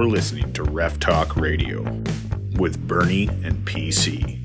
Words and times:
You're 0.00 0.08
listening 0.08 0.50
to 0.54 0.62
Ref 0.62 0.98
Talk 0.98 1.36
Radio 1.36 1.82
with 2.56 2.88
Bernie 2.88 3.28
and 3.44 3.62
PC. 3.66 4.40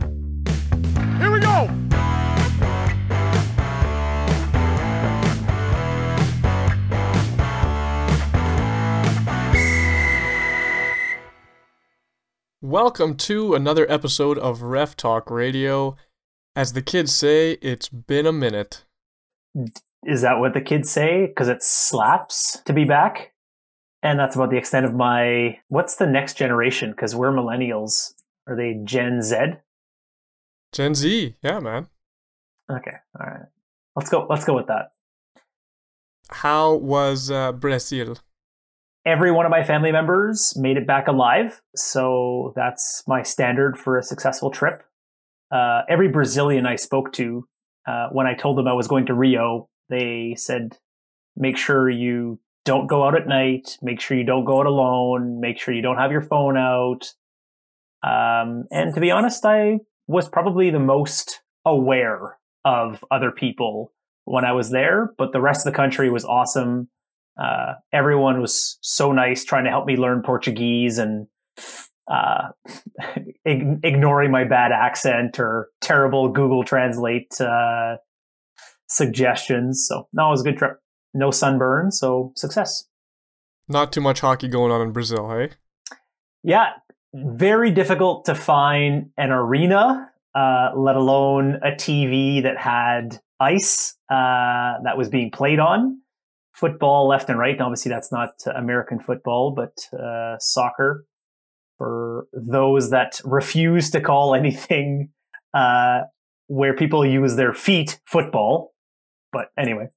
Here 1.18 1.32
we 1.32 1.40
go! 1.40 1.70
Welcome 12.62 13.16
to 13.16 13.56
another 13.56 13.90
episode 13.90 14.38
of 14.38 14.62
Ref 14.62 14.98
Talk 14.98 15.32
Radio. 15.32 15.96
As 16.54 16.74
the 16.74 16.82
kids 16.82 17.16
say, 17.16 17.54
it's 17.62 17.88
been 17.88 18.26
a 18.26 18.34
minute. 18.34 18.84
Is 20.04 20.22
that 20.22 20.40
what 20.40 20.54
the 20.54 20.60
kids 20.60 20.92
say? 20.92 21.28
Because 21.28 21.48
it 21.48 21.64
slaps 21.64 22.60
to 22.66 22.74
be 22.74 22.84
back? 22.84 23.32
And 24.06 24.20
that's 24.20 24.36
about 24.36 24.52
the 24.52 24.58
extent 24.58 24.86
of 24.86 24.94
my. 24.94 25.58
What's 25.68 25.96
the 25.96 26.06
next 26.06 26.38
generation? 26.38 26.92
Because 26.92 27.16
we're 27.16 27.32
millennials. 27.32 28.14
Are 28.48 28.56
they 28.56 28.80
Gen 28.84 29.24
Z? 29.24 29.36
Gen 30.72 30.94
Z, 30.94 31.36
yeah, 31.42 31.60
man. 31.60 31.88
Okay, 32.70 32.98
all 33.20 33.26
right. 33.26 33.48
Let's 33.96 34.12
go. 34.12 34.28
Let's 34.30 34.46
go 34.46 34.54
with 34.54 34.68
that. 34.68 34.92
How 36.30 36.76
was 36.76 37.32
uh, 37.32 37.52
Brazil? 37.54 38.20
Every 39.08 39.32
one 39.32 39.48
of 39.48 39.50
my 39.50 39.64
family 39.64 39.92
members 39.92 40.54
made 40.56 40.78
it 40.78 40.86
back 40.86 41.08
alive, 41.08 41.64
so 41.76 42.54
that's 42.56 43.02
my 43.08 43.24
standard 43.24 43.76
for 43.76 43.98
a 43.98 44.04
successful 44.04 44.52
trip. 44.52 44.84
Uh, 45.52 45.82
every 45.90 46.10
Brazilian 46.10 46.68
I 46.68 46.76
spoke 46.76 47.12
to, 47.14 47.48
uh, 47.88 48.10
when 48.12 48.28
I 48.28 48.36
told 48.36 48.60
them 48.60 48.68
I 48.68 48.74
was 48.74 48.88
going 48.88 49.08
to 49.08 49.16
Rio, 49.16 49.68
they 49.90 50.36
said, 50.38 50.78
"Make 51.36 51.58
sure 51.58 51.90
you 51.90 52.40
don't 52.66 52.88
go 52.88 53.04
out 53.04 53.16
at 53.16 53.28
night. 53.28 53.78
Make 53.82 54.02
sure 54.02 54.18
you 54.18 54.26
don't 54.26 54.46
go 54.46 54.60
out 54.60 54.66
alone. 54.66 55.40
Make 55.40 55.60
sure 55.60 55.74
you 55.74 55.82
don't 55.82 55.98
have 55.98 56.12
your 56.12 56.22
phone 56.22 56.58
out." 56.58 57.14
Um, 58.04 58.66
and 58.72 58.94
to 58.94 59.02
be 59.02 59.12
honest, 59.12 59.46
I 59.46 59.80
was 60.08 60.30
probably 60.30 60.70
the 60.70 60.80
most 60.80 61.42
aware 61.66 62.38
of 62.64 63.04
other 63.10 63.32
people 63.32 63.92
when 64.26 64.46
I 64.46 64.52
was 64.52 64.72
there, 64.72 65.14
but 65.18 65.32
the 65.32 65.42
rest 65.42 65.66
of 65.66 65.72
the 65.72 65.78
country 65.78 66.10
was 66.10 66.26
awesome. 66.26 66.90
Uh, 67.40 67.74
everyone 67.94 68.42
was 68.42 68.78
so 68.82 69.12
nice 69.12 69.44
trying 69.44 69.66
to 69.66 69.70
help 69.70 69.86
me 69.86 69.98
learn 69.98 70.22
Portuguese 70.24 70.98
and 70.98 71.28
uh, 72.08 72.50
ig- 73.46 73.80
ignoring 73.84 74.32
my 74.32 74.44
bad 74.44 74.72
accent 74.72 75.40
or 75.40 75.70
terrible 75.82 76.30
Google 76.30 76.64
Translate 76.64 77.40
uh, 77.40 77.98
suggestions. 78.88 79.86
So, 79.88 80.08
no, 80.14 80.28
it 80.28 80.32
was 80.32 80.42
a 80.42 80.46
good 80.46 80.58
trip. 80.58 80.80
No 81.16 81.32
sunburn, 81.32 81.92
so 81.92 82.34
success. 82.36 82.84
Not 83.70 83.94
too 83.94 84.02
much 84.02 84.20
hockey 84.20 84.50
going 84.50 84.72
on 84.72 84.82
in 84.82 84.92
Brazil, 84.92 85.30
hey? 85.30 85.52
Yeah, 86.44 86.74
very 87.14 87.72
difficult 87.72 88.26
to 88.26 88.36
find 88.36 89.12
an 89.18 89.32
arena, 89.32 90.12
uh, 90.36 90.72
let 90.76 90.98
alone 90.98 91.56
a 91.64 91.72
TV 91.72 92.44
that 92.44 92.58
had 92.58 93.20
ice 93.40 93.96
uh, 94.12 94.84
that 94.84 94.98
was 94.98 95.10
being 95.10 95.32
played 95.32 95.60
on. 95.60 96.02
Football 96.54 97.08
left 97.08 97.30
and 97.30 97.40
right. 97.40 97.54
And 97.54 97.62
obviously, 97.62 97.90
that's 97.90 98.12
not 98.12 98.32
American 98.54 99.00
football, 99.00 99.52
but 99.52 99.74
uh, 99.98 100.38
soccer. 100.40 101.06
For 101.78 102.28
those 102.34 102.90
that 102.92 103.20
refuse 103.26 103.90
to 103.92 104.02
call 104.02 104.36
anything 104.36 105.10
uh, 105.54 106.02
where 106.48 106.76
people 106.76 107.06
use 107.06 107.38
their 107.38 107.54
feet 107.54 108.00
football. 108.06 108.74
But 109.32 109.48
anyway. 109.58 109.88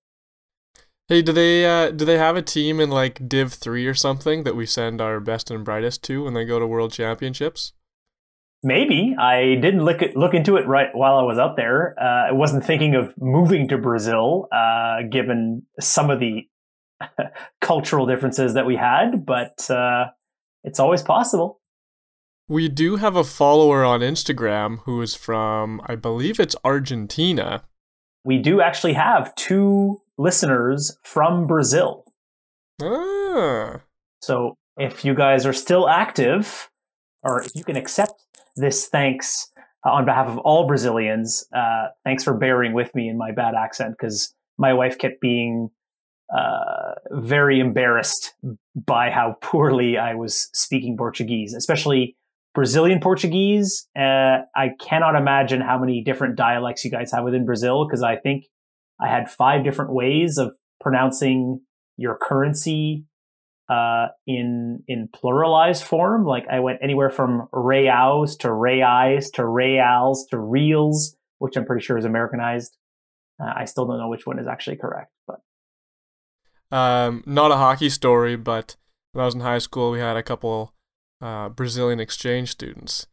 Hey, 1.08 1.22
do 1.22 1.32
they 1.32 1.64
uh, 1.64 1.90
do 1.90 2.04
they 2.04 2.18
have 2.18 2.36
a 2.36 2.42
team 2.42 2.80
in 2.80 2.90
like 2.90 3.26
Div 3.26 3.54
three 3.54 3.86
or 3.86 3.94
something 3.94 4.42
that 4.42 4.54
we 4.54 4.66
send 4.66 5.00
our 5.00 5.20
best 5.20 5.50
and 5.50 5.64
brightest 5.64 6.04
to 6.04 6.24
when 6.24 6.34
they 6.34 6.44
go 6.44 6.58
to 6.58 6.66
World 6.66 6.92
Championships? 6.92 7.72
Maybe 8.62 9.16
I 9.18 9.54
didn't 9.54 9.84
look 9.84 10.02
at, 10.02 10.16
look 10.16 10.34
into 10.34 10.56
it 10.56 10.66
right 10.66 10.88
while 10.92 11.16
I 11.16 11.22
was 11.22 11.38
out 11.38 11.56
there. 11.56 11.94
Uh, 11.98 12.28
I 12.28 12.32
wasn't 12.32 12.62
thinking 12.62 12.94
of 12.94 13.14
moving 13.16 13.68
to 13.68 13.78
Brazil, 13.78 14.48
uh, 14.52 15.02
given 15.10 15.62
some 15.80 16.10
of 16.10 16.20
the 16.20 16.46
cultural 17.62 18.04
differences 18.04 18.52
that 18.54 18.66
we 18.66 18.76
had, 18.76 19.24
but 19.24 19.70
uh, 19.70 20.06
it's 20.64 20.80
always 20.80 21.02
possible. 21.02 21.60
We 22.48 22.68
do 22.68 22.96
have 22.96 23.16
a 23.16 23.24
follower 23.24 23.82
on 23.84 24.00
Instagram 24.00 24.80
who 24.80 25.00
is 25.00 25.14
from, 25.14 25.80
I 25.86 25.94
believe 25.94 26.40
it's 26.40 26.56
Argentina. 26.64 27.62
We 28.24 28.38
do 28.38 28.60
actually 28.60 28.94
have 28.94 29.34
two 29.36 30.00
listeners 30.18 30.98
from 31.02 31.46
Brazil. 31.46 32.04
Ah. 32.82 33.80
So 34.20 34.56
if 34.76 35.04
you 35.04 35.14
guys 35.14 35.46
are 35.46 35.52
still 35.52 35.88
active, 35.88 36.68
or 37.22 37.42
if 37.42 37.54
you 37.54 37.64
can 37.64 37.76
accept 37.76 38.24
this 38.56 38.86
thanks 38.86 39.48
uh, 39.86 39.90
on 39.90 40.04
behalf 40.04 40.28
of 40.28 40.38
all 40.38 40.66
Brazilians, 40.66 41.46
uh, 41.54 41.88
thanks 42.04 42.24
for 42.24 42.34
bearing 42.34 42.72
with 42.72 42.94
me 42.94 43.08
in 43.08 43.16
my 43.16 43.32
bad 43.32 43.54
accent 43.54 43.94
because 43.98 44.34
my 44.58 44.72
wife 44.72 44.98
kept 44.98 45.20
being 45.20 45.70
uh, 46.36 46.94
very 47.10 47.58
embarrassed 47.60 48.34
by 48.74 49.10
how 49.10 49.36
poorly 49.40 49.96
I 49.96 50.14
was 50.14 50.48
speaking 50.52 50.96
Portuguese, 50.96 51.54
especially 51.54 52.16
Brazilian 52.54 53.00
Portuguese. 53.00 53.88
Uh, 53.96 54.38
I 54.54 54.70
cannot 54.80 55.14
imagine 55.14 55.60
how 55.60 55.78
many 55.78 56.02
different 56.02 56.36
dialects 56.36 56.84
you 56.84 56.90
guys 56.90 57.12
have 57.12 57.24
within 57.24 57.46
Brazil 57.46 57.86
because 57.86 58.02
I 58.02 58.16
think 58.16 58.44
I 59.00 59.08
had 59.08 59.30
five 59.30 59.64
different 59.64 59.92
ways 59.92 60.38
of 60.38 60.56
pronouncing 60.80 61.60
your 61.96 62.18
currency 62.20 63.04
uh, 63.68 64.08
in 64.26 64.82
in 64.88 65.08
pluralized 65.08 65.82
form. 65.82 66.24
Like 66.24 66.46
I 66.50 66.60
went 66.60 66.78
anywhere 66.82 67.10
from 67.10 67.48
reals 67.52 68.36
to 68.38 68.48
reais 68.48 69.32
to 69.34 69.46
reals 69.46 70.26
to 70.30 70.38
reals, 70.38 71.16
which 71.38 71.56
I'm 71.56 71.66
pretty 71.66 71.84
sure 71.84 71.98
is 71.98 72.04
Americanized. 72.04 72.76
Uh, 73.40 73.52
I 73.54 73.66
still 73.66 73.86
don't 73.86 73.98
know 73.98 74.08
which 74.08 74.26
one 74.26 74.38
is 74.38 74.46
actually 74.46 74.76
correct, 74.76 75.12
but 75.26 75.40
Um, 76.76 77.22
not 77.26 77.50
a 77.50 77.56
hockey 77.56 77.88
story, 77.88 78.36
but 78.36 78.76
when 79.12 79.22
I 79.22 79.26
was 79.26 79.34
in 79.34 79.40
high 79.40 79.58
school, 79.58 79.90
we 79.90 80.00
had 80.00 80.16
a 80.16 80.22
couple 80.22 80.74
uh, 81.20 81.48
Brazilian 81.48 82.00
exchange 82.00 82.50
students, 82.50 83.06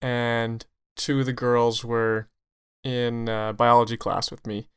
and 0.00 0.64
two 0.96 1.20
of 1.20 1.26
the 1.26 1.32
girls 1.32 1.84
were 1.84 2.28
in 2.84 3.28
uh, 3.28 3.52
biology 3.52 3.96
class 3.96 4.30
with 4.30 4.46
me, 4.46 4.68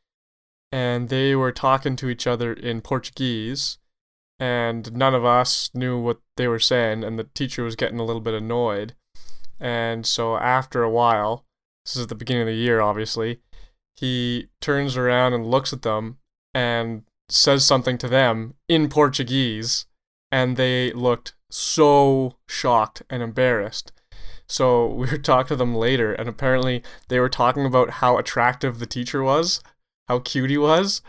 and 0.71 1.09
they 1.09 1.35
were 1.35 1.51
talking 1.51 1.95
to 1.97 2.09
each 2.09 2.25
other 2.27 2.53
in 2.53 2.81
Portuguese, 2.81 3.77
and 4.39 4.93
none 4.93 5.13
of 5.13 5.25
us 5.25 5.69
knew 5.73 5.99
what 5.99 6.19
they 6.37 6.47
were 6.47 6.59
saying, 6.59 7.03
and 7.03 7.19
the 7.19 7.25
teacher 7.35 7.63
was 7.63 7.75
getting 7.75 7.99
a 7.99 8.05
little 8.05 8.21
bit 8.21 8.33
annoyed, 8.33 8.95
and 9.59 10.05
so 10.05 10.37
after 10.37 10.81
a 10.81 10.89
while, 10.89 11.45
this 11.85 11.95
is 11.95 12.03
at 12.03 12.09
the 12.09 12.15
beginning 12.15 12.43
of 12.43 12.47
the 12.47 12.53
year, 12.53 12.81
obviously, 12.81 13.39
he 13.95 14.47
turns 14.59 14.97
around 14.97 15.33
and 15.33 15.45
looks 15.45 15.71
at 15.73 15.83
them 15.83 16.17
and 16.53 17.03
says 17.29 17.65
something 17.65 17.97
to 17.99 18.07
them 18.07 18.55
in 18.67 18.89
Portuguese, 18.89 19.85
and 20.31 20.57
they 20.57 20.91
looked 20.93 21.33
so 21.49 22.37
shocked 22.47 23.03
and 23.09 23.21
embarrassed. 23.21 23.91
So 24.47 24.87
we 24.93 25.07
were 25.07 25.17
talking 25.17 25.49
to 25.49 25.55
them 25.55 25.75
later, 25.75 26.13
and 26.13 26.27
apparently 26.27 26.83
they 27.07 27.19
were 27.19 27.29
talking 27.29 27.65
about 27.65 27.91
how 27.91 28.17
attractive 28.17 28.79
the 28.79 28.85
teacher 28.85 29.21
was, 29.23 29.61
how 30.11 30.19
cute 30.19 30.49
he 30.49 30.57
was, 30.57 31.01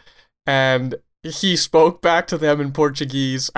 and 0.46 0.94
he 1.24 1.56
spoke 1.56 2.00
back 2.00 2.28
to 2.28 2.38
them 2.38 2.60
in 2.60 2.70
Portuguese. 2.70 3.50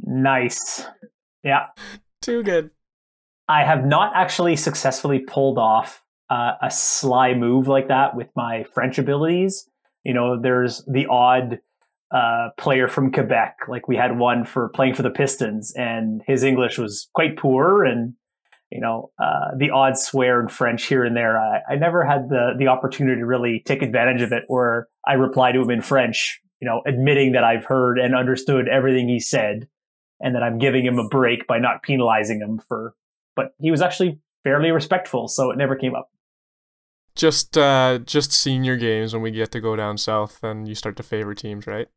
nice. 0.00 0.86
Yeah. 1.44 1.66
Too 2.22 2.42
good. 2.42 2.70
I 3.48 3.64
have 3.64 3.84
not 3.84 4.12
actually 4.14 4.56
successfully 4.56 5.18
pulled 5.18 5.58
off 5.58 6.02
uh, 6.30 6.52
a 6.62 6.70
sly 6.70 7.34
move 7.34 7.68
like 7.68 7.88
that 7.88 8.16
with 8.16 8.28
my 8.34 8.64
French 8.74 8.98
abilities. 8.98 9.68
You 10.04 10.14
know, 10.14 10.40
there's 10.40 10.82
the 10.86 11.06
odd 11.06 11.58
uh, 12.10 12.48
player 12.56 12.88
from 12.88 13.12
Quebec. 13.12 13.56
Like 13.68 13.88
we 13.88 13.96
had 13.96 14.18
one 14.18 14.46
for 14.46 14.70
playing 14.70 14.94
for 14.94 15.02
the 15.02 15.10
Pistons, 15.10 15.74
and 15.76 16.22
his 16.26 16.44
English 16.44 16.78
was 16.78 17.08
quite 17.14 17.36
poor, 17.36 17.84
and 17.84 18.14
you 18.70 18.80
know, 18.80 19.10
uh, 19.18 19.56
the 19.56 19.70
odd 19.70 19.96
swear 19.96 20.40
in 20.40 20.48
French 20.48 20.84
here 20.84 21.04
and 21.04 21.16
there. 21.16 21.38
I, 21.38 21.60
I 21.70 21.76
never 21.76 22.04
had 22.04 22.28
the 22.28 22.52
the 22.58 22.68
opportunity 22.68 23.20
to 23.20 23.26
really 23.26 23.62
take 23.64 23.82
advantage 23.82 24.22
of 24.22 24.32
it, 24.32 24.44
where 24.48 24.88
I 25.06 25.14
reply 25.14 25.52
to 25.52 25.60
him 25.60 25.70
in 25.70 25.82
French, 25.82 26.40
you 26.60 26.68
know, 26.68 26.82
admitting 26.86 27.32
that 27.32 27.44
I've 27.44 27.64
heard 27.64 27.98
and 27.98 28.14
understood 28.14 28.68
everything 28.68 29.08
he 29.08 29.20
said, 29.20 29.68
and 30.20 30.34
that 30.34 30.42
I'm 30.42 30.58
giving 30.58 30.84
him 30.84 30.98
a 30.98 31.08
break 31.08 31.46
by 31.46 31.58
not 31.58 31.82
penalizing 31.82 32.40
him 32.40 32.60
for. 32.68 32.94
But 33.36 33.54
he 33.58 33.70
was 33.70 33.80
actually 33.80 34.20
fairly 34.44 34.70
respectful, 34.70 35.28
so 35.28 35.50
it 35.50 35.56
never 35.56 35.76
came 35.76 35.94
up. 35.94 36.10
Just 37.14 37.56
uh 37.56 37.98
just 38.04 38.32
senior 38.32 38.76
games 38.76 39.12
when 39.12 39.22
we 39.22 39.30
get 39.30 39.50
to 39.52 39.60
go 39.60 39.76
down 39.76 39.96
south 39.98 40.42
and 40.42 40.68
you 40.68 40.74
start 40.74 40.96
to 40.96 41.02
favor 41.02 41.34
teams, 41.34 41.66
right? 41.66 41.88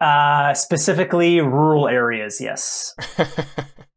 Uh 0.00 0.52
specifically 0.52 1.40
rural 1.40 1.88
areas, 1.88 2.38
yes. 2.38 2.94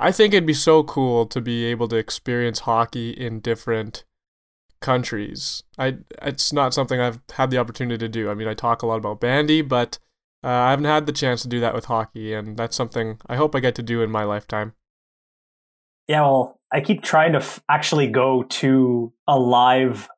I 0.00 0.10
think 0.12 0.34
it'd 0.34 0.46
be 0.46 0.54
so 0.54 0.82
cool 0.82 1.26
to 1.26 1.40
be 1.40 1.64
able 1.66 1.86
to 1.88 1.96
experience 1.96 2.60
hockey 2.60 3.10
in 3.10 3.40
different 3.40 4.04
countries. 4.80 5.62
I 5.78 5.98
it's 6.22 6.52
not 6.52 6.74
something 6.74 7.00
I've 7.00 7.20
had 7.32 7.50
the 7.50 7.58
opportunity 7.58 7.98
to 7.98 8.08
do. 8.08 8.30
I 8.30 8.34
mean, 8.34 8.48
I 8.48 8.54
talk 8.54 8.82
a 8.82 8.86
lot 8.86 8.96
about 8.96 9.20
bandy, 9.20 9.62
but 9.62 9.98
Uh, 10.42 10.48
I 10.48 10.70
haven't 10.70 10.86
had 10.86 11.04
the 11.04 11.12
chance 11.12 11.42
to 11.42 11.48
do 11.48 11.60
that 11.60 11.74
with 11.74 11.84
hockey, 11.84 12.32
and 12.32 12.56
that's 12.56 12.74
something 12.74 13.18
I 13.28 13.36
hope 13.36 13.54
I 13.54 13.60
get 13.60 13.74
to 13.74 13.82
do 13.82 14.00
in 14.02 14.10
my 14.10 14.24
lifetime. 14.24 14.72
Yeah, 16.08 16.22
well, 16.22 16.58
I 16.72 16.80
keep 16.80 17.02
trying 17.02 17.32
to 17.32 17.40
f- 17.40 17.60
actually 17.68 18.06
go 18.08 18.44
to 18.44 19.12
a 19.28 19.38
live 19.38 20.08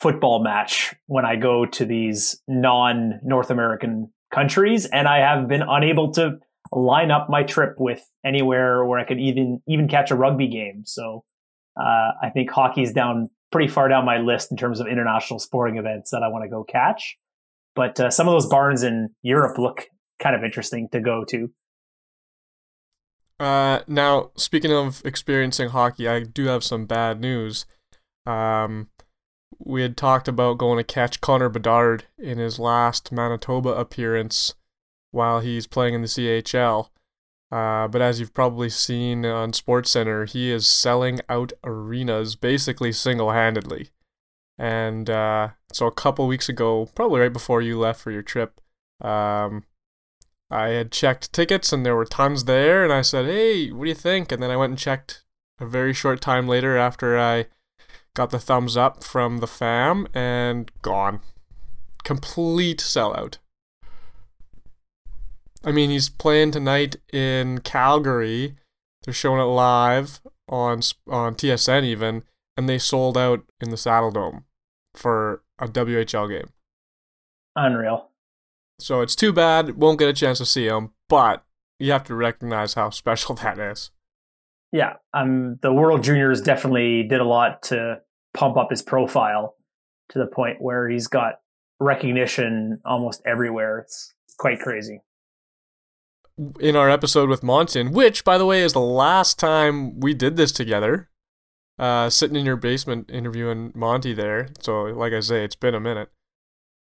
football 0.00 0.42
match 0.42 0.94
when 1.06 1.26
I 1.26 1.36
go 1.36 1.66
to 1.66 1.84
these 1.84 2.40
non 2.48 3.20
North 3.22 3.50
American 3.50 4.10
countries, 4.32 4.86
and 4.86 5.06
I 5.06 5.18
have 5.18 5.48
been 5.48 5.62
unable 5.62 6.12
to 6.12 6.38
line 6.72 7.10
up 7.10 7.28
my 7.28 7.42
trip 7.42 7.74
with 7.78 8.02
anywhere 8.24 8.84
where 8.84 8.98
I 8.98 9.04
could 9.04 9.20
even 9.20 9.62
even 9.66 9.88
catch 9.88 10.10
a 10.10 10.14
rugby 10.14 10.48
game. 10.48 10.82
So 10.84 11.24
uh, 11.78 12.10
I 12.22 12.30
think 12.32 12.50
hockey 12.50 12.82
is 12.82 12.92
down 12.92 13.30
pretty 13.50 13.68
far 13.68 13.88
down 13.88 14.04
my 14.04 14.18
list 14.18 14.50
in 14.50 14.56
terms 14.56 14.80
of 14.80 14.86
international 14.86 15.38
sporting 15.38 15.78
events 15.78 16.10
that 16.10 16.22
I 16.22 16.28
want 16.28 16.44
to 16.44 16.50
go 16.50 16.64
catch. 16.64 17.16
But 17.74 17.98
uh, 18.00 18.10
some 18.10 18.28
of 18.28 18.32
those 18.32 18.46
barns 18.46 18.82
in 18.82 19.10
Europe 19.22 19.58
look 19.58 19.86
kind 20.20 20.34
of 20.34 20.42
interesting 20.42 20.88
to 20.92 21.00
go 21.00 21.24
to. 21.28 21.50
Uh, 23.40 23.80
now, 23.86 24.32
speaking 24.36 24.72
of 24.72 25.00
experiencing 25.04 25.68
hockey, 25.68 26.08
I 26.08 26.24
do 26.24 26.46
have 26.46 26.64
some 26.64 26.86
bad 26.86 27.20
news. 27.20 27.66
Um, 28.26 28.88
we 29.58 29.82
had 29.82 29.96
talked 29.96 30.28
about 30.28 30.58
going 30.58 30.78
to 30.78 30.84
catch 30.84 31.20
Connor 31.20 31.48
Bedard 31.48 32.04
in 32.18 32.38
his 32.38 32.58
last 32.58 33.12
Manitoba 33.12 33.70
appearance 33.70 34.54
while 35.10 35.40
he's 35.40 35.66
playing 35.66 35.94
in 35.94 36.02
the 36.02 36.08
CHL. 36.08 36.88
Uh, 37.50 37.88
but 37.88 38.02
as 38.02 38.20
you've 38.20 38.34
probably 38.34 38.68
seen 38.68 39.24
on 39.24 39.52
SportsCenter, 39.52 40.28
he 40.28 40.50
is 40.50 40.66
selling 40.66 41.20
out 41.28 41.52
arenas 41.64 42.36
basically 42.36 42.92
single 42.92 43.32
handedly. 43.32 43.88
And 44.58 45.08
uh, 45.08 45.50
so 45.72 45.86
a 45.86 45.92
couple 45.92 46.26
weeks 46.26 46.48
ago, 46.48 46.90
probably 46.94 47.20
right 47.20 47.32
before 47.32 47.62
you 47.62 47.78
left 47.78 48.00
for 48.00 48.10
your 48.10 48.22
trip, 48.22 48.60
um, 49.00 49.64
I 50.50 50.68
had 50.68 50.92
checked 50.92 51.32
tickets 51.32 51.72
and 51.72 51.86
there 51.86 51.96
were 51.96 52.04
tons 52.04 52.44
there. 52.44 52.84
And 52.84 52.92
I 52.92 53.02
said, 53.02 53.26
hey, 53.26 53.70
what 53.70 53.84
do 53.84 53.88
you 53.88 53.94
think? 53.94 54.30
And 54.32 54.42
then 54.42 54.50
I 54.50 54.56
went 54.56 54.70
and 54.70 54.78
checked 54.78 55.24
a 55.60 55.66
very 55.66 55.94
short 55.94 56.20
time 56.20 56.46
later 56.46 56.76
after 56.76 57.18
I 57.18 57.46
got 58.14 58.30
the 58.30 58.38
thumbs 58.38 58.76
up 58.76 59.04
from 59.04 59.38
the 59.38 59.46
fam 59.46 60.06
and 60.12 60.70
gone. 60.82 61.20
Complete 62.02 62.78
sellout. 62.78 63.38
I 65.64 65.72
mean, 65.72 65.90
he's 65.90 66.08
playing 66.08 66.52
tonight 66.52 66.96
in 67.12 67.60
Calgary. 67.60 68.56
They're 69.04 69.14
showing 69.14 69.40
it 69.40 69.44
live 69.44 70.20
on 70.48 70.80
on 71.08 71.34
TSN 71.34 71.84
even, 71.84 72.22
and 72.56 72.68
they 72.68 72.78
sold 72.78 73.16
out 73.16 73.44
in 73.60 73.70
the 73.70 73.76
Saddledome 73.76 74.44
for 74.94 75.42
a 75.58 75.66
WHL 75.68 76.28
game. 76.28 76.50
Unreal. 77.56 78.10
So 78.78 79.00
it's 79.00 79.16
too 79.16 79.32
bad 79.32 79.76
won't 79.76 79.98
get 79.98 80.08
a 80.08 80.12
chance 80.12 80.38
to 80.38 80.46
see 80.46 80.66
him, 80.66 80.92
but 81.08 81.44
you 81.78 81.90
have 81.92 82.04
to 82.04 82.14
recognize 82.14 82.74
how 82.74 82.90
special 82.90 83.34
that 83.36 83.58
is. 83.58 83.90
Yeah, 84.70 84.94
um, 85.14 85.58
the 85.62 85.72
World 85.72 86.04
Juniors 86.04 86.42
definitely 86.42 87.02
did 87.02 87.20
a 87.20 87.24
lot 87.24 87.62
to 87.64 88.00
pump 88.34 88.56
up 88.58 88.68
his 88.70 88.82
profile 88.82 89.56
to 90.10 90.18
the 90.18 90.26
point 90.26 90.60
where 90.60 90.88
he's 90.88 91.06
got 91.06 91.40
recognition 91.80 92.80
almost 92.84 93.22
everywhere. 93.24 93.78
It's 93.78 94.14
quite 94.36 94.60
crazy. 94.60 95.00
In 96.60 96.76
our 96.76 96.88
episode 96.88 97.28
with 97.28 97.42
Monson, 97.42 97.90
which, 97.90 98.22
by 98.22 98.38
the 98.38 98.46
way, 98.46 98.62
is 98.62 98.72
the 98.72 98.78
last 98.78 99.40
time 99.40 99.98
we 99.98 100.14
did 100.14 100.36
this 100.36 100.52
together, 100.52 101.10
uh, 101.80 102.10
sitting 102.10 102.36
in 102.36 102.46
your 102.46 102.56
basement 102.56 103.10
interviewing 103.10 103.72
Monty 103.74 104.12
there. 104.12 104.50
So, 104.60 104.82
like 104.84 105.12
I 105.12 105.18
say, 105.18 105.42
it's 105.42 105.56
been 105.56 105.74
a 105.74 105.80
minute. 105.80 106.10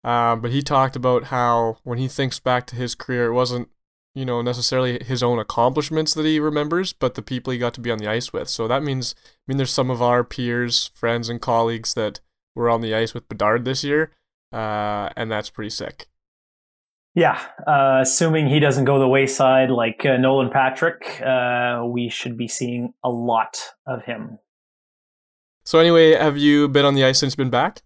Um, 0.03 0.41
but 0.41 0.51
he 0.51 0.61
talked 0.61 0.95
about 0.95 1.25
how 1.25 1.79
when 1.83 1.97
he 1.97 2.07
thinks 2.07 2.39
back 2.39 2.67
to 2.67 2.75
his 2.75 2.93
career, 2.93 3.25
it 3.25 3.33
wasn't, 3.33 3.69
you 4.13 4.25
know, 4.25 4.43
necessarily 4.43 5.03
his 5.03 5.23
own 5.23 5.39
accomplishments 5.39 6.13
that 6.13 6.25
he 6.25 6.39
remembers, 6.39 6.93
but 6.93 7.15
the 7.15 7.23
people 7.23 7.51
he 7.51 7.57
got 7.57 7.73
to 7.73 7.81
be 7.81 7.89
on 7.89 7.97
the 7.97 8.07
ice 8.07 8.31
with. 8.31 8.49
So 8.49 8.67
that 8.67 8.83
means, 8.83 9.15
I 9.25 9.29
mean, 9.47 9.57
there's 9.57 9.71
some 9.71 9.89
of 9.89 10.03
our 10.03 10.23
peers, 10.23 10.91
friends, 10.93 11.29
and 11.29 11.41
colleagues 11.41 11.95
that 11.95 12.19
were 12.53 12.69
on 12.69 12.81
the 12.81 12.93
ice 12.93 13.15
with 13.15 13.27
Bedard 13.27 13.65
this 13.65 13.83
year, 13.83 14.11
uh, 14.53 15.09
and 15.15 15.31
that's 15.31 15.49
pretty 15.49 15.71
sick. 15.71 16.07
Yeah, 17.17 17.41
uh, 17.65 17.99
assuming 18.01 18.47
he 18.47 18.59
doesn't 18.59 18.85
go 18.85 18.99
the 18.99 19.07
wayside 19.07 19.71
like 19.71 20.05
uh, 20.05 20.17
Nolan 20.17 20.51
Patrick, 20.51 21.19
uh, 21.21 21.83
we 21.85 22.09
should 22.09 22.37
be 22.37 22.47
seeing 22.47 22.93
a 23.03 23.09
lot 23.09 23.59
of 23.87 24.03
him 24.03 24.37
so 25.67 25.79
anyway, 25.79 26.13
have 26.13 26.37
you 26.37 26.69
been 26.69 26.85
on 26.85 26.95
the 26.95 27.03
ice 27.03 27.19
since 27.19 27.35
been 27.35 27.49
back? 27.49 27.81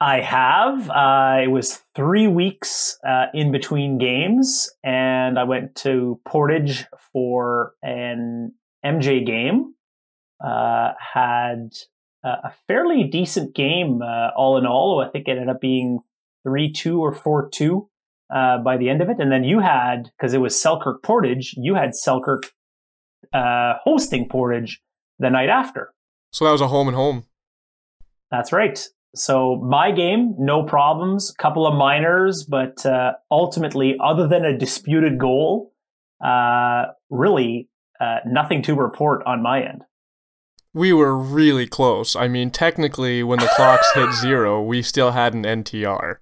I 0.00 0.18
have. 0.18 0.90
Uh, 0.90 1.36
it 1.44 1.52
was 1.52 1.82
three 1.94 2.26
weeks 2.26 2.98
uh, 3.06 3.26
in 3.32 3.52
between 3.52 3.96
games, 3.96 4.68
and 4.82 5.38
I 5.38 5.44
went 5.44 5.76
to 5.76 6.20
Portage 6.26 6.86
for 7.12 7.74
an 7.80 8.54
MJ 8.84 9.24
game. 9.24 9.74
Uh, 10.44 10.94
had 10.98 11.74
a 12.24 12.52
fairly 12.66 13.04
decent 13.04 13.54
game, 13.54 14.02
uh, 14.02 14.30
all 14.36 14.58
in 14.58 14.66
all. 14.66 15.00
I 15.00 15.08
think 15.08 15.28
it 15.28 15.38
ended 15.38 15.48
up 15.48 15.60
being 15.60 16.00
three 16.46 16.70
two 16.70 17.00
or 17.00 17.12
four 17.12 17.48
two 17.50 17.88
uh, 18.34 18.58
by 18.58 18.76
the 18.76 18.88
end 18.88 19.02
of 19.02 19.08
it. 19.08 19.16
And 19.18 19.32
then 19.32 19.44
you 19.44 19.60
had 19.60 20.10
because 20.16 20.34
it 20.34 20.38
was 20.38 20.60
Selkirk 20.60 21.02
Portage. 21.02 21.54
You 21.56 21.74
had 21.74 21.94
Selkirk 21.94 22.52
uh, 23.32 23.74
hosting 23.82 24.28
Portage 24.28 24.80
the 25.18 25.30
night 25.30 25.48
after. 25.48 25.92
So 26.32 26.44
that 26.44 26.52
was 26.52 26.60
a 26.60 26.68
home 26.68 26.88
and 26.88 26.96
home. 26.96 27.24
That's 28.30 28.52
right. 28.52 28.78
So 29.14 29.56
my 29.56 29.92
game, 29.92 30.34
no 30.38 30.62
problems. 30.62 31.34
Couple 31.38 31.66
of 31.66 31.74
minors, 31.74 32.44
but 32.44 32.84
uh, 32.84 33.12
ultimately, 33.30 33.96
other 34.02 34.28
than 34.28 34.44
a 34.44 34.56
disputed 34.56 35.18
goal, 35.18 35.72
uh, 36.24 36.86
really 37.08 37.68
uh, 38.00 38.18
nothing 38.26 38.62
to 38.62 38.74
report 38.74 39.22
on 39.26 39.42
my 39.42 39.62
end. 39.62 39.82
We 40.74 40.92
were 40.92 41.16
really 41.16 41.66
close. 41.66 42.14
I 42.14 42.28
mean, 42.28 42.50
technically, 42.50 43.22
when 43.22 43.38
the 43.38 43.50
clocks 43.56 43.90
hit 43.94 44.12
zero, 44.12 44.62
we 44.62 44.82
still 44.82 45.12
had 45.12 45.32
an 45.32 45.44
NTR. 45.44 46.16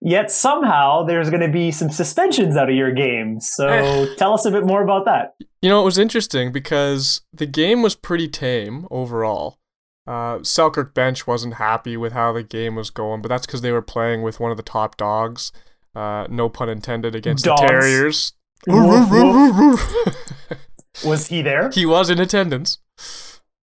Yet 0.00 0.30
somehow 0.30 1.04
there's 1.04 1.30
going 1.30 1.42
to 1.42 1.48
be 1.48 1.70
some 1.70 1.90
suspensions 1.90 2.56
out 2.56 2.68
of 2.68 2.76
your 2.76 2.92
game. 2.92 3.40
So 3.40 4.14
tell 4.18 4.34
us 4.34 4.44
a 4.44 4.50
bit 4.50 4.64
more 4.64 4.82
about 4.82 5.04
that. 5.06 5.34
You 5.62 5.70
know, 5.70 5.80
it 5.80 5.84
was 5.84 5.98
interesting 5.98 6.52
because 6.52 7.22
the 7.32 7.46
game 7.46 7.82
was 7.82 7.96
pretty 7.96 8.28
tame 8.28 8.86
overall. 8.90 9.58
Uh, 10.06 10.42
Selkirk 10.42 10.94
bench 10.94 11.26
wasn't 11.26 11.54
happy 11.54 11.96
with 11.96 12.12
how 12.12 12.32
the 12.32 12.44
game 12.44 12.76
was 12.76 12.90
going, 12.90 13.22
but 13.22 13.28
that's 13.28 13.46
because 13.46 13.62
they 13.62 13.72
were 13.72 13.82
playing 13.82 14.22
with 14.22 14.38
one 14.38 14.50
of 14.50 14.56
the 14.56 14.62
top 14.62 14.96
dogs. 14.96 15.50
Uh, 15.94 16.26
no 16.28 16.48
pun 16.48 16.68
intended 16.68 17.14
against 17.14 17.44
Dogs. 17.44 17.60
the 17.60 17.66
Terriers. 17.66 18.32
Woof, 18.68 19.10
woof. 19.10 20.58
was 21.04 21.28
he 21.28 21.40
there? 21.42 21.70
He 21.70 21.86
was 21.86 22.10
in 22.10 22.18
attendance. 22.18 22.78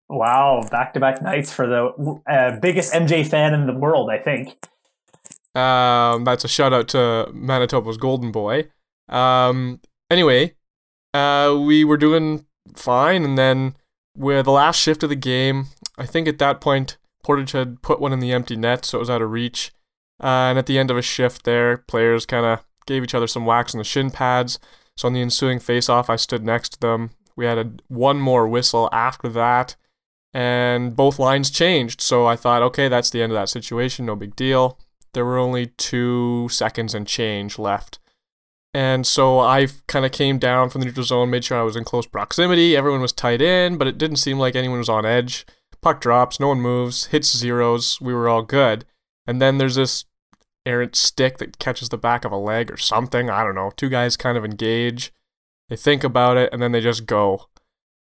Wow, 0.08 0.66
back 0.70 0.94
to 0.94 1.00
back 1.00 1.20
nights 1.22 1.52
for 1.52 1.66
the 1.66 2.20
uh, 2.30 2.58
biggest 2.60 2.92
MJ 2.92 3.26
fan 3.26 3.54
in 3.54 3.66
the 3.66 3.74
world, 3.74 4.08
I 4.10 4.18
think. 4.18 4.56
Um, 5.54 6.24
that's 6.24 6.44
a 6.44 6.48
shout 6.48 6.72
out 6.72 6.88
to 6.88 7.30
Manitoba's 7.32 7.96
Golden 7.96 8.32
Boy. 8.32 8.68
Um, 9.08 9.80
anyway, 10.10 10.54
uh, 11.12 11.56
we 11.64 11.84
were 11.84 11.96
doing 11.96 12.46
fine, 12.74 13.24
and 13.24 13.38
then 13.38 13.76
with 14.16 14.46
the 14.46 14.52
last 14.52 14.80
shift 14.80 15.02
of 15.02 15.10
the 15.10 15.16
game, 15.16 15.66
I 15.96 16.06
think 16.06 16.26
at 16.26 16.38
that 16.38 16.60
point 16.60 16.96
Portage 17.22 17.52
had 17.52 17.82
put 17.82 18.00
one 18.00 18.12
in 18.12 18.20
the 18.20 18.32
empty 18.32 18.56
net, 18.56 18.84
so 18.84 18.98
it 18.98 19.00
was 19.00 19.10
out 19.10 19.22
of 19.22 19.30
reach. 19.30 19.72
Uh, 20.22 20.50
and 20.50 20.58
at 20.58 20.66
the 20.66 20.78
end 20.78 20.90
of 20.90 20.96
a 20.96 21.02
shift, 21.02 21.44
there, 21.44 21.78
players 21.78 22.26
kind 22.26 22.46
of 22.46 22.64
gave 22.86 23.02
each 23.02 23.14
other 23.14 23.26
some 23.26 23.46
whacks 23.46 23.74
on 23.74 23.78
the 23.78 23.84
shin 23.84 24.10
pads. 24.10 24.58
So 24.96 25.06
on 25.06 25.14
the 25.14 25.22
ensuing 25.22 25.58
face-off, 25.58 26.10
I 26.10 26.16
stood 26.16 26.44
next 26.44 26.70
to 26.70 26.80
them. 26.80 27.10
We 27.36 27.46
had 27.46 27.58
a, 27.58 27.72
one 27.88 28.20
more 28.20 28.46
whistle 28.46 28.88
after 28.92 29.28
that, 29.30 29.74
and 30.32 30.94
both 30.94 31.18
lines 31.18 31.50
changed. 31.50 32.00
So 32.00 32.26
I 32.26 32.36
thought, 32.36 32.62
okay, 32.62 32.88
that's 32.88 33.10
the 33.10 33.22
end 33.22 33.32
of 33.32 33.36
that 33.36 33.48
situation. 33.48 34.06
No 34.06 34.16
big 34.16 34.36
deal 34.36 34.78
there 35.14 35.24
were 35.24 35.38
only 35.38 35.66
two 35.66 36.48
seconds 36.50 36.94
and 36.94 37.06
change 37.06 37.58
left. 37.58 37.98
And 38.74 39.06
so 39.06 39.38
I 39.38 39.68
kind 39.86 40.04
of 40.04 40.10
came 40.10 40.38
down 40.38 40.68
from 40.68 40.80
the 40.80 40.86
neutral 40.86 41.06
zone, 41.06 41.30
made 41.30 41.44
sure 41.44 41.58
I 41.58 41.62
was 41.62 41.76
in 41.76 41.84
close 41.84 42.06
proximity. 42.06 42.76
Everyone 42.76 43.00
was 43.00 43.12
tight 43.12 43.40
in, 43.40 43.78
but 43.78 43.86
it 43.86 43.98
didn't 43.98 44.16
seem 44.16 44.38
like 44.38 44.56
anyone 44.56 44.78
was 44.78 44.88
on 44.88 45.06
edge. 45.06 45.46
Puck 45.80 46.00
drops, 46.00 46.40
no 46.40 46.48
one 46.48 46.60
moves, 46.60 47.06
hits 47.06 47.36
zeros. 47.36 48.00
We 48.00 48.12
were 48.12 48.28
all 48.28 48.42
good. 48.42 48.84
And 49.26 49.40
then 49.40 49.58
there's 49.58 49.76
this 49.76 50.04
errant 50.66 50.96
stick 50.96 51.38
that 51.38 51.58
catches 51.58 51.90
the 51.90 51.98
back 51.98 52.24
of 52.24 52.32
a 52.32 52.36
leg 52.36 52.70
or 52.70 52.76
something. 52.76 53.30
I 53.30 53.44
don't 53.44 53.54
know. 53.54 53.70
Two 53.76 53.88
guys 53.88 54.16
kind 54.16 54.36
of 54.36 54.44
engage. 54.44 55.12
They 55.68 55.76
think 55.76 56.02
about 56.02 56.36
it 56.36 56.52
and 56.52 56.60
then 56.60 56.72
they 56.72 56.80
just 56.80 57.06
go. 57.06 57.46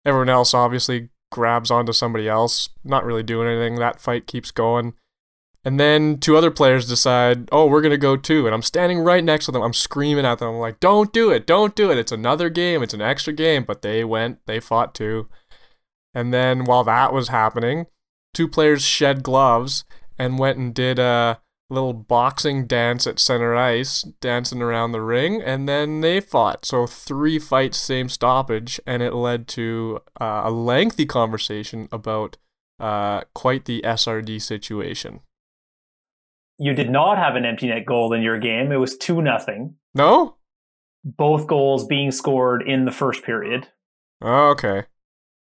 Everyone 0.05 0.29
else 0.29 0.53
obviously 0.53 1.09
grabs 1.31 1.69
onto 1.69 1.93
somebody 1.93 2.27
else, 2.27 2.69
not 2.83 3.05
really 3.05 3.23
doing 3.23 3.47
anything. 3.47 3.75
That 3.75 3.99
fight 3.99 4.27
keeps 4.27 4.51
going. 4.51 4.93
And 5.65 5.79
then 5.79 6.17
two 6.19 6.35
other 6.35 6.51
players 6.51 6.87
decide, 6.87 7.47
oh, 7.51 7.67
we're 7.67 7.81
going 7.81 7.91
to 7.91 7.97
go 7.97 8.17
too. 8.17 8.45
And 8.45 8.53
I'm 8.53 8.61
standing 8.61 8.99
right 8.99 9.23
next 9.23 9.45
to 9.45 9.51
them. 9.51 9.61
I'm 9.61 9.73
screaming 9.73 10.25
at 10.25 10.39
them. 10.39 10.49
I'm 10.49 10.59
like, 10.59 10.81
don't 10.81 11.13
do 11.13 11.31
it. 11.31 11.47
Don't 11.47 11.73
do 11.75 11.89
it. 11.89 11.97
It's 11.97 12.11
another 12.11 12.49
game. 12.49 12.83
It's 12.83 12.93
an 12.93 13.01
extra 13.01 13.31
game. 13.31 13.63
But 13.63 13.81
they 13.81 14.03
went, 14.03 14.39
they 14.45 14.59
fought 14.59 14.93
too. 14.93 15.29
And 16.13 16.33
then 16.33 16.65
while 16.65 16.83
that 16.83 17.13
was 17.13 17.29
happening, 17.29 17.85
two 18.33 18.47
players 18.47 18.83
shed 18.83 19.23
gloves 19.23 19.85
and 20.19 20.37
went 20.37 20.57
and 20.57 20.73
did 20.73 20.99
a 20.99 21.39
little 21.69 21.93
boxing 21.93 22.67
dance 22.67 23.07
at 23.07 23.19
center 23.19 23.55
ice, 23.55 24.03
dancing 24.21 24.61
around 24.61 24.91
the 24.91 25.01
ring, 25.01 25.41
and 25.41 25.67
then 25.67 26.01
they 26.01 26.19
fought. 26.19 26.65
So 26.65 26.85
three 26.85 27.39
fights, 27.39 27.77
same 27.77 28.09
stoppage, 28.09 28.79
and 28.85 29.01
it 29.01 29.13
led 29.13 29.47
to 29.49 30.01
uh, 30.19 30.41
a 30.45 30.51
lengthy 30.51 31.05
conversation 31.05 31.87
about 31.91 32.37
uh, 32.79 33.21
quite 33.33 33.65
the 33.65 33.81
SRD 33.81 34.41
situation. 34.41 35.21
You 36.63 36.73
did 36.73 36.89
not 36.89 37.17
have 37.17 37.35
an 37.35 37.43
empty 37.43 37.67
net 37.67 37.85
goal 37.85 38.13
in 38.13 38.21
your 38.21 38.39
game. 38.39 38.71
It 38.71 38.77
was 38.77 38.95
two 38.95 39.21
nothing. 39.21 39.75
No. 39.93 40.37
Both 41.03 41.45
goals 41.45 41.85
being 41.85 42.09
scored 42.09 42.63
in 42.65 42.85
the 42.85 42.91
first 42.91 43.21
period. 43.25 43.67
Oh, 44.21 44.51
okay. 44.51 44.83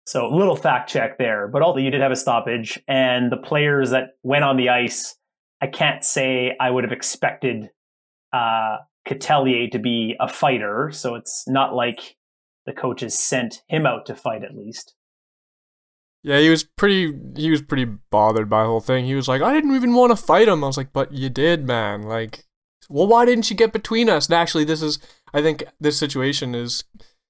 So 0.05 0.29
little 0.29 0.55
fact 0.55 0.87
check 0.87 1.17
there, 1.17 1.47
but 1.47 1.63
although 1.63 1.79
you 1.79 1.89
did 1.89 2.01
have 2.01 2.11
a 2.11 2.15
stoppage, 2.15 2.79
and 2.87 3.31
the 3.31 3.37
players 3.37 3.89
that 3.89 4.17
went 4.21 4.43
on 4.43 4.55
the 4.55 4.69
ice, 4.69 5.15
I 5.59 5.65
can't 5.65 6.05
say 6.05 6.55
I 6.59 6.69
would 6.69 6.83
have 6.83 6.93
expected 6.93 7.71
uh, 8.31 8.77
Coutelier 9.07 9.71
to 9.71 9.79
be 9.79 10.15
a 10.19 10.27
fighter. 10.27 10.91
So 10.93 11.15
it's 11.15 11.43
not 11.47 11.73
like 11.73 12.17
the 12.67 12.73
coaches 12.73 13.17
sent 13.17 13.63
him 13.67 13.87
out 13.87 14.05
to 14.05 14.15
fight 14.15 14.43
at 14.43 14.55
least. 14.55 14.93
Yeah, 16.23 16.39
he 16.39 16.49
was 16.49 16.63
pretty. 16.63 17.13
He 17.35 17.49
was 17.49 17.61
pretty 17.61 17.85
bothered 17.85 18.49
by 18.49 18.63
the 18.63 18.69
whole 18.69 18.81
thing. 18.81 19.05
He 19.05 19.15
was 19.15 19.27
like, 19.27 19.41
"I 19.41 19.53
didn't 19.53 19.75
even 19.75 19.93
want 19.93 20.11
to 20.11 20.15
fight 20.15 20.47
him." 20.49 20.63
I 20.63 20.67
was 20.67 20.77
like, 20.77 20.91
"But 20.91 21.13
you 21.13 21.29
did, 21.29 21.65
man. 21.65 22.03
Like, 22.03 22.45
well, 22.89 23.07
why 23.07 23.25
didn't 23.25 23.49
you 23.49 23.55
get 23.55 23.71
between 23.71 24.09
us?" 24.09 24.27
And 24.27 24.35
actually, 24.35 24.65
this 24.65 24.81
is. 24.81 24.99
I 25.33 25.41
think 25.41 25.63
this 25.79 25.97
situation 25.97 26.55
is 26.55 26.83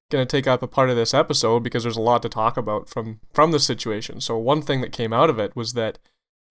going 0.10 0.26
to 0.26 0.38
take 0.38 0.48
up 0.48 0.64
a 0.64 0.68
part 0.68 0.90
of 0.90 0.96
this 0.96 1.14
episode 1.14 1.62
because 1.62 1.84
there's 1.84 1.98
a 1.98 2.02
lot 2.02 2.24
to 2.24 2.30
talk 2.30 2.58
about 2.58 2.90
from 2.90 3.20
from 3.32 3.52
the 3.52 3.60
situation. 3.60 4.22
So 4.22 4.38
one 4.38 4.62
thing 4.62 4.82
that 4.82 4.92
came 4.92 5.14
out 5.14 5.30
of 5.30 5.38
it 5.38 5.56
was 5.56 5.74
that 5.74 6.00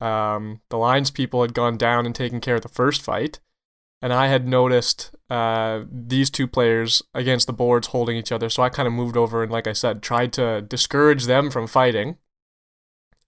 um, 0.00 0.60
the 0.68 0.78
lines 0.78 1.10
people 1.10 1.42
had 1.42 1.54
gone 1.54 1.76
down 1.76 2.06
and 2.06 2.14
taken 2.14 2.40
care 2.40 2.56
of 2.56 2.62
the 2.62 2.68
first 2.68 3.02
fight, 3.02 3.40
and 4.00 4.12
I 4.12 4.28
had 4.28 4.46
noticed 4.46 5.10
uh, 5.28 5.80
these 5.90 6.30
two 6.30 6.46
players 6.46 7.02
against 7.14 7.48
the 7.48 7.52
boards 7.52 7.88
holding 7.88 8.16
each 8.16 8.30
other. 8.30 8.48
So 8.48 8.62
I 8.62 8.68
kind 8.68 8.86
of 8.86 8.92
moved 8.92 9.16
over 9.16 9.42
and, 9.42 9.50
like 9.50 9.66
I 9.66 9.72
said, 9.72 10.02
tried 10.02 10.32
to 10.34 10.62
discourage 10.62 11.24
them 11.24 11.50
from 11.50 11.66
fighting 11.66 12.16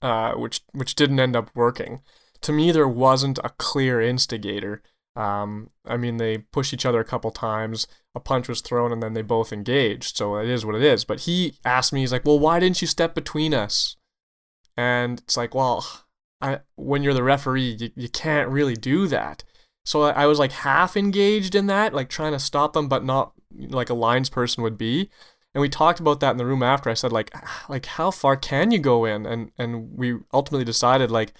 uh, 0.02 0.32
which 0.32 0.60
which 0.72 0.94
didn't 0.94 1.20
end 1.20 1.36
up 1.36 1.50
working. 1.54 2.00
To 2.42 2.52
me, 2.52 2.72
there 2.72 2.88
wasn't 2.88 3.38
a 3.44 3.50
clear 3.58 4.00
instigator. 4.00 4.82
Um, 5.16 5.70
I 5.84 5.96
mean, 5.96 6.16
they 6.16 6.38
pushed 6.38 6.72
each 6.72 6.86
other 6.86 7.00
a 7.00 7.04
couple 7.04 7.30
times. 7.30 7.86
A 8.14 8.20
punch 8.20 8.48
was 8.48 8.60
thrown, 8.60 8.92
and 8.92 9.02
then 9.02 9.12
they 9.12 9.22
both 9.22 9.52
engaged. 9.52 10.16
So 10.16 10.36
it 10.36 10.48
is 10.48 10.64
what 10.64 10.74
it 10.74 10.82
is. 10.82 11.04
But 11.04 11.20
he 11.20 11.58
asked 11.64 11.92
me, 11.92 12.00
he's 12.00 12.12
like, 12.12 12.24
"Well, 12.24 12.38
why 12.38 12.60
didn't 12.60 12.80
you 12.80 12.88
step 12.88 13.14
between 13.14 13.52
us?" 13.54 13.96
And 14.76 15.18
it's 15.18 15.36
like, 15.36 15.54
well, 15.54 15.86
I 16.40 16.60
when 16.76 17.02
you're 17.02 17.14
the 17.14 17.22
referee, 17.22 17.76
you, 17.78 17.90
you 17.94 18.08
can't 18.08 18.48
really 18.48 18.76
do 18.76 19.06
that. 19.08 19.44
So 19.84 20.02
I, 20.02 20.22
I 20.22 20.26
was 20.26 20.38
like 20.38 20.52
half 20.52 20.96
engaged 20.96 21.54
in 21.54 21.66
that, 21.66 21.94
like 21.94 22.08
trying 22.08 22.32
to 22.32 22.38
stop 22.38 22.72
them, 22.72 22.88
but 22.88 23.04
not 23.04 23.32
like 23.50 23.90
a 23.90 23.94
lines 23.94 24.30
person 24.30 24.62
would 24.62 24.78
be 24.78 25.10
and 25.54 25.60
we 25.60 25.68
talked 25.68 26.00
about 26.00 26.20
that 26.20 26.32
in 26.32 26.36
the 26.36 26.46
room 26.46 26.62
after. 26.62 26.90
I 26.90 26.94
said 26.94 27.12
like 27.12 27.34
like 27.68 27.86
how 27.86 28.10
far 28.10 28.36
can 28.36 28.70
you 28.70 28.78
go 28.78 29.04
in? 29.04 29.26
And 29.26 29.50
and 29.58 29.96
we 29.96 30.18
ultimately 30.32 30.64
decided 30.64 31.10
like 31.10 31.32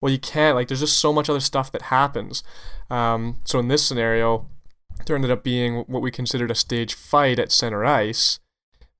well 0.00 0.12
you 0.12 0.18
can't 0.18 0.56
like 0.56 0.68
there's 0.68 0.80
just 0.80 0.98
so 0.98 1.12
much 1.12 1.28
other 1.28 1.40
stuff 1.40 1.70
that 1.72 1.82
happens. 1.82 2.42
Um, 2.90 3.40
so 3.44 3.58
in 3.58 3.68
this 3.68 3.84
scenario, 3.84 4.48
there 5.06 5.16
ended 5.16 5.30
up 5.30 5.44
being 5.44 5.84
what 5.86 6.02
we 6.02 6.10
considered 6.10 6.50
a 6.50 6.54
stage 6.54 6.94
fight 6.94 7.38
at 7.38 7.52
center 7.52 7.84
ice 7.84 8.40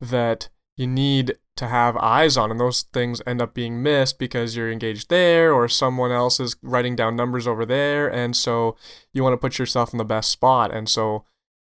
that 0.00 0.48
you 0.76 0.86
need 0.86 1.36
to 1.56 1.68
have 1.68 1.96
eyes 1.98 2.36
on 2.36 2.50
and 2.50 2.58
those 2.58 2.82
things 2.92 3.22
end 3.26 3.40
up 3.40 3.54
being 3.54 3.80
missed 3.80 4.18
because 4.18 4.56
you're 4.56 4.72
engaged 4.72 5.08
there 5.08 5.52
or 5.52 5.68
someone 5.68 6.10
else 6.10 6.40
is 6.40 6.56
writing 6.62 6.96
down 6.96 7.14
numbers 7.14 7.46
over 7.46 7.64
there 7.64 8.12
and 8.12 8.34
so 8.34 8.76
you 9.12 9.22
want 9.22 9.32
to 9.32 9.38
put 9.38 9.56
yourself 9.58 9.94
in 9.94 9.98
the 9.98 10.04
best 10.04 10.30
spot 10.30 10.74
and 10.74 10.88
so 10.88 11.24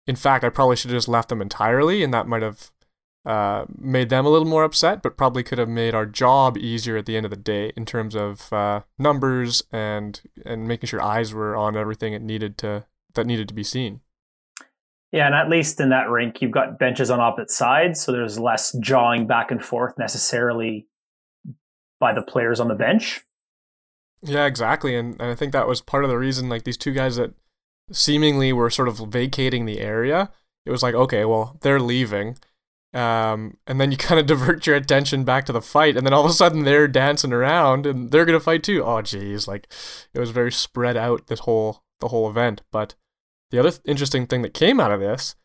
in 0.06 0.16
fact, 0.16 0.44
I 0.44 0.48
probably 0.48 0.76
should 0.76 0.90
have 0.90 0.96
just 0.96 1.08
left 1.08 1.28
them 1.28 1.40
entirely, 1.40 2.02
and 2.02 2.12
that 2.12 2.26
might 2.26 2.42
have 2.42 2.70
uh, 3.24 3.66
made 3.78 4.08
them 4.08 4.26
a 4.26 4.28
little 4.28 4.48
more 4.48 4.64
upset, 4.64 5.02
but 5.02 5.16
probably 5.16 5.42
could 5.42 5.58
have 5.58 5.68
made 5.68 5.94
our 5.94 6.06
job 6.06 6.56
easier 6.56 6.96
at 6.96 7.06
the 7.06 7.16
end 7.16 7.24
of 7.24 7.30
the 7.30 7.36
day 7.36 7.72
in 7.76 7.84
terms 7.84 8.16
of 8.16 8.52
uh, 8.52 8.80
numbers 8.98 9.62
and 9.70 10.20
and 10.44 10.66
making 10.66 10.88
sure 10.88 11.00
eyes 11.00 11.32
were 11.32 11.56
on 11.56 11.76
everything 11.76 12.12
it 12.12 12.22
needed 12.22 12.58
to 12.58 12.84
that 13.14 13.26
needed 13.26 13.46
to 13.48 13.54
be 13.54 13.62
seen. 13.62 14.00
Yeah, 15.12 15.26
and 15.26 15.34
at 15.34 15.50
least 15.50 15.78
in 15.78 15.90
that 15.90 16.08
rink, 16.08 16.40
you've 16.40 16.50
got 16.50 16.78
benches 16.78 17.10
on 17.10 17.20
opposite 17.20 17.50
sides, 17.50 18.00
so 18.00 18.12
there's 18.12 18.38
less 18.38 18.74
jawing 18.80 19.26
back 19.26 19.50
and 19.50 19.62
forth 19.62 19.96
necessarily 19.98 20.88
by 22.00 22.14
the 22.14 22.22
players 22.22 22.58
on 22.58 22.68
the 22.68 22.74
bench. 22.74 23.20
Yeah, 24.22 24.46
exactly, 24.46 24.96
and, 24.96 25.20
and 25.20 25.30
I 25.30 25.34
think 25.34 25.52
that 25.52 25.68
was 25.68 25.80
part 25.80 26.04
of 26.04 26.10
the 26.10 26.18
reason. 26.18 26.48
Like 26.48 26.64
these 26.64 26.78
two 26.78 26.92
guys 26.92 27.16
that 27.16 27.34
seemingly 27.92 28.52
were 28.52 28.70
sort 28.70 28.88
of 28.88 28.98
vacating 28.98 29.64
the 29.64 29.80
area. 29.80 30.30
It 30.64 30.70
was 30.70 30.82
like, 30.82 30.94
okay, 30.94 31.24
well, 31.24 31.58
they're 31.60 31.80
leaving. 31.80 32.36
Um, 32.94 33.56
and 33.66 33.80
then 33.80 33.90
you 33.90 33.96
kind 33.98 34.20
of 34.20 34.26
divert 34.26 34.66
your 34.66 34.76
attention 34.76 35.24
back 35.24 35.46
to 35.46 35.52
the 35.52 35.62
fight, 35.62 35.96
and 35.96 36.06
then 36.06 36.12
all 36.12 36.24
of 36.24 36.30
a 36.30 36.34
sudden 36.34 36.64
they're 36.64 36.88
dancing 36.88 37.32
around 37.32 37.86
and 37.86 38.10
they're 38.10 38.24
gonna 38.24 38.40
fight 38.40 38.62
too. 38.62 38.84
Oh, 38.84 39.02
geez, 39.02 39.48
like 39.48 39.72
it 40.14 40.20
was 40.20 40.30
very 40.30 40.52
spread 40.52 40.96
out 40.96 41.26
this 41.28 41.40
whole 41.40 41.82
the 42.00 42.08
whole 42.08 42.28
event. 42.28 42.62
But 42.70 42.94
the 43.50 43.58
other 43.58 43.70
th- 43.70 43.82
interesting 43.84 44.26
thing 44.26 44.42
that 44.42 44.54
came 44.54 44.80
out 44.80 44.92
of 44.92 45.00
this 45.00 45.36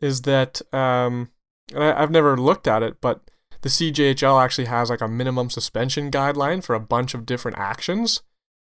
is 0.00 0.22
that 0.22 0.60
um, 0.74 1.30
I, 1.74 1.92
I've 1.92 2.10
never 2.10 2.36
looked 2.36 2.66
at 2.66 2.82
it, 2.82 3.00
but 3.00 3.30
the 3.62 3.68
CJHL 3.68 4.42
actually 4.42 4.66
has 4.66 4.90
like 4.90 5.00
a 5.00 5.08
minimum 5.08 5.50
suspension 5.50 6.10
guideline 6.10 6.62
for 6.64 6.74
a 6.74 6.80
bunch 6.80 7.14
of 7.14 7.26
different 7.26 7.58
actions, 7.58 8.22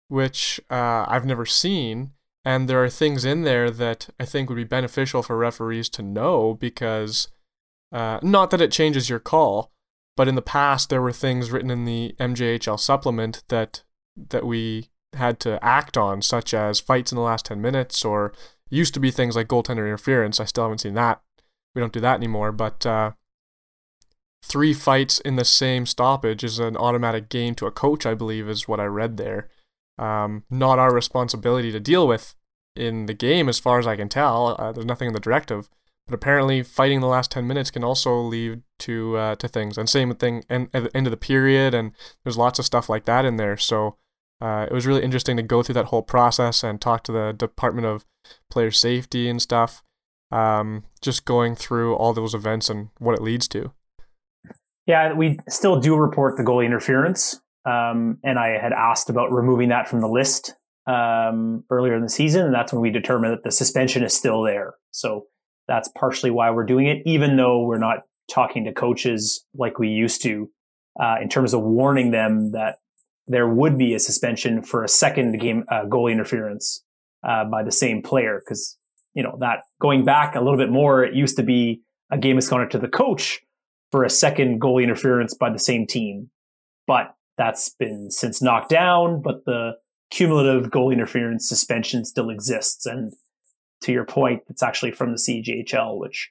which 0.08 0.60
uh, 0.70 1.04
I've 1.08 1.24
never 1.24 1.46
seen. 1.46 2.12
And 2.44 2.68
there 2.68 2.82
are 2.84 2.90
things 2.90 3.24
in 3.24 3.42
there 3.42 3.70
that 3.70 4.10
I 4.20 4.24
think 4.26 4.48
would 4.48 4.56
be 4.56 4.64
beneficial 4.64 5.22
for 5.22 5.36
referees 5.36 5.88
to 5.90 6.02
know 6.02 6.54
because, 6.54 7.28
uh, 7.90 8.18
not 8.22 8.50
that 8.50 8.60
it 8.60 8.70
changes 8.70 9.08
your 9.08 9.18
call, 9.18 9.72
but 10.16 10.28
in 10.28 10.34
the 10.34 10.42
past 10.42 10.90
there 10.90 11.00
were 11.00 11.12
things 11.12 11.50
written 11.50 11.70
in 11.70 11.84
the 11.84 12.14
MJHL 12.18 12.78
supplement 12.78 13.42
that 13.48 13.82
that 14.16 14.46
we 14.46 14.90
had 15.14 15.40
to 15.40 15.64
act 15.64 15.96
on, 15.96 16.22
such 16.22 16.54
as 16.54 16.78
fights 16.80 17.10
in 17.10 17.16
the 17.16 17.22
last 17.22 17.46
10 17.46 17.60
minutes, 17.60 18.04
or 18.04 18.32
used 18.70 18.94
to 18.94 19.00
be 19.00 19.10
things 19.10 19.34
like 19.34 19.48
goaltender 19.48 19.78
interference. 19.78 20.38
I 20.38 20.44
still 20.44 20.64
haven't 20.64 20.82
seen 20.82 20.94
that. 20.94 21.20
We 21.74 21.80
don't 21.80 21.92
do 21.92 22.00
that 22.00 22.16
anymore, 22.16 22.52
but 22.52 22.86
uh, 22.86 23.12
three 24.44 24.72
fights 24.72 25.18
in 25.18 25.34
the 25.34 25.44
same 25.44 25.86
stoppage 25.86 26.44
is 26.44 26.60
an 26.60 26.76
automatic 26.76 27.28
gain 27.28 27.56
to 27.56 27.66
a 27.66 27.72
coach, 27.72 28.06
I 28.06 28.14
believe, 28.14 28.48
is 28.48 28.68
what 28.68 28.78
I 28.78 28.84
read 28.84 29.16
there 29.16 29.48
um, 29.98 30.44
not 30.50 30.78
our 30.78 30.92
responsibility 30.92 31.70
to 31.72 31.80
deal 31.80 32.06
with 32.06 32.34
in 32.76 33.06
the 33.06 33.14
game, 33.14 33.48
as 33.48 33.58
far 33.58 33.78
as 33.78 33.86
I 33.86 33.96
can 33.96 34.08
tell. 34.08 34.56
Uh, 34.58 34.72
there's 34.72 34.86
nothing 34.86 35.08
in 35.08 35.14
the 35.14 35.20
directive, 35.20 35.68
but 36.06 36.14
apparently 36.14 36.62
fighting 36.62 37.00
the 37.00 37.06
last 37.06 37.30
ten 37.30 37.46
minutes 37.46 37.70
can 37.70 37.84
also 37.84 38.18
lead 38.20 38.62
to 38.80 39.16
uh, 39.16 39.34
to 39.36 39.48
things. 39.48 39.78
And 39.78 39.88
same 39.88 40.14
thing 40.14 40.44
and 40.48 40.68
at 40.74 40.84
the 40.84 40.96
end 40.96 41.06
of 41.06 41.10
the 41.10 41.16
period, 41.16 41.74
and 41.74 41.92
there's 42.24 42.38
lots 42.38 42.58
of 42.58 42.64
stuff 42.64 42.88
like 42.88 43.04
that 43.04 43.24
in 43.24 43.36
there. 43.36 43.56
So 43.56 43.96
uh, 44.40 44.66
it 44.68 44.74
was 44.74 44.86
really 44.86 45.02
interesting 45.02 45.36
to 45.36 45.42
go 45.42 45.62
through 45.62 45.74
that 45.74 45.86
whole 45.86 46.02
process 46.02 46.62
and 46.64 46.80
talk 46.80 47.04
to 47.04 47.12
the 47.12 47.32
Department 47.32 47.86
of 47.86 48.04
Player 48.50 48.70
Safety 48.70 49.28
and 49.28 49.40
stuff. 49.40 49.82
Um, 50.32 50.84
just 51.00 51.24
going 51.24 51.54
through 51.54 51.94
all 51.94 52.12
those 52.12 52.34
events 52.34 52.68
and 52.68 52.88
what 52.98 53.14
it 53.14 53.22
leads 53.22 53.46
to. 53.48 53.72
Yeah, 54.86 55.12
we 55.12 55.38
still 55.48 55.78
do 55.78 55.94
report 55.94 56.36
the 56.36 56.42
goalie 56.42 56.66
interference. 56.66 57.40
Um, 57.66 58.18
and 58.22 58.38
I 58.38 58.58
had 58.58 58.72
asked 58.72 59.08
about 59.08 59.32
removing 59.32 59.70
that 59.70 59.88
from 59.88 60.00
the 60.00 60.08
list 60.08 60.54
um, 60.86 61.64
earlier 61.70 61.96
in 61.96 62.02
the 62.02 62.10
season, 62.10 62.44
and 62.44 62.54
that's 62.54 62.72
when 62.72 62.82
we 62.82 62.90
determined 62.90 63.32
that 63.32 63.42
the 63.42 63.50
suspension 63.50 64.04
is 64.04 64.12
still 64.12 64.42
there. 64.42 64.74
So 64.90 65.26
that's 65.66 65.88
partially 65.88 66.30
why 66.30 66.50
we're 66.50 66.66
doing 66.66 66.86
it, 66.86 67.02
even 67.06 67.36
though 67.36 67.64
we're 67.64 67.78
not 67.78 68.00
talking 68.30 68.64
to 68.64 68.72
coaches 68.72 69.44
like 69.54 69.78
we 69.78 69.88
used 69.88 70.22
to, 70.22 70.50
uh, 71.00 71.16
in 71.22 71.28
terms 71.28 71.54
of 71.54 71.62
warning 71.62 72.10
them 72.10 72.52
that 72.52 72.76
there 73.26 73.48
would 73.48 73.78
be 73.78 73.94
a 73.94 73.98
suspension 73.98 74.62
for 74.62 74.84
a 74.84 74.88
second 74.88 75.38
game 75.40 75.64
uh, 75.70 75.84
goalie 75.86 76.12
interference 76.12 76.84
uh, 77.26 77.44
by 77.44 77.62
the 77.62 77.72
same 77.72 78.02
player, 78.02 78.42
because 78.44 78.76
you 79.14 79.22
know 79.22 79.38
that 79.40 79.60
going 79.80 80.04
back 80.04 80.34
a 80.34 80.40
little 80.40 80.58
bit 80.58 80.70
more, 80.70 81.02
it 81.02 81.14
used 81.14 81.36
to 81.36 81.42
be 81.42 81.80
a 82.10 82.18
game 82.18 82.36
misconduct 82.36 82.72
to 82.72 82.78
the 82.78 82.88
coach 82.88 83.40
for 83.90 84.04
a 84.04 84.10
second 84.10 84.60
goalie 84.60 84.82
interference 84.82 85.32
by 85.32 85.50
the 85.50 85.58
same 85.58 85.86
team, 85.86 86.28
but 86.86 87.14
that's 87.36 87.68
been 87.70 88.10
since 88.10 88.40
knocked 88.40 88.68
down, 88.68 89.22
but 89.22 89.44
the 89.44 89.72
cumulative 90.10 90.70
goal 90.70 90.90
interference 90.90 91.48
suspension 91.48 92.04
still 92.04 92.30
exists. 92.30 92.86
And 92.86 93.12
to 93.82 93.92
your 93.92 94.04
point, 94.04 94.42
it's 94.48 94.62
actually 94.62 94.92
from 94.92 95.12
the 95.12 95.18
CJHL, 95.18 95.98
which 95.98 96.30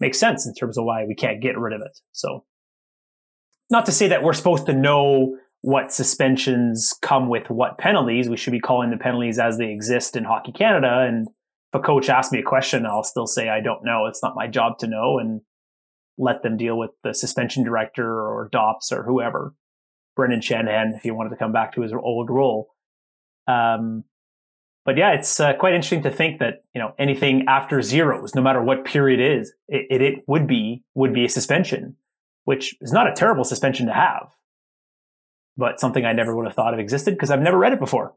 makes 0.00 0.18
sense 0.18 0.46
in 0.46 0.54
terms 0.54 0.78
of 0.78 0.84
why 0.84 1.04
we 1.04 1.14
can't 1.14 1.42
get 1.42 1.58
rid 1.58 1.72
of 1.72 1.80
it. 1.82 1.98
So, 2.12 2.44
not 3.70 3.86
to 3.86 3.92
say 3.92 4.08
that 4.08 4.22
we're 4.22 4.34
supposed 4.34 4.66
to 4.66 4.72
know 4.72 5.36
what 5.62 5.92
suspensions 5.92 6.94
come 7.00 7.28
with 7.30 7.48
what 7.48 7.78
penalties. 7.78 8.28
We 8.28 8.36
should 8.36 8.52
be 8.52 8.60
calling 8.60 8.90
the 8.90 8.98
penalties 8.98 9.38
as 9.38 9.56
they 9.56 9.70
exist 9.70 10.14
in 10.14 10.24
Hockey 10.24 10.52
Canada. 10.52 11.06
And 11.08 11.26
if 11.26 11.80
a 11.80 11.80
coach 11.80 12.10
asks 12.10 12.32
me 12.32 12.40
a 12.40 12.42
question, 12.42 12.84
I'll 12.84 13.02
still 13.02 13.26
say 13.26 13.48
I 13.48 13.60
don't 13.60 13.84
know. 13.84 14.06
It's 14.06 14.22
not 14.22 14.36
my 14.36 14.46
job 14.46 14.78
to 14.80 14.86
know, 14.86 15.18
and 15.18 15.40
let 16.18 16.42
them 16.42 16.56
deal 16.56 16.78
with 16.78 16.90
the 17.02 17.14
suspension 17.14 17.64
director 17.64 18.06
or 18.06 18.48
DOPS 18.52 18.92
or 18.92 19.04
whoever. 19.04 19.54
Brendan 20.16 20.40
Shanahan 20.40 20.94
if 20.96 21.02
he 21.02 21.10
wanted 21.10 21.30
to 21.30 21.36
come 21.36 21.52
back 21.52 21.74
to 21.74 21.82
his 21.82 21.92
old 21.92 22.30
role. 22.30 22.74
Um, 23.46 24.04
but 24.84 24.98
yeah, 24.98 25.12
it's 25.12 25.40
uh, 25.40 25.54
quite 25.54 25.72
interesting 25.74 26.02
to 26.02 26.10
think 26.10 26.40
that 26.40 26.64
you 26.74 26.80
know 26.80 26.94
anything 26.98 27.46
after 27.48 27.80
zeros, 27.80 28.34
no 28.34 28.42
matter 28.42 28.62
what 28.62 28.84
period 28.84 29.20
is, 29.20 29.52
it, 29.68 29.86
it, 29.90 30.02
it 30.02 30.24
would 30.26 30.46
be 30.46 30.84
would 30.94 31.14
be 31.14 31.24
a 31.24 31.28
suspension, 31.28 31.96
which 32.44 32.74
is 32.80 32.92
not 32.92 33.08
a 33.08 33.12
terrible 33.12 33.44
suspension 33.44 33.86
to 33.86 33.92
have, 33.92 34.28
but 35.56 35.80
something 35.80 36.04
I 36.04 36.12
never 36.12 36.36
would 36.36 36.46
have 36.46 36.54
thought 36.54 36.74
of 36.74 36.80
existed 36.80 37.14
because 37.14 37.30
I've 37.30 37.40
never 37.40 37.58
read 37.58 37.72
it 37.72 37.78
before. 37.78 38.14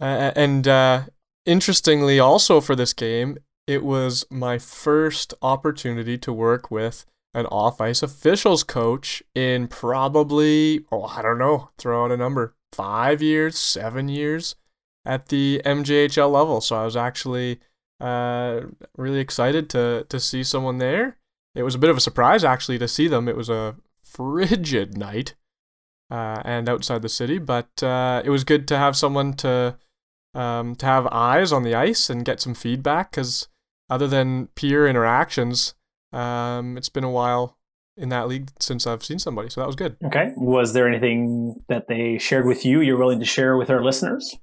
Uh, 0.00 0.32
and 0.34 0.66
uh, 0.66 1.04
interestingly, 1.46 2.18
also 2.18 2.60
for 2.60 2.74
this 2.74 2.92
game, 2.92 3.38
it 3.66 3.84
was 3.84 4.24
my 4.30 4.58
first 4.58 5.32
opportunity 5.42 6.18
to 6.18 6.32
work 6.32 6.70
with 6.70 7.04
an 7.36 7.44
off 7.46 7.82
ice 7.82 8.02
officials 8.02 8.64
coach 8.64 9.22
in 9.34 9.68
probably, 9.68 10.86
oh, 10.90 11.04
I 11.04 11.20
don't 11.20 11.38
know, 11.38 11.68
throw 11.76 12.04
out 12.04 12.10
a 12.10 12.16
number, 12.16 12.54
five 12.72 13.20
years, 13.20 13.58
seven 13.58 14.08
years 14.08 14.54
at 15.04 15.28
the 15.28 15.60
MJHL 15.64 16.32
level. 16.32 16.62
So 16.62 16.76
I 16.76 16.84
was 16.86 16.96
actually 16.96 17.60
uh, 18.00 18.62
really 18.96 19.20
excited 19.20 19.68
to 19.70 20.06
to 20.08 20.18
see 20.18 20.42
someone 20.42 20.78
there. 20.78 21.18
It 21.54 21.62
was 21.62 21.74
a 21.74 21.78
bit 21.78 21.90
of 21.90 21.98
a 21.98 22.00
surprise 22.00 22.42
actually 22.42 22.78
to 22.78 22.88
see 22.88 23.06
them. 23.06 23.28
It 23.28 23.36
was 23.36 23.50
a 23.50 23.76
frigid 24.02 24.96
night 24.96 25.34
uh, 26.10 26.40
and 26.42 26.70
outside 26.70 27.02
the 27.02 27.08
city, 27.10 27.38
but 27.38 27.82
uh, 27.82 28.22
it 28.24 28.30
was 28.30 28.44
good 28.44 28.66
to 28.68 28.78
have 28.78 28.96
someone 28.96 29.34
to 29.34 29.76
um, 30.34 30.74
to 30.76 30.86
have 30.86 31.06
eyes 31.08 31.52
on 31.52 31.64
the 31.64 31.74
ice 31.74 32.08
and 32.08 32.24
get 32.24 32.40
some 32.40 32.54
feedback 32.54 33.10
because 33.10 33.48
other 33.90 34.08
than 34.08 34.46
peer 34.48 34.88
interactions, 34.88 35.74
um, 36.16 36.76
it's 36.76 36.88
been 36.88 37.04
a 37.04 37.10
while 37.10 37.58
in 37.96 38.08
that 38.10 38.28
league 38.28 38.50
since 38.60 38.86
I've 38.86 39.04
seen 39.04 39.18
somebody. 39.18 39.50
So 39.50 39.60
that 39.60 39.66
was 39.66 39.76
good. 39.76 39.96
Okay. 40.04 40.32
Was 40.36 40.72
there 40.72 40.88
anything 40.88 41.62
that 41.68 41.88
they 41.88 42.18
shared 42.18 42.46
with 42.46 42.64
you 42.64 42.80
you're 42.80 42.98
willing 42.98 43.20
to 43.20 43.24
share 43.24 43.56
with 43.56 43.70
our 43.70 43.82
listeners? 43.82 44.36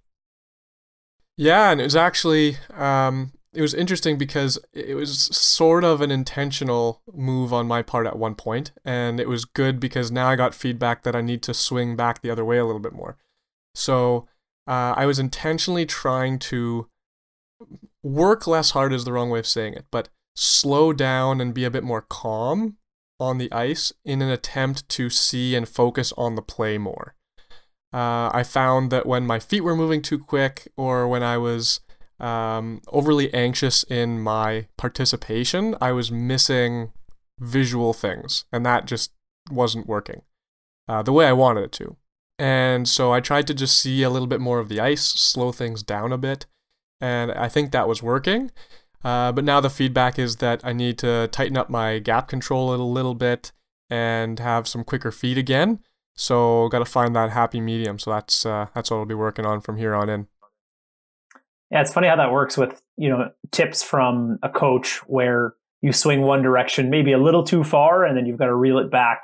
Yeah, 1.37 1.71
and 1.71 1.81
it 1.81 1.85
was 1.85 1.95
actually 1.95 2.57
um, 2.75 3.33
it 3.53 3.61
was 3.61 3.73
interesting 3.73 4.17
because 4.17 4.59
it 4.71 4.95
was 4.95 5.23
sort 5.35 5.83
of 5.83 6.01
an 6.01 6.11
intentional 6.11 7.01
move 7.11 7.51
on 7.51 7.67
my 7.67 7.81
part 7.81 8.05
at 8.05 8.17
one 8.17 8.35
point, 8.35 8.71
and 8.85 9.19
it 9.19 9.27
was 9.27 9.45
good 9.45 9.79
because 9.79 10.11
now 10.11 10.27
I 10.27 10.35
got 10.35 10.53
feedback 10.53 11.03
that 11.03 11.15
I 11.15 11.21
need 11.21 11.41
to 11.43 11.53
swing 11.53 11.95
back 11.95 12.21
the 12.21 12.29
other 12.29 12.45
way 12.45 12.57
a 12.59 12.65
little 12.65 12.81
bit 12.81 12.93
more. 12.93 13.17
So 13.73 14.27
uh, 14.67 14.93
I 14.95 15.07
was 15.07 15.17
intentionally 15.17 15.87
trying 15.87 16.37
to 16.39 16.87
work 18.03 18.45
less 18.45 18.71
hard 18.71 18.93
is 18.93 19.05
the 19.05 19.13
wrong 19.13 19.31
way 19.31 19.39
of 19.39 19.47
saying 19.47 19.73
it, 19.73 19.85
but 19.91 20.09
slow 20.35 20.93
down 20.93 21.39
and 21.41 21.53
be 21.53 21.63
a 21.63 21.71
bit 21.71 21.83
more 21.83 22.01
calm 22.01 22.77
on 23.19 23.37
the 23.37 23.51
ice 23.51 23.93
in 24.03 24.21
an 24.21 24.29
attempt 24.29 24.87
to 24.89 25.09
see 25.09 25.55
and 25.55 25.67
focus 25.67 26.11
on 26.17 26.35
the 26.35 26.41
play 26.41 26.77
more. 26.77 27.15
Uh, 27.93 28.31
I 28.33 28.43
found 28.43 28.91
that 28.91 29.05
when 29.05 29.25
my 29.27 29.39
feet 29.39 29.61
were 29.61 29.75
moving 29.75 30.01
too 30.01 30.17
quick 30.17 30.67
or 30.75 31.07
when 31.07 31.21
I 31.21 31.37
was 31.37 31.79
um, 32.19 32.81
overly 32.87 33.31
anxious 33.33 33.83
in 33.83 34.19
my 34.19 34.67
participation, 34.77 35.75
I 35.79 35.91
was 35.91 36.11
missing 36.11 36.91
visual 37.39 37.93
things, 37.93 38.45
and 38.51 38.65
that 38.65 38.85
just 38.85 39.11
wasn't 39.51 39.87
working 39.87 40.23
uh, 40.87 41.03
the 41.03 41.13
way 41.13 41.27
I 41.27 41.33
wanted 41.33 41.65
it 41.65 41.71
to. 41.73 41.97
And 42.39 42.89
so 42.89 43.13
I 43.13 43.19
tried 43.19 43.45
to 43.47 43.53
just 43.53 43.77
see 43.77 44.01
a 44.01 44.09
little 44.09 44.27
bit 44.27 44.41
more 44.41 44.59
of 44.59 44.69
the 44.69 44.79
ice, 44.79 45.03
slow 45.03 45.51
things 45.51 45.83
down 45.83 46.11
a 46.11 46.17
bit, 46.17 46.45
and 46.99 47.31
I 47.31 47.47
think 47.47 47.71
that 47.71 47.87
was 47.87 48.01
working. 48.01 48.51
Uh, 49.03 49.31
but 49.31 49.43
now 49.43 49.59
the 49.59 49.69
feedback 49.69 50.17
is 50.17 50.37
that 50.37 50.61
I 50.63 50.73
need 50.73 50.97
to 50.99 51.27
tighten 51.27 51.57
up 51.57 51.69
my 51.69 51.99
gap 51.99 52.27
control 52.27 52.73
a 52.73 52.77
little 52.77 53.15
bit 53.15 53.51
and 53.89 54.39
have 54.39 54.67
some 54.67 54.83
quicker 54.83 55.11
feet 55.11 55.37
again. 55.37 55.79
So 56.15 56.69
got 56.69 56.79
to 56.79 56.85
find 56.85 57.15
that 57.15 57.31
happy 57.31 57.59
medium. 57.59 57.99
So 57.99 58.11
that's 58.11 58.45
uh, 58.45 58.67
that's 58.73 58.91
what 58.91 58.97
I'll 58.97 59.05
be 59.05 59.15
working 59.15 59.45
on 59.45 59.61
from 59.61 59.77
here 59.77 59.93
on 59.93 60.09
in. 60.09 60.27
Yeah, 61.71 61.81
it's 61.81 61.91
funny 61.91 62.07
how 62.07 62.15
that 62.15 62.31
works 62.31 62.57
with 62.57 62.83
you 62.97 63.09
know 63.09 63.31
tips 63.51 63.83
from 63.83 64.39
a 64.43 64.49
coach 64.49 64.99
where 65.07 65.55
you 65.81 65.91
swing 65.91 66.21
one 66.21 66.41
direction 66.41 66.89
maybe 66.89 67.11
a 67.11 67.17
little 67.17 67.43
too 67.43 67.63
far 67.63 68.05
and 68.05 68.15
then 68.15 68.25
you've 68.25 68.37
got 68.37 68.45
to 68.45 68.55
reel 68.55 68.77
it 68.77 68.89
back. 68.91 69.23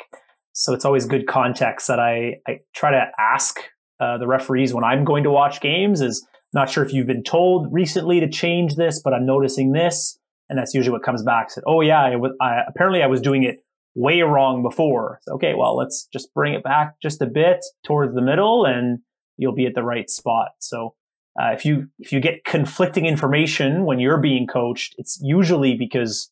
So 0.54 0.74
it's 0.74 0.84
always 0.84 1.06
good 1.06 1.28
context 1.28 1.88
that 1.88 2.00
I 2.00 2.40
I 2.48 2.60
try 2.74 2.92
to 2.92 3.06
ask 3.18 3.60
uh, 4.00 4.18
the 4.18 4.28
referees 4.28 4.74
when 4.74 4.84
I'm 4.84 5.06
going 5.06 5.24
to 5.24 5.32
watch 5.32 5.62
games 5.62 6.02
is 6.02 6.26
not 6.54 6.70
sure 6.70 6.84
if 6.84 6.94
you've 6.94 7.08
been 7.08 7.24
told 7.24 7.72
recently 7.72 8.20
to 8.20 8.30
change 8.30 8.76
this, 8.76 9.02
but 9.02 9.14
I'm 9.14 9.26
noticing 9.26 9.72
this. 9.72 10.18
And 10.50 10.58
that's 10.58 10.74
usually 10.74 10.92
what 10.92 11.04
comes 11.04 11.22
back. 11.22 11.52
Said, 11.52 11.64
oh 11.68 11.82
yeah, 11.82 12.18
I, 12.42 12.62
apparently 12.68 13.04
I 13.04 13.08
was 13.08 13.22
doing 13.22 13.44
it 13.44 13.64
way 13.96 14.22
wrong 14.22 14.64
before. 14.64 15.20
So, 15.24 15.34
okay, 15.34 15.54
well, 15.54 15.76
let's 15.76 16.08
just 16.12 16.34
bring 16.34 16.54
it 16.54 16.64
back 16.64 16.96
just 17.02 17.22
a 17.22 17.28
bit 17.28 17.64
towards 17.86 18.16
the 18.16 18.22
middle 18.22 18.66
and 18.66 19.00
you'll 19.38 19.56
be 19.56 19.68
at 19.68 19.76
the 19.76 19.84
right 19.84 20.10
spot. 20.10 20.52
So, 20.60 20.96
uh, 21.40 21.52
if 21.54 21.66
you, 21.66 21.88
if 22.00 22.12
you 22.12 22.20
get 22.20 22.44
conflicting 22.44 23.06
information 23.06 23.86
when 23.86 24.00
you're 24.00 24.18
being 24.18 24.48
coached, 24.48 24.96
it's 24.98 25.20
usually 25.22 25.76
because 25.76 26.32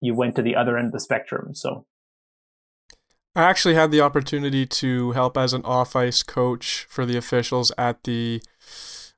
you 0.00 0.14
went 0.14 0.36
to 0.36 0.42
the 0.42 0.54
other 0.54 0.78
end 0.78 0.86
of 0.86 0.92
the 0.92 1.00
spectrum. 1.00 1.54
So, 1.54 1.86
I 3.34 3.42
actually 3.42 3.74
had 3.74 3.90
the 3.90 4.00
opportunity 4.00 4.66
to 4.66 5.12
help 5.12 5.36
as 5.36 5.52
an 5.52 5.62
off 5.64 5.94
ice 5.94 6.22
coach 6.22 6.86
for 6.88 7.06
the 7.06 7.16
officials 7.16 7.70
at 7.78 8.04
the 8.04 8.42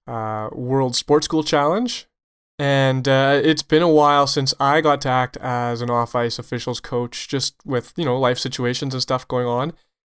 World 0.07 0.97
Sports 0.97 1.27
School 1.27 1.45
Challenge. 1.45 2.07
And 2.59 3.09
uh, 3.09 3.41
it's 3.43 3.63
been 3.63 3.81
a 3.81 3.89
while 3.89 4.27
since 4.27 4.53
I 4.61 4.83
got 4.83 5.01
to 5.01 5.09
act 5.09 5.39
as 5.39 5.81
an 5.81 5.89
off 5.89 6.15
ice 6.15 6.39
officials 6.39 6.79
coach, 6.79 7.27
just 7.27 7.55
with, 7.65 7.95
you 7.97 8.05
know, 8.05 8.21
life 8.21 8.39
situations 8.39 8.93
and 8.93 9.03
stuff 9.03 9.27
going 9.27 9.47
on. 9.47 9.73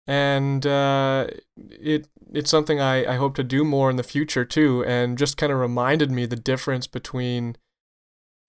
And 0.06 0.66
uh, 0.66 1.28
it 1.56 2.06
it's 2.34 2.50
something 2.50 2.80
I, 2.80 3.14
I 3.14 3.16
hope 3.16 3.34
to 3.36 3.44
do 3.44 3.64
more 3.64 3.88
in 3.88 3.96
the 3.96 4.02
future 4.02 4.44
too. 4.44 4.84
And 4.84 5.16
just 5.16 5.38
kind 5.38 5.52
of 5.52 5.58
reminded 5.58 6.10
me 6.10 6.26
the 6.26 6.36
difference 6.36 6.86
between, 6.86 7.56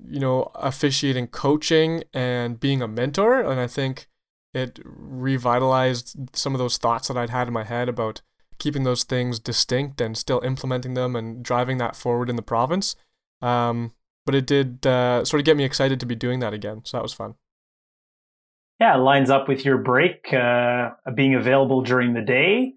you 0.06 0.20
know, 0.20 0.52
officiating 0.56 1.28
coaching 1.28 2.04
and 2.14 2.60
being 2.60 2.82
a 2.82 2.90
mentor. 2.90 3.40
And 3.40 3.62
I 3.62 3.68
think 3.68 4.10
it 4.54 4.80
revitalized 4.84 6.18
some 6.34 6.54
of 6.54 6.60
those 6.60 6.78
thoughts 6.78 7.08
that 7.08 7.16
I'd 7.16 7.30
had 7.30 7.48
in 7.48 7.54
my 7.54 7.64
head 7.64 7.88
about 7.88 8.22
keeping 8.58 8.84
those 8.84 9.04
things 9.04 9.40
distinct 9.40 10.02
and 10.02 10.18
still 10.18 10.42
implementing 10.44 10.94
them 10.94 11.16
and 11.16 11.44
driving 11.44 11.78
that 11.78 11.96
forward 11.96 12.30
in 12.30 12.36
the 12.36 12.42
province. 12.42 12.96
Um, 13.42 13.94
but 14.26 14.36
it 14.36 14.48
did 14.48 14.86
uh, 14.88 15.24
sort 15.24 15.40
of 15.40 15.46
get 15.46 15.58
me 15.58 15.64
excited 15.64 16.00
to 16.00 16.06
be 16.06 16.16
doing 16.16 16.40
that 16.40 16.54
again. 16.54 16.82
So 16.84 16.98
that 16.98 17.04
was 17.04 17.14
fun. 17.14 17.36
Yeah, 18.80 18.96
it 18.96 19.00
lines 19.00 19.30
up 19.30 19.48
with 19.48 19.64
your 19.64 19.78
break 19.78 20.34
uh, 20.34 20.90
being 21.14 21.36
available 21.36 21.82
during 21.82 22.14
the 22.14 22.22
day. 22.22 22.74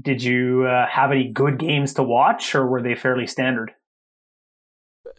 Did 0.00 0.22
you 0.22 0.64
uh, 0.66 0.86
have 0.88 1.10
any 1.10 1.32
good 1.32 1.58
games 1.58 1.94
to 1.94 2.02
watch, 2.02 2.54
or 2.54 2.66
were 2.66 2.82
they 2.82 2.94
fairly 2.94 3.26
standard? 3.26 3.72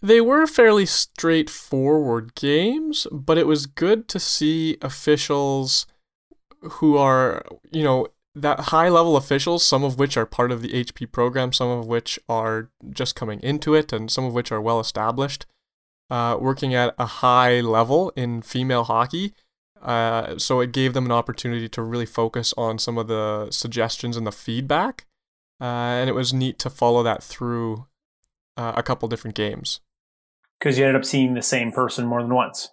They 0.02 0.22
were 0.22 0.46
fairly 0.46 0.86
straightforward 0.86 2.36
games, 2.36 3.08
but 3.12 3.38
it 3.38 3.48
was 3.48 3.66
good 3.66 4.08
to 4.10 4.20
see 4.20 4.78
officials 4.82 5.88
who 6.62 6.98
are, 6.98 7.44
you 7.72 7.84
know, 7.84 8.08
that 8.42 8.60
high 8.60 8.90
level 8.90 9.18
officials, 9.18 9.66
some 9.66 9.84
of 9.84 9.98
which 9.98 10.18
are 10.18 10.26
part 10.26 10.52
of 10.52 10.62
the 10.62 10.70
HP 10.70 11.12
program, 11.12 11.52
some 11.54 11.70
of 11.70 11.88
which 11.88 12.20
are 12.30 12.70
just 12.92 13.16
coming 13.16 13.40
into 13.42 13.74
it, 13.74 13.92
and 13.92 14.12
some 14.12 14.26
of 14.26 14.34
which 14.34 14.52
are 14.52 14.62
well 14.62 14.80
established, 14.80 15.46
uh, 16.10 16.38
working 16.40 16.74
at 16.74 16.94
a 16.98 17.06
high 17.06 17.60
level 17.60 18.12
in 18.16 18.42
female 18.42 18.84
hockey. 18.84 19.34
Uh, 19.82 20.38
so 20.38 20.60
it 20.60 20.72
gave 20.72 20.94
them 20.94 21.06
an 21.06 21.12
opportunity 21.12 21.70
to 21.70 21.82
really 21.82 22.06
focus 22.06 22.54
on 22.58 22.80
some 22.80 22.98
of 22.98 23.08
the 23.08 23.48
suggestions 23.52 24.18
and 24.18 24.26
the 24.26 24.32
feedback. 24.32 25.06
Uh, 25.60 26.00
and 26.00 26.10
it 26.10 26.14
was 26.14 26.34
neat 26.34 26.60
to 26.60 26.70
follow 26.70 27.04
that 27.04 27.24
through 27.24 27.88
uh, 28.56 28.74
a 28.76 28.84
couple 28.84 29.08
different 29.08 29.36
games. 29.36 29.80
Because 30.60 30.78
you 30.78 30.86
ended 30.86 31.00
up 31.00 31.06
seeing 31.06 31.34
the 31.34 31.42
same 31.42 31.72
person 31.72 32.06
more 32.06 32.22
than 32.22 32.34
once. 32.34 32.70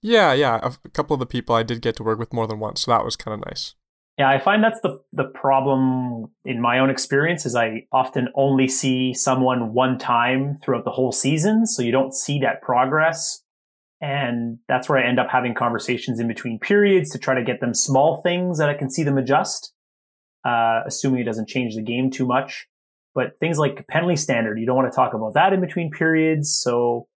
Yeah, 0.00 0.32
yeah. 0.32 0.58
A 0.62 0.88
couple 0.88 1.14
of 1.14 1.20
the 1.20 1.26
people 1.26 1.54
I 1.54 1.62
did 1.62 1.80
get 1.80 1.96
to 1.96 2.02
work 2.02 2.18
with 2.18 2.32
more 2.32 2.48
than 2.48 2.58
once, 2.58 2.82
so 2.82 2.90
that 2.90 3.04
was 3.04 3.14
kind 3.14 3.34
of 3.34 3.46
nice. 3.46 3.74
Yeah, 4.18 4.28
I 4.28 4.38
find 4.38 4.62
that's 4.62 4.80
the 4.82 4.98
the 5.12 5.24
problem 5.24 6.26
in 6.44 6.60
my 6.60 6.78
own 6.78 6.90
experience 6.90 7.46
is 7.46 7.56
I 7.56 7.86
often 7.92 8.28
only 8.34 8.68
see 8.68 9.14
someone 9.14 9.72
one 9.72 9.98
time 9.98 10.58
throughout 10.62 10.84
the 10.84 10.90
whole 10.90 11.12
season, 11.12 11.66
so 11.66 11.82
you 11.82 11.92
don't 11.92 12.14
see 12.14 12.38
that 12.40 12.60
progress. 12.60 13.42
And 14.02 14.58
that's 14.68 14.88
where 14.88 14.98
I 14.98 15.08
end 15.08 15.20
up 15.20 15.28
having 15.30 15.54
conversations 15.54 16.18
in 16.18 16.28
between 16.28 16.58
periods 16.58 17.10
to 17.10 17.18
try 17.18 17.34
to 17.34 17.44
get 17.44 17.60
them 17.60 17.72
small 17.72 18.20
things 18.20 18.58
that 18.58 18.68
I 18.68 18.74
can 18.74 18.90
see 18.90 19.04
them 19.04 19.16
adjust, 19.16 19.72
uh, 20.44 20.80
assuming 20.84 21.20
it 21.20 21.24
doesn't 21.24 21.48
change 21.48 21.76
the 21.76 21.82
game 21.82 22.10
too 22.10 22.26
much. 22.26 22.66
But 23.14 23.38
things 23.38 23.58
like 23.58 23.86
penalty 23.88 24.16
standard, 24.16 24.58
you 24.58 24.66
don't 24.66 24.76
want 24.76 24.92
to 24.92 24.96
talk 24.96 25.14
about 25.14 25.34
that 25.34 25.52
in 25.52 25.60
between 25.60 25.90
periods. 25.90 26.52
So 26.52 27.06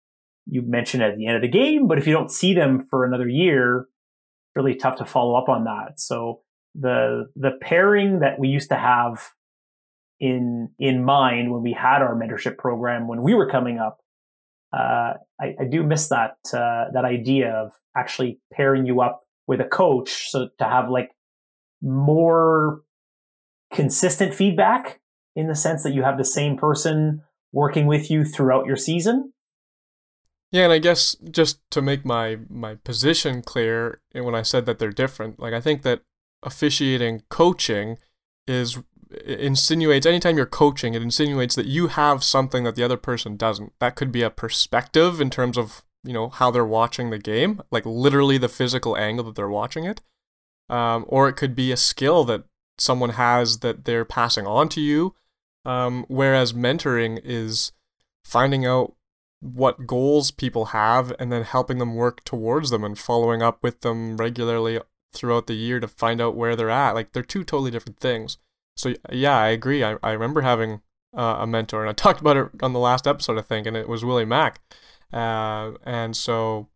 you 0.46 0.62
mention 0.62 1.02
at 1.02 1.16
the 1.16 1.26
end 1.26 1.36
of 1.36 1.42
the 1.42 1.48
game, 1.48 1.88
but 1.88 1.98
if 1.98 2.06
you 2.06 2.12
don't 2.12 2.30
see 2.30 2.54
them 2.54 2.86
for 2.88 3.04
another 3.04 3.28
year, 3.28 3.80
it's 3.80 4.56
really 4.56 4.76
tough 4.76 4.96
to 4.98 5.04
follow 5.04 5.34
up 5.34 5.48
on 5.48 5.64
that. 5.64 5.98
So 5.98 6.42
the 6.78 7.30
the 7.36 7.52
pairing 7.60 8.20
that 8.20 8.38
we 8.38 8.48
used 8.48 8.68
to 8.70 8.76
have 8.76 9.30
in 10.20 10.70
in 10.78 11.04
mind 11.04 11.52
when 11.52 11.62
we 11.62 11.72
had 11.72 12.02
our 12.02 12.14
mentorship 12.14 12.58
program 12.58 13.08
when 13.08 13.22
we 13.22 13.34
were 13.34 13.48
coming 13.48 13.78
up. 13.78 13.98
Uh, 14.72 15.14
I, 15.40 15.54
I, 15.60 15.64
do 15.70 15.82
miss 15.84 16.08
that 16.08 16.36
uh, 16.52 16.86
that 16.92 17.04
idea 17.04 17.52
of 17.52 17.72
actually 17.96 18.40
pairing 18.52 18.84
you 18.84 19.00
up 19.00 19.22
with 19.46 19.60
a 19.60 19.64
coach, 19.64 20.28
so 20.30 20.48
to 20.58 20.64
have 20.64 20.90
like 20.90 21.12
more 21.80 22.82
consistent 23.72 24.34
feedback 24.34 25.00
in 25.34 25.46
the 25.46 25.54
sense 25.54 25.82
that 25.82 25.92
you 25.92 26.02
have 26.02 26.18
the 26.18 26.24
same 26.24 26.56
person 26.56 27.22
working 27.52 27.86
with 27.86 28.10
you 28.10 28.24
throughout 28.24 28.66
your 28.66 28.76
season. 28.76 29.32
Yeah, 30.50 30.64
and 30.64 30.72
I 30.72 30.78
guess 30.78 31.16
just 31.30 31.60
to 31.70 31.80
make 31.80 32.04
my 32.04 32.38
my 32.48 32.74
position 32.76 33.42
clear, 33.42 34.00
when 34.12 34.34
I 34.34 34.42
said 34.42 34.66
that 34.66 34.78
they're 34.78 34.90
different, 34.90 35.38
like 35.38 35.54
I 35.54 35.60
think 35.60 35.82
that 35.82 36.02
officiating 36.42 37.22
coaching 37.28 37.98
is 38.46 38.78
insinuates 39.24 40.06
anytime 40.06 40.36
you're 40.36 40.46
coaching, 40.46 40.94
it 40.94 41.02
insinuates 41.02 41.54
that 41.54 41.66
you 41.66 41.88
have 41.88 42.24
something 42.24 42.64
that 42.64 42.74
the 42.74 42.82
other 42.82 42.96
person 42.96 43.36
doesn't. 43.36 43.72
That 43.78 43.96
could 43.96 44.12
be 44.12 44.22
a 44.22 44.30
perspective 44.30 45.20
in 45.20 45.30
terms 45.30 45.56
of 45.56 45.84
you 46.02 46.12
know 46.12 46.28
how 46.28 46.50
they're 46.50 46.64
watching 46.64 47.10
the 47.10 47.18
game, 47.18 47.62
like 47.70 47.84
literally 47.84 48.38
the 48.38 48.48
physical 48.48 48.96
angle 48.96 49.24
that 49.26 49.34
they're 49.34 49.48
watching 49.48 49.84
it, 49.84 50.02
um, 50.68 51.04
or 51.08 51.28
it 51.28 51.34
could 51.34 51.54
be 51.54 51.72
a 51.72 51.76
skill 51.76 52.24
that 52.24 52.44
someone 52.78 53.10
has 53.10 53.58
that 53.60 53.84
they're 53.84 54.04
passing 54.04 54.46
on 54.46 54.68
to 54.70 54.80
you. 54.80 55.14
Um, 55.64 56.04
whereas 56.08 56.52
mentoring 56.52 57.20
is 57.24 57.72
finding 58.24 58.64
out 58.64 58.94
what 59.40 59.86
goals 59.86 60.30
people 60.30 60.66
have 60.66 61.12
and 61.18 61.32
then 61.32 61.42
helping 61.42 61.78
them 61.78 61.94
work 61.94 62.24
towards 62.24 62.70
them 62.70 62.84
and 62.84 62.98
following 62.98 63.42
up 63.42 63.62
with 63.62 63.80
them 63.80 64.16
regularly 64.16 64.80
throughout 65.16 65.46
the 65.46 65.54
year 65.54 65.80
to 65.80 65.88
find 65.88 66.20
out 66.20 66.36
where 66.36 66.56
they're 66.56 66.70
at. 66.70 66.94
Like 66.94 67.12
they're 67.12 67.22
two 67.22 67.44
totally 67.44 67.70
different 67.70 68.00
things. 68.00 68.38
So 68.76 68.94
yeah, 69.10 69.38
I 69.38 69.48
agree. 69.48 69.82
I, 69.82 69.96
I 70.02 70.12
remember 70.12 70.42
having 70.42 70.80
uh, 71.16 71.38
a 71.40 71.46
mentor 71.46 71.82
and 71.82 71.90
I 71.90 71.92
talked 71.94 72.20
about 72.20 72.36
it 72.36 72.48
on 72.62 72.72
the 72.72 72.78
last 72.78 73.06
episode, 73.06 73.38
I 73.38 73.42
think, 73.42 73.66
and 73.66 73.76
it 73.76 73.88
was 73.88 74.04
Willie 74.04 74.24
Mack. 74.24 74.60
Uh, 75.12 75.72
and 75.84 76.16
so 76.16 76.68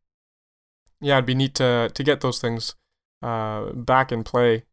yeah, 1.01 1.17
it'd 1.17 1.27
be 1.27 1.35
neat 1.35 1.55
to 1.57 1.91
to 1.93 2.03
get 2.03 2.21
those 2.21 2.41
things 2.41 2.75
uh, 3.23 3.73
back 3.73 4.13
in 4.13 4.25
play 4.25 4.65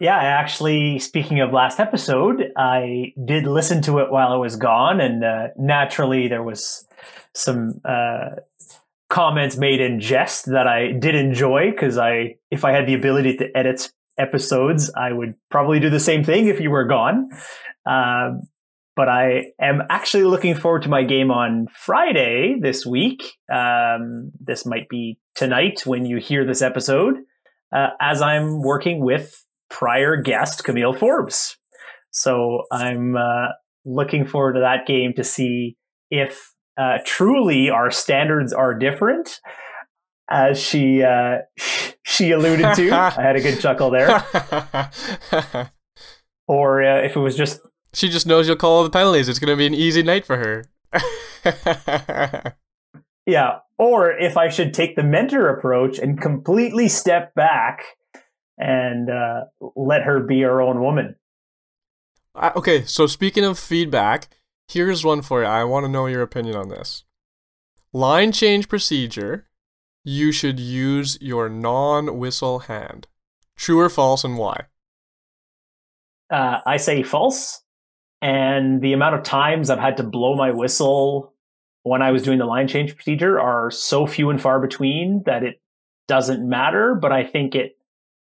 yeah, 0.00 0.16
actually, 0.16 0.98
speaking 0.98 1.40
of 1.40 1.52
last 1.52 1.78
episode, 1.78 2.52
I 2.56 3.14
did 3.24 3.46
listen 3.46 3.80
to 3.82 4.00
it 4.00 4.10
while 4.10 4.32
I 4.32 4.36
was 4.36 4.56
gone, 4.56 5.00
and 5.00 5.24
uh, 5.24 5.48
naturally, 5.56 6.26
there 6.26 6.42
was 6.42 6.86
some 7.32 7.80
uh, 7.84 8.30
comments 9.08 9.56
made 9.56 9.80
in 9.80 10.00
jest 10.00 10.46
that 10.46 10.66
I 10.66 10.92
did 10.92 11.14
enjoy 11.14 11.70
because 11.70 11.98
I, 11.98 12.36
if 12.50 12.64
I 12.64 12.72
had 12.72 12.86
the 12.86 12.94
ability 12.94 13.36
to 13.36 13.56
edit 13.56 13.90
episodes, 14.18 14.90
I 14.96 15.12
would 15.12 15.34
probably 15.50 15.80
do 15.80 15.90
the 15.90 16.00
same 16.00 16.24
thing 16.24 16.46
if 16.46 16.60
you 16.60 16.70
were 16.70 16.86
gone. 16.86 17.28
Um, 17.86 18.40
but 18.96 19.08
I 19.08 19.46
am 19.60 19.82
actually 19.90 20.24
looking 20.24 20.54
forward 20.54 20.82
to 20.82 20.88
my 20.88 21.02
game 21.02 21.30
on 21.30 21.66
Friday 21.72 22.56
this 22.60 22.86
week. 22.86 23.24
Um, 23.52 24.30
this 24.40 24.64
might 24.64 24.88
be 24.88 25.18
tonight 25.34 25.82
when 25.84 26.06
you 26.06 26.18
hear 26.18 26.46
this 26.46 26.62
episode, 26.62 27.16
uh, 27.74 27.88
as 28.00 28.22
I'm 28.22 28.62
working 28.62 29.04
with 29.04 29.44
prior 29.68 30.16
guest 30.16 30.62
Camille 30.62 30.92
Forbes. 30.92 31.56
So 32.12 32.62
I'm 32.70 33.16
uh, 33.16 33.48
looking 33.84 34.26
forward 34.26 34.54
to 34.54 34.60
that 34.60 34.86
game 34.86 35.12
to 35.16 35.24
see 35.24 35.76
if 36.10 36.53
uh, 36.76 36.98
truly 37.04 37.70
our 37.70 37.90
standards 37.90 38.52
are 38.52 38.74
different, 38.74 39.40
as 40.30 40.60
she 40.60 41.02
uh, 41.02 41.38
she 42.04 42.30
alluded 42.30 42.74
to. 42.76 42.90
I 42.92 43.10
had 43.10 43.36
a 43.36 43.40
good 43.40 43.60
chuckle 43.60 43.90
there. 43.90 44.24
or 46.46 46.82
uh, 46.82 47.02
if 47.02 47.16
it 47.16 47.20
was 47.20 47.36
just 47.36 47.60
she 47.94 48.08
just 48.08 48.26
knows 48.26 48.46
you'll 48.46 48.56
call 48.56 48.72
all 48.78 48.84
the 48.84 48.90
penalties. 48.90 49.28
It's 49.28 49.38
going 49.38 49.50
to 49.50 49.56
be 49.56 49.66
an 49.66 49.74
easy 49.74 50.02
night 50.02 50.26
for 50.26 50.36
her. 50.36 50.66
yeah. 53.26 53.58
Or 53.78 54.12
if 54.12 54.36
I 54.36 54.48
should 54.48 54.74
take 54.74 54.96
the 54.96 55.02
mentor 55.02 55.48
approach 55.48 55.98
and 55.98 56.20
completely 56.20 56.88
step 56.88 57.34
back 57.34 57.84
and 58.58 59.10
uh, 59.10 59.44
let 59.76 60.02
her 60.02 60.20
be 60.20 60.42
her 60.42 60.60
own 60.60 60.80
woman. 60.80 61.16
Uh, 62.34 62.50
okay, 62.56 62.84
so 62.84 63.06
speaking 63.06 63.44
of 63.44 63.58
feedback, 63.58 64.28
here's 64.68 65.04
one 65.04 65.22
for 65.22 65.42
you. 65.42 65.46
I 65.46 65.64
want 65.64 65.84
to 65.84 65.90
know 65.90 66.06
your 66.06 66.22
opinion 66.22 66.56
on 66.56 66.68
this. 66.68 67.04
Line 67.92 68.32
change 68.32 68.68
procedure, 68.68 69.46
you 70.02 70.32
should 70.32 70.60
use 70.60 71.16
your 71.20 71.48
non 71.48 72.18
whistle 72.18 72.60
hand. 72.60 73.06
True 73.56 73.80
or 73.80 73.88
false, 73.88 74.24
and 74.24 74.36
why? 74.36 74.66
Uh, 76.30 76.58
I 76.66 76.76
say 76.76 77.02
false. 77.02 77.62
And 78.20 78.80
the 78.80 78.94
amount 78.94 79.14
of 79.14 79.22
times 79.22 79.70
I've 79.70 79.78
had 79.78 79.98
to 79.98 80.02
blow 80.02 80.34
my 80.34 80.50
whistle 80.50 81.34
when 81.82 82.02
I 82.02 82.10
was 82.10 82.22
doing 82.22 82.38
the 82.38 82.46
line 82.46 82.68
change 82.68 82.94
procedure 82.94 83.38
are 83.38 83.70
so 83.70 84.06
few 84.06 84.30
and 84.30 84.40
far 84.40 84.58
between 84.60 85.22
that 85.26 85.42
it 85.42 85.60
doesn't 86.08 86.46
matter. 86.48 86.94
But 86.94 87.12
I 87.12 87.24
think 87.24 87.54
it 87.54 87.76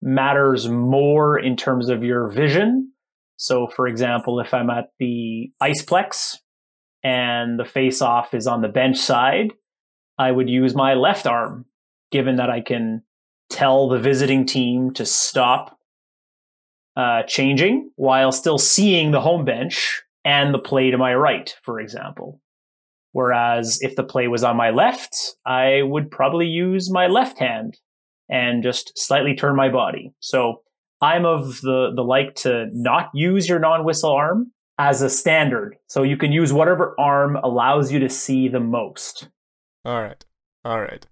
matters 0.02 0.68
more 0.68 1.38
in 1.38 1.56
terms 1.56 1.88
of 1.88 2.04
your 2.04 2.28
vision. 2.28 2.92
So, 3.36 3.68
for 3.68 3.86
example, 3.86 4.40
if 4.40 4.54
I'm 4.54 4.70
at 4.70 4.90
the 4.98 5.50
Iceplex 5.62 6.38
and 7.04 7.58
the 7.58 7.64
face 7.64 8.00
off 8.00 8.34
is 8.34 8.46
on 8.46 8.62
the 8.62 8.68
bench 8.68 8.98
side, 8.98 9.52
I 10.18 10.32
would 10.32 10.48
use 10.48 10.74
my 10.74 10.94
left 10.94 11.26
arm, 11.26 11.66
given 12.10 12.36
that 12.36 12.50
I 12.50 12.60
can 12.60 13.02
tell 13.50 13.88
the 13.88 13.98
visiting 13.98 14.46
team 14.46 14.92
to 14.94 15.04
stop 15.04 15.78
uh, 16.96 17.22
changing 17.24 17.90
while 17.96 18.32
still 18.32 18.58
seeing 18.58 19.10
the 19.10 19.20
home 19.20 19.44
bench 19.44 20.02
and 20.24 20.52
the 20.52 20.58
play 20.58 20.90
to 20.90 20.98
my 20.98 21.14
right, 21.14 21.54
for 21.62 21.78
example. 21.78 22.40
Whereas 23.12 23.78
if 23.82 23.96
the 23.96 24.02
play 24.02 24.28
was 24.28 24.42
on 24.42 24.56
my 24.56 24.70
left, 24.70 25.36
I 25.46 25.82
would 25.82 26.10
probably 26.10 26.46
use 26.46 26.90
my 26.90 27.06
left 27.06 27.38
hand 27.38 27.78
and 28.28 28.62
just 28.62 28.92
slightly 28.96 29.34
turn 29.34 29.56
my 29.56 29.68
body. 29.68 30.12
So 30.20 30.62
I'm 31.00 31.24
of 31.24 31.60
the, 31.60 31.92
the 31.94 32.02
like 32.02 32.34
to 32.36 32.68
not 32.72 33.10
use 33.14 33.48
your 33.48 33.58
non 33.58 33.84
whistle 33.84 34.12
arm 34.12 34.52
as 34.78 35.02
a 35.02 35.10
standard. 35.10 35.76
So 35.88 36.02
you 36.02 36.16
can 36.16 36.32
use 36.32 36.52
whatever 36.52 36.94
arm 36.98 37.36
allows 37.36 37.92
you 37.92 37.98
to 38.00 38.08
see 38.08 38.48
the 38.48 38.60
most. 38.60 39.28
All 39.84 40.00
right. 40.00 40.24
All 40.64 40.80
right. 40.80 41.06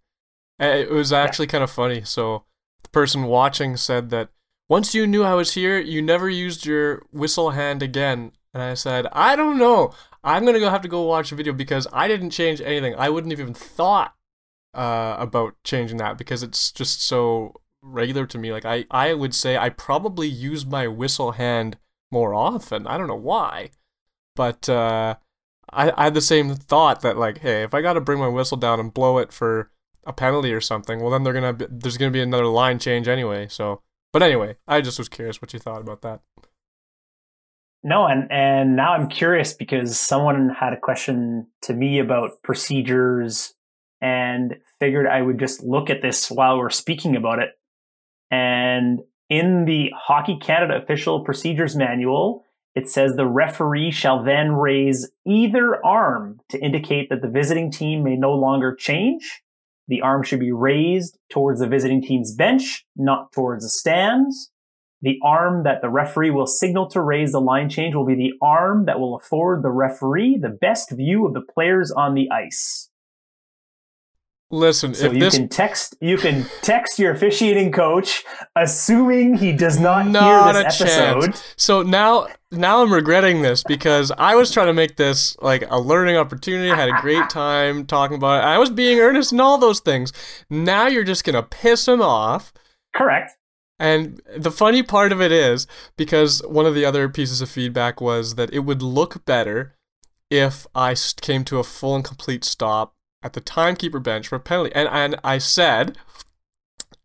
It 0.58 0.90
was 0.90 1.12
actually 1.12 1.46
yeah. 1.46 1.52
kind 1.52 1.64
of 1.64 1.70
funny. 1.70 2.02
So 2.02 2.44
the 2.82 2.88
person 2.90 3.24
watching 3.24 3.76
said 3.76 4.10
that 4.10 4.30
once 4.68 4.94
you 4.94 5.06
knew 5.06 5.22
I 5.22 5.34
was 5.34 5.54
here, 5.54 5.78
you 5.78 6.00
never 6.00 6.28
used 6.28 6.64
your 6.64 7.02
whistle 7.10 7.50
hand 7.50 7.82
again. 7.82 8.32
And 8.52 8.62
I 8.62 8.74
said, 8.74 9.06
I 9.12 9.36
don't 9.36 9.58
know. 9.58 9.92
I'm 10.22 10.44
gonna 10.46 10.60
go 10.60 10.70
have 10.70 10.82
to 10.82 10.88
go 10.88 11.02
watch 11.02 11.32
a 11.32 11.34
video 11.34 11.52
because 11.52 11.86
I 11.92 12.08
didn't 12.08 12.30
change 12.30 12.60
anything. 12.62 12.94
I 12.96 13.10
wouldn't 13.10 13.32
have 13.32 13.40
even 13.40 13.52
thought 13.52 14.14
uh, 14.72 15.16
about 15.18 15.54
changing 15.64 15.98
that 15.98 16.16
because 16.16 16.42
it's 16.42 16.72
just 16.72 17.02
so 17.02 17.60
regular 17.84 18.26
to 18.26 18.38
me. 18.38 18.52
Like 18.52 18.64
I, 18.64 18.86
I 18.90 19.14
would 19.14 19.34
say 19.34 19.56
I 19.56 19.68
probably 19.68 20.28
use 20.28 20.64
my 20.64 20.88
whistle 20.88 21.32
hand 21.32 21.78
more 22.10 22.34
often. 22.34 22.86
I 22.86 22.96
don't 22.96 23.08
know 23.08 23.14
why, 23.14 23.70
but 24.34 24.68
uh, 24.68 25.16
I, 25.72 25.92
I 25.96 26.04
had 26.04 26.14
the 26.14 26.20
same 26.20 26.54
thought 26.54 27.02
that 27.02 27.16
like, 27.16 27.38
hey, 27.38 27.62
if 27.62 27.74
I 27.74 27.82
got 27.82 27.94
to 27.94 28.00
bring 28.00 28.18
my 28.18 28.28
whistle 28.28 28.56
down 28.56 28.80
and 28.80 28.94
blow 28.94 29.18
it 29.18 29.32
for 29.32 29.70
a 30.04 30.12
penalty 30.12 30.52
or 30.52 30.60
something, 30.60 31.00
well 31.00 31.10
then 31.10 31.22
they're 31.22 31.32
gonna 31.32 31.52
be, 31.52 31.66
there's 31.70 31.96
gonna 31.96 32.10
be 32.10 32.22
another 32.22 32.46
line 32.46 32.78
change 32.78 33.08
anyway. 33.08 33.48
So, 33.48 33.82
but 34.12 34.22
anyway, 34.22 34.56
I 34.66 34.80
just 34.80 34.98
was 34.98 35.08
curious 35.08 35.40
what 35.40 35.52
you 35.52 35.58
thought 35.58 35.80
about 35.80 36.02
that. 36.02 36.20
No, 37.82 38.06
and 38.06 38.32
and 38.32 38.76
now 38.76 38.94
I'm 38.94 39.08
curious 39.08 39.52
because 39.52 40.00
someone 40.00 40.48
had 40.48 40.72
a 40.72 40.80
question 40.80 41.48
to 41.62 41.74
me 41.74 41.98
about 41.98 42.42
procedures 42.42 43.52
and 44.00 44.56
figured 44.80 45.06
I 45.06 45.20
would 45.20 45.38
just 45.38 45.62
look 45.62 45.90
at 45.90 46.02
this 46.02 46.30
while 46.30 46.58
we're 46.58 46.70
speaking 46.70 47.14
about 47.14 47.40
it. 47.40 47.50
And 48.34 49.00
in 49.30 49.64
the 49.64 49.92
Hockey 49.96 50.38
Canada 50.40 50.74
official 50.82 51.24
procedures 51.24 51.76
manual, 51.76 52.44
it 52.74 52.88
says 52.88 53.14
the 53.14 53.26
referee 53.26 53.92
shall 53.92 54.24
then 54.24 54.52
raise 54.52 55.08
either 55.24 55.84
arm 55.86 56.40
to 56.48 56.58
indicate 56.58 57.10
that 57.10 57.22
the 57.22 57.28
visiting 57.28 57.70
team 57.70 58.02
may 58.02 58.16
no 58.16 58.32
longer 58.32 58.74
change. 58.74 59.42
The 59.86 60.00
arm 60.00 60.24
should 60.24 60.40
be 60.40 60.50
raised 60.50 61.16
towards 61.30 61.60
the 61.60 61.68
visiting 61.68 62.02
team's 62.02 62.34
bench, 62.34 62.84
not 62.96 63.30
towards 63.32 63.64
the 63.64 63.70
stands. 63.70 64.50
The 65.00 65.20
arm 65.22 65.62
that 65.62 65.80
the 65.80 65.90
referee 65.90 66.30
will 66.30 66.46
signal 66.46 66.88
to 66.90 67.00
raise 67.00 67.32
the 67.32 67.40
line 67.40 67.68
change 67.68 67.94
will 67.94 68.06
be 68.06 68.16
the 68.16 68.32
arm 68.42 68.86
that 68.86 68.98
will 68.98 69.14
afford 69.14 69.62
the 69.62 69.70
referee 69.70 70.38
the 70.38 70.48
best 70.48 70.90
view 70.90 71.26
of 71.26 71.34
the 71.34 71.42
players 71.42 71.92
on 71.92 72.14
the 72.14 72.28
ice. 72.32 72.90
Listen, 74.54 74.94
so 74.94 75.06
if 75.06 75.14
you 75.14 75.18
this 75.18 75.36
can 75.36 75.48
text 75.48 75.96
you 76.00 76.16
can 76.16 76.46
text 76.62 76.96
your 76.96 77.12
officiating 77.12 77.72
coach, 77.72 78.24
assuming 78.54 79.34
he 79.34 79.52
does 79.52 79.80
not, 79.80 80.06
not 80.06 80.54
hear 80.54 80.62
this 80.62 80.80
episode. 80.80 81.22
Chance. 81.22 81.54
So 81.56 81.82
now 81.82 82.28
now 82.52 82.80
I'm 82.80 82.92
regretting 82.92 83.42
this 83.42 83.64
because 83.64 84.12
I 84.16 84.36
was 84.36 84.52
trying 84.52 84.68
to 84.68 84.72
make 84.72 84.96
this 84.96 85.36
like 85.40 85.68
a 85.68 85.80
learning 85.80 86.16
opportunity. 86.16 86.70
I 86.70 86.76
had 86.76 86.88
a 86.88 87.00
great 87.00 87.28
time 87.28 87.84
talking 87.84 88.16
about 88.16 88.44
it. 88.44 88.46
I 88.46 88.58
was 88.58 88.70
being 88.70 89.00
earnest 89.00 89.32
and 89.32 89.40
all 89.40 89.58
those 89.58 89.80
things. 89.80 90.12
Now 90.48 90.86
you're 90.86 91.02
just 91.02 91.24
gonna 91.24 91.42
piss 91.42 91.88
him 91.88 92.00
off. 92.00 92.52
Correct. 92.94 93.32
And 93.80 94.22
the 94.36 94.52
funny 94.52 94.84
part 94.84 95.10
of 95.10 95.20
it 95.20 95.32
is 95.32 95.66
because 95.96 96.40
one 96.46 96.64
of 96.64 96.76
the 96.76 96.84
other 96.84 97.08
pieces 97.08 97.40
of 97.40 97.50
feedback 97.50 98.00
was 98.00 98.36
that 98.36 98.54
it 98.54 98.60
would 98.60 98.82
look 98.82 99.24
better 99.24 99.74
if 100.30 100.64
I 100.76 100.94
came 101.20 101.42
to 101.44 101.58
a 101.58 101.64
full 101.64 101.96
and 101.96 102.04
complete 102.04 102.44
stop 102.44 102.93
at 103.24 103.32
the 103.32 103.40
timekeeper 103.40 103.98
bench 103.98 104.28
for 104.28 104.36
a 104.36 104.40
penalty. 104.40 104.72
And 104.74 104.88
and 104.88 105.18
I 105.24 105.38
said 105.38 105.96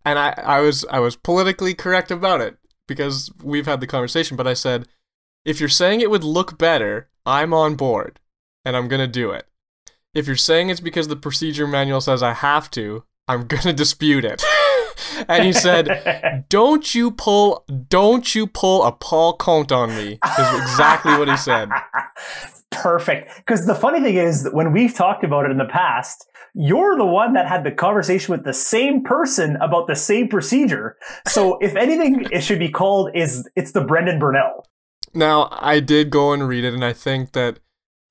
and 0.06 0.20
I, 0.20 0.34
I 0.38 0.60
was 0.60 0.86
I 0.92 1.00
was 1.00 1.16
politically 1.16 1.74
correct 1.74 2.12
about 2.12 2.42
it 2.42 2.58
because 2.88 3.32
we've 3.42 3.66
had 3.66 3.80
the 3.80 3.88
conversation, 3.88 4.38
but 4.38 4.48
I 4.48 4.54
said 4.54 4.88
If 5.46 5.60
you're 5.60 5.70
saying 5.70 6.02
it 6.02 6.12
would 6.12 6.24
look 6.24 6.58
better, 6.58 7.10
I'm 7.26 7.54
on 7.54 7.76
board 7.76 8.20
and 8.66 8.76
I'm 8.76 8.88
to 9.00 9.08
do 9.08 9.32
it. 9.32 9.48
If 10.14 10.28
you're 10.28 10.36
saying 10.36 10.70
it's 10.70 10.80
because 10.80 11.08
the 11.08 11.16
procedure 11.16 11.68
manual 11.68 12.02
says 12.02 12.22
I 12.22 12.34
have 12.34 12.70
to, 12.72 13.04
I'm 13.28 13.48
to 13.48 13.74
dispute 13.84 14.26
it. 14.26 14.44
and 15.28 15.44
he 15.44 15.54
said, 15.54 16.46
"Don't 16.50 16.94
you 16.94 17.12
pull 17.12 17.66
don't 17.90 18.34
you 18.36 18.48
pull 18.48 18.84
a 18.84 18.92
Paul 18.92 19.34
Comte 19.38 19.72
on 19.72 19.90
me." 19.90 20.20
Is 20.40 20.62
exactly 20.62 21.18
what 21.18 21.28
he 21.28 21.38
said. 21.38 21.70
Perfect. 22.72 23.36
Because 23.38 23.66
the 23.66 23.76
funny 23.76 24.00
thing 24.00 24.16
is 24.16 24.48
when 24.54 24.72
we've 24.72 24.94
talked 24.94 25.24
about 25.24 25.46
it 25.46 25.52
in 25.52 25.58
the 25.58 25.66
past, 25.66 26.28
you're 26.54 26.96
the 26.96 27.06
one 27.06 27.34
that 27.34 27.48
had 27.48 27.64
the 27.64 27.72
conversation 27.72 28.32
with 28.32 28.44
the 28.44 28.54
same 28.54 29.04
person 29.04 29.56
about 29.58 29.88
the 29.88 29.96
same 29.96 30.28
procedure. 30.28 30.98
So 31.28 31.58
if 31.60 31.76
anything, 31.76 32.28
it 32.32 32.42
should 32.42 32.60
be 32.60 32.70
called 32.70 33.12
is 33.16 33.50
it's 33.56 33.72
the 33.72 33.82
Brendan 33.82 34.20
Burnell. 34.20 34.66
Now 35.14 35.50
I 35.52 35.80
did 35.80 36.10
go 36.10 36.34
and 36.34 36.48
read 36.48 36.64
it, 36.64 36.74
and 36.74 36.86
I 36.86 36.94
think 36.94 37.32
that 37.34 37.60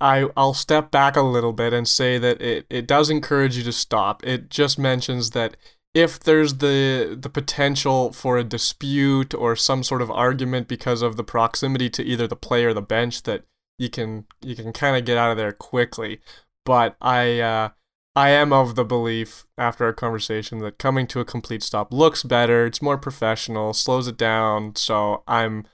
I 0.01 0.29
I'll 0.37 0.55
step 0.55 0.91
back 0.91 1.17
a 1.17 1.23
little 1.23 1.53
bit 1.53 1.73
and 1.73 1.87
say 1.87 2.19
that 2.19 2.41
it, 2.41 2.67
it 2.71 2.87
does 2.87 3.11
encourage 3.11 3.57
you 3.57 3.65
to 3.65 3.73
stop. 3.73 4.25
It 4.25 4.49
just 4.51 4.79
mentions 4.79 5.31
that 5.31 5.57
if 5.95 6.21
there's 6.21 6.57
the 6.57 7.17
the 7.21 7.31
potential 7.31 8.13
for 8.13 8.37
a 8.39 8.45
dispute 8.45 9.35
or 9.35 9.57
some 9.57 9.83
sort 9.83 10.03
of 10.03 10.11
argument 10.11 10.69
because 10.69 11.03
of 11.03 11.17
the 11.17 11.25
proximity 11.25 11.89
to 11.91 12.03
either 12.05 12.27
the 12.27 12.37
play 12.37 12.65
or 12.65 12.75
the 12.75 12.83
bench 12.83 13.23
that 13.25 13.45
you 13.79 13.89
can 13.89 14.27
you 14.43 14.55
can 14.55 14.73
kind 14.73 14.97
of 14.97 15.05
get 15.05 15.17
out 15.19 15.31
of 15.31 15.37
there 15.37 15.53
quickly. 15.53 16.21
But 16.65 16.97
I 17.01 17.41
uh, 17.41 17.71
I 18.15 18.31
am 18.31 18.53
of 18.53 18.75
the 18.75 18.85
belief 18.85 19.47
after 19.57 19.85
our 19.85 19.93
conversation 19.93 20.59
that 20.59 20.79
coming 20.79 21.07
to 21.09 21.21
a 21.21 21.25
complete 21.25 21.63
stop 21.63 21.93
looks 21.93 22.23
better. 22.23 22.67
It's 22.67 22.83
more 22.83 22.99
professional, 22.99 23.73
slows 23.73 24.09
it 24.09 24.19
down. 24.19 24.77
So 24.77 25.23
I'm 25.27 25.67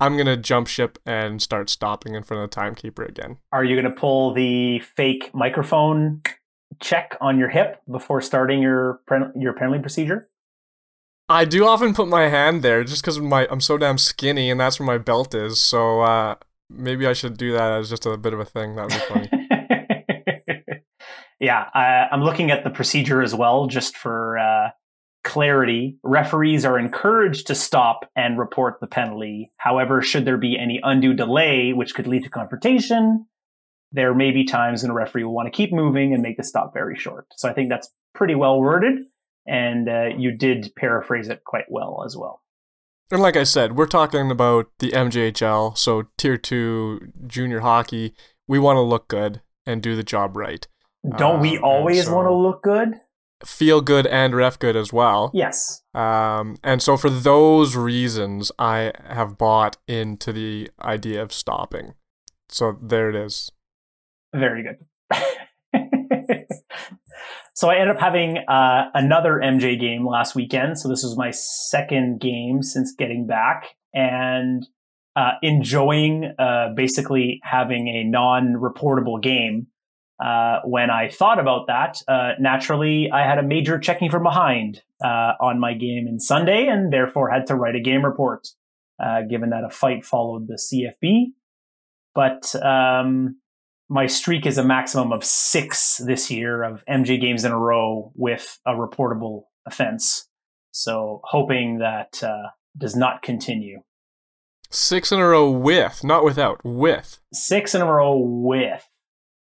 I'm 0.00 0.16
gonna 0.16 0.36
jump 0.36 0.68
ship 0.68 0.98
and 1.04 1.42
start 1.42 1.68
stopping 1.68 2.14
in 2.14 2.22
front 2.22 2.44
of 2.44 2.50
the 2.50 2.54
timekeeper 2.54 3.02
again. 3.04 3.38
Are 3.52 3.64
you 3.64 3.74
gonna 3.74 3.94
pull 3.94 4.32
the 4.32 4.78
fake 4.78 5.30
microphone 5.34 6.22
check 6.80 7.16
on 7.20 7.38
your 7.38 7.48
hip 7.48 7.80
before 7.90 8.20
starting 8.20 8.62
your 8.62 9.00
your 9.34 9.52
penalty 9.54 9.80
procedure? 9.80 10.28
I 11.28 11.44
do 11.44 11.66
often 11.66 11.92
put 11.92 12.08
my 12.08 12.28
hand 12.28 12.62
there 12.62 12.84
just 12.84 13.02
because 13.02 13.20
my 13.20 13.46
I'm 13.50 13.60
so 13.60 13.76
damn 13.76 13.98
skinny 13.98 14.50
and 14.50 14.58
that's 14.58 14.80
where 14.80 14.86
my 14.86 14.98
belt 14.98 15.34
is. 15.34 15.60
So 15.60 16.00
uh, 16.00 16.36
maybe 16.70 17.06
I 17.06 17.12
should 17.12 17.36
do 17.36 17.52
that 17.52 17.72
as 17.72 17.90
just 17.90 18.06
a 18.06 18.16
bit 18.16 18.32
of 18.32 18.40
a 18.40 18.44
thing. 18.44 18.76
That 18.76 18.82
would 18.82 18.92
be 18.92 19.28
funny. 19.28 20.82
yeah, 21.40 21.68
I, 21.74 22.08
am 22.10 22.22
looking 22.22 22.50
at 22.50 22.64
the 22.64 22.70
procedure 22.70 23.22
as 23.22 23.34
well, 23.34 23.66
just 23.66 23.96
for 23.96 24.38
uh, 24.38 24.70
clarity. 25.24 25.98
Referees 26.02 26.64
are 26.64 26.78
encouraged 26.78 27.46
to 27.48 27.54
stop 27.54 28.10
and 28.16 28.38
report 28.38 28.80
the 28.80 28.86
penalty. 28.86 29.50
However, 29.58 30.00
should 30.00 30.24
there 30.24 30.38
be 30.38 30.58
any 30.58 30.80
undue 30.82 31.12
delay, 31.12 31.72
which 31.74 31.94
could 31.94 32.06
lead 32.06 32.24
to 32.24 32.30
confrontation, 32.30 33.26
there 33.92 34.14
may 34.14 34.30
be 34.30 34.44
times 34.44 34.82
when 34.82 34.90
a 34.90 34.94
referee 34.94 35.24
will 35.24 35.34
want 35.34 35.46
to 35.46 35.56
keep 35.56 35.72
moving 35.72 36.12
and 36.12 36.22
make 36.22 36.36
the 36.36 36.44
stop 36.44 36.72
very 36.74 36.96
short. 36.96 37.26
So 37.36 37.48
I 37.48 37.52
think 37.52 37.68
that's 37.68 37.90
pretty 38.14 38.34
well 38.34 38.60
worded, 38.60 38.98
and 39.46 39.88
uh, 39.88 40.08
you 40.16 40.36
did 40.36 40.72
paraphrase 40.76 41.28
it 41.28 41.44
quite 41.44 41.66
well 41.68 42.02
as 42.04 42.16
well. 42.16 42.42
And 43.10 43.22
like 43.22 43.36
I 43.36 43.44
said, 43.44 43.76
we're 43.76 43.86
talking 43.86 44.30
about 44.30 44.70
the 44.80 44.90
MJHL, 44.90 45.78
so 45.78 46.08
tier 46.18 46.36
two 46.36 47.12
junior 47.26 47.60
hockey. 47.60 48.14
We 48.46 48.58
want 48.58 48.76
to 48.76 48.82
look 48.82 49.08
good 49.08 49.40
and 49.64 49.82
do 49.82 49.96
the 49.96 50.02
job 50.02 50.36
right. 50.36 50.66
Don't 51.16 51.36
um, 51.36 51.40
we 51.40 51.58
always 51.58 52.04
so 52.04 52.14
want 52.14 52.26
to 52.26 52.34
look 52.34 52.62
good? 52.62 52.94
Feel 53.46 53.80
good 53.80 54.06
and 54.06 54.34
ref 54.34 54.58
good 54.58 54.76
as 54.76 54.92
well. 54.92 55.30
Yes. 55.32 55.82
Um, 55.94 56.56
and 56.64 56.82
so 56.82 56.96
for 56.96 57.08
those 57.08 57.76
reasons, 57.76 58.50
I 58.58 58.92
have 59.06 59.38
bought 59.38 59.76
into 59.86 60.32
the 60.32 60.70
idea 60.82 61.22
of 61.22 61.32
stopping. 61.32 61.94
So 62.48 62.76
there 62.82 63.08
it 63.08 63.14
is. 63.14 63.52
Very 64.34 64.62
good. 64.62 64.78
so 67.54 67.70
I 67.70 67.76
ended 67.76 67.96
up 67.96 68.00
having 68.00 68.38
uh, 68.38 68.90
another 68.94 69.40
MJ 69.42 69.78
game 69.78 70.06
last 70.06 70.34
weekend. 70.34 70.78
So 70.78 70.88
this 70.88 71.02
was 71.02 71.16
my 71.16 71.30
second 71.30 72.20
game 72.20 72.62
since 72.62 72.94
getting 72.96 73.26
back 73.26 73.76
and 73.94 74.66
uh, 75.16 75.32
enjoying 75.42 76.32
uh, 76.38 76.68
basically 76.76 77.40
having 77.42 77.88
a 77.88 78.04
non-reportable 78.04 79.20
game. 79.20 79.66
Uh, 80.24 80.60
when 80.64 80.90
I 80.90 81.08
thought 81.08 81.38
about 81.38 81.68
that, 81.68 82.02
uh, 82.08 82.32
naturally 82.40 83.10
I 83.12 83.24
had 83.24 83.38
a 83.38 83.42
major 83.42 83.78
checking 83.78 84.10
from 84.10 84.24
behind 84.24 84.82
uh, 85.02 85.34
on 85.40 85.60
my 85.60 85.74
game 85.74 86.06
in 86.08 86.18
Sunday, 86.20 86.66
and 86.66 86.92
therefore 86.92 87.30
had 87.30 87.46
to 87.46 87.54
write 87.54 87.76
a 87.76 87.80
game 87.80 88.04
report. 88.04 88.48
given 89.28 89.50
that 89.50 89.64
a 89.64 89.70
fight 89.70 90.04
followed 90.04 90.48
the 90.48 90.54
CFB, 90.54 91.32
but 92.14 92.54
um, 92.64 93.36
my 93.88 94.06
streak 94.06 94.46
is 94.46 94.58
a 94.58 94.64
maximum 94.64 95.12
of 95.12 95.24
six 95.24 95.96
this 95.98 96.30
year 96.30 96.62
of 96.62 96.84
MJ 96.86 97.20
games 97.20 97.44
in 97.44 97.52
a 97.52 97.58
row 97.58 98.12
with 98.14 98.58
a 98.66 98.72
reportable 98.72 99.44
offense. 99.66 100.28
So 100.72 101.20
hoping 101.24 101.78
that 101.78 102.22
uh, 102.22 102.50
does 102.76 102.94
not 102.94 103.22
continue. 103.22 103.82
Six 104.70 105.10
in 105.10 105.18
a 105.18 105.26
row 105.26 105.50
with, 105.50 106.04
not 106.04 106.24
without, 106.24 106.60
with. 106.62 107.20
Six 107.32 107.74
in 107.74 107.80
a 107.80 107.90
row 107.90 108.18
with. 108.18 108.84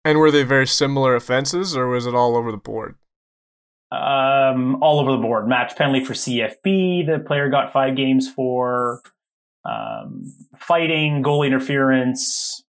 And 0.04 0.18
were 0.18 0.32
they 0.32 0.42
very 0.42 0.66
similar 0.66 1.16
offenses, 1.16 1.78
or 1.78 1.88
was 1.88 2.08
it 2.08 2.16
all 2.16 2.36
over 2.36 2.52
the 2.52 2.58
board? 2.58 2.96
Um, 3.92 4.82
all 4.82 5.00
over 5.00 5.12
the 5.12 5.22
board. 5.22 5.48
Match 5.48 5.76
penalty 5.76 6.04
for 6.04 6.14
CFB, 6.14 7.06
the 7.06 7.24
player 7.26 7.50
got 7.50 7.72
five 7.72 7.96
games 7.96 8.32
for. 8.32 9.02
Um, 9.64 10.24
fighting, 10.58 11.22
goal 11.22 11.44
interference. 11.44 12.64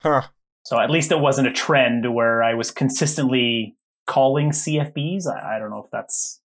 Huh. 0.00 0.28
So 0.68 0.78
at 0.78 0.90
least 0.90 1.10
it 1.10 1.20
wasn't 1.20 1.48
a 1.48 1.52
trend 1.52 2.14
where 2.14 2.42
I 2.42 2.52
was 2.52 2.70
consistently 2.70 3.74
calling 4.06 4.50
CFBs. 4.50 5.26
I, 5.26 5.56
I 5.56 5.58
don't 5.58 5.70
know 5.70 5.82
if 5.82 5.90
that's 5.90 6.42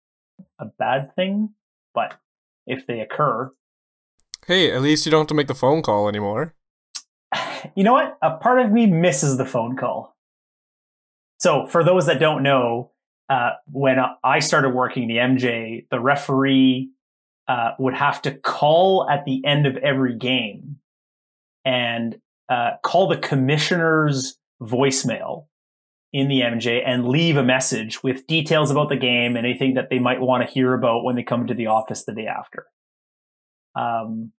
a 0.58 0.64
bad 0.64 1.14
thing, 1.14 1.50
but 1.94 2.18
if 2.66 2.84
they 2.84 2.98
occur. 2.98 3.52
Hey, 4.44 4.72
at 4.72 4.82
least 4.82 5.06
you 5.06 5.12
don't 5.12 5.20
have 5.20 5.28
to 5.28 5.34
make 5.34 5.46
the 5.46 5.54
phone 5.54 5.82
call 5.82 6.08
anymore. 6.08 6.56
You 7.76 7.84
know 7.84 7.92
what? 7.92 8.18
A 8.22 8.36
part 8.38 8.60
of 8.60 8.72
me 8.72 8.86
misses 8.86 9.36
the 9.36 9.44
phone 9.44 9.76
call. 9.76 10.16
So 11.38 11.66
for 11.66 11.84
those 11.84 12.06
that 12.06 12.18
don't 12.18 12.42
know, 12.42 12.92
uh, 13.28 13.50
when 13.66 13.98
I 14.24 14.38
started 14.40 14.70
working 14.70 15.06
the 15.06 15.16
MJ, 15.16 15.86
the 15.90 16.00
referee 16.00 16.90
uh, 17.46 17.72
would 17.78 17.94
have 17.94 18.22
to 18.22 18.32
call 18.32 19.08
at 19.08 19.24
the 19.24 19.44
end 19.44 19.66
of 19.66 19.76
every 19.76 20.16
game 20.16 20.78
and 21.64 22.16
uh, 22.48 22.72
call 22.82 23.08
the 23.08 23.16
commissioner's 23.16 24.38
voicemail 24.62 25.46
in 26.12 26.28
the 26.28 26.40
MJ 26.40 26.82
and 26.84 27.08
leave 27.08 27.36
a 27.36 27.42
message 27.42 28.02
with 28.02 28.26
details 28.26 28.70
about 28.70 28.88
the 28.88 28.96
game 28.96 29.36
and 29.36 29.46
anything 29.46 29.74
that 29.74 29.90
they 29.90 29.98
might 29.98 30.20
want 30.20 30.42
to 30.42 30.52
hear 30.52 30.72
about 30.72 31.04
when 31.04 31.16
they 31.16 31.22
come 31.22 31.46
to 31.46 31.54
the 31.54 31.66
office 31.66 32.04
the 32.04 32.14
day 32.14 32.26
after. 32.26 32.66
Um, 33.74 34.32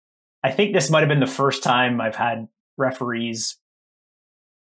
I 0.44 0.52
think 0.52 0.74
this 0.74 0.90
might 0.90 1.02
have 1.02 1.10
been 1.10 1.20
the 1.20 1.28
first 1.28 1.64
time 1.64 2.02
I've 2.02 2.16
had 2.16 2.48
referees 2.78 3.58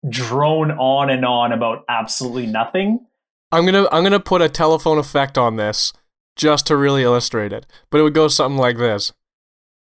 drone 0.09 0.73
on 0.73 1.11
and 1.11 1.25
on 1.25 1.53
about 1.53 1.85
absolutely 1.89 2.47
nothing. 2.47 3.07
I'm 3.53 3.65
gonna 3.65 3.87
I'm 3.91 4.03
gonna 4.03 4.21
put 4.21 4.43
a 4.43 4.49
telephone 4.49 4.99
effect 4.99 5.39
on 5.39 5.57
this 5.57 5.93
just 6.37 6.67
to 6.67 6.77
really 6.77 7.03
illustrate 7.03 7.53
it, 7.53 7.67
but 7.91 7.99
it 7.99 8.03
would 8.03 8.15
go 8.15 8.29
something 8.29 8.59
like 8.59 8.79
this. 8.79 9.13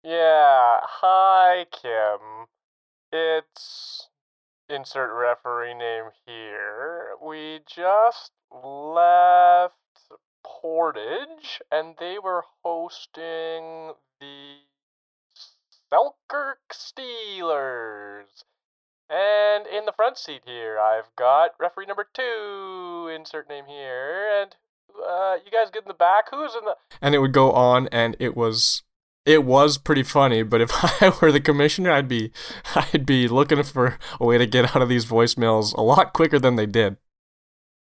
Yeah, 0.05 0.79
hi 0.83 1.67
Kim. 1.73 2.47
It's 3.13 4.09
insert 4.69 5.11
referee 5.13 5.75
name 5.75 6.11
here. 6.27 7.09
We 7.21 7.61
just 7.67 8.31
left 8.53 9.75
Portage 10.45 11.61
and 11.73 11.97
they 11.99 12.19
were 12.23 12.45
hosting 12.63 13.95
the 14.21 14.59
Selkirk 15.91 16.61
Steelers. 16.73 18.45
And 19.09 19.67
in 19.67 19.87
the 19.87 19.93
front 19.93 20.17
seat 20.17 20.43
here, 20.47 20.79
I've 20.79 21.11
got 21.17 21.55
referee 21.59 21.87
number 21.87 22.07
two, 22.15 23.11
insert 23.13 23.49
name 23.49 23.65
here, 23.67 24.41
and 24.41 24.55
uh, 25.05 25.35
you 25.45 25.51
guys 25.51 25.73
get 25.73 25.83
in 25.83 25.89
the 25.89 25.95
back. 25.95 26.27
Who's 26.31 26.55
in 26.55 26.65
the? 26.65 26.77
And 27.03 27.13
it 27.13 27.19
would 27.19 27.33
go 27.33 27.51
on, 27.51 27.89
and 27.89 28.17
it 28.21 28.37
was 28.37 28.85
it 29.33 29.45
was 29.45 29.79
pretty 29.79 30.03
funny, 30.03 30.43
but 30.43 30.61
if 30.61 30.71
I 31.03 31.13
were 31.21 31.33
the 31.33 31.41
commissioner, 31.41 31.93
I'd 31.93 32.09
be 32.09 32.33
I'd 32.75 33.07
be 33.07 33.29
looking 33.29 33.63
for 33.63 33.99
a 34.21 34.27
way 34.27 34.39
to 34.39 34.47
get 34.47 34.75
out 34.75 34.83
of 34.83 34.89
these 34.89 35.07
voicemails 35.07 35.75
a 35.75 35.83
lot 35.83 36.13
quicker 36.13 36.39
than 36.39 36.57
they 36.57 36.67
did. 36.67 36.97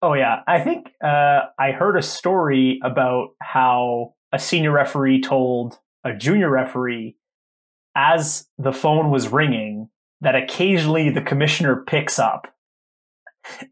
Oh 0.02 0.14
yeah, 0.14 0.42
I 0.48 0.60
think 0.62 0.88
uh, 1.04 1.42
I 1.60 1.72
heard 1.72 1.96
a 1.96 2.02
story 2.02 2.80
about 2.84 3.30
how 3.42 4.16
a 4.32 4.40
senior 4.40 4.72
referee 4.72 5.22
told 5.22 5.78
a 6.04 6.14
junior 6.14 6.50
referee 6.50 7.18
as 7.96 8.48
the 8.58 8.72
phone 8.72 9.12
was 9.12 9.28
ringing 9.28 9.90
that 10.22 10.36
occasionally 10.36 11.10
the 11.10 11.22
commissioner 11.22 11.84
picks 11.86 12.18
up 12.18 12.48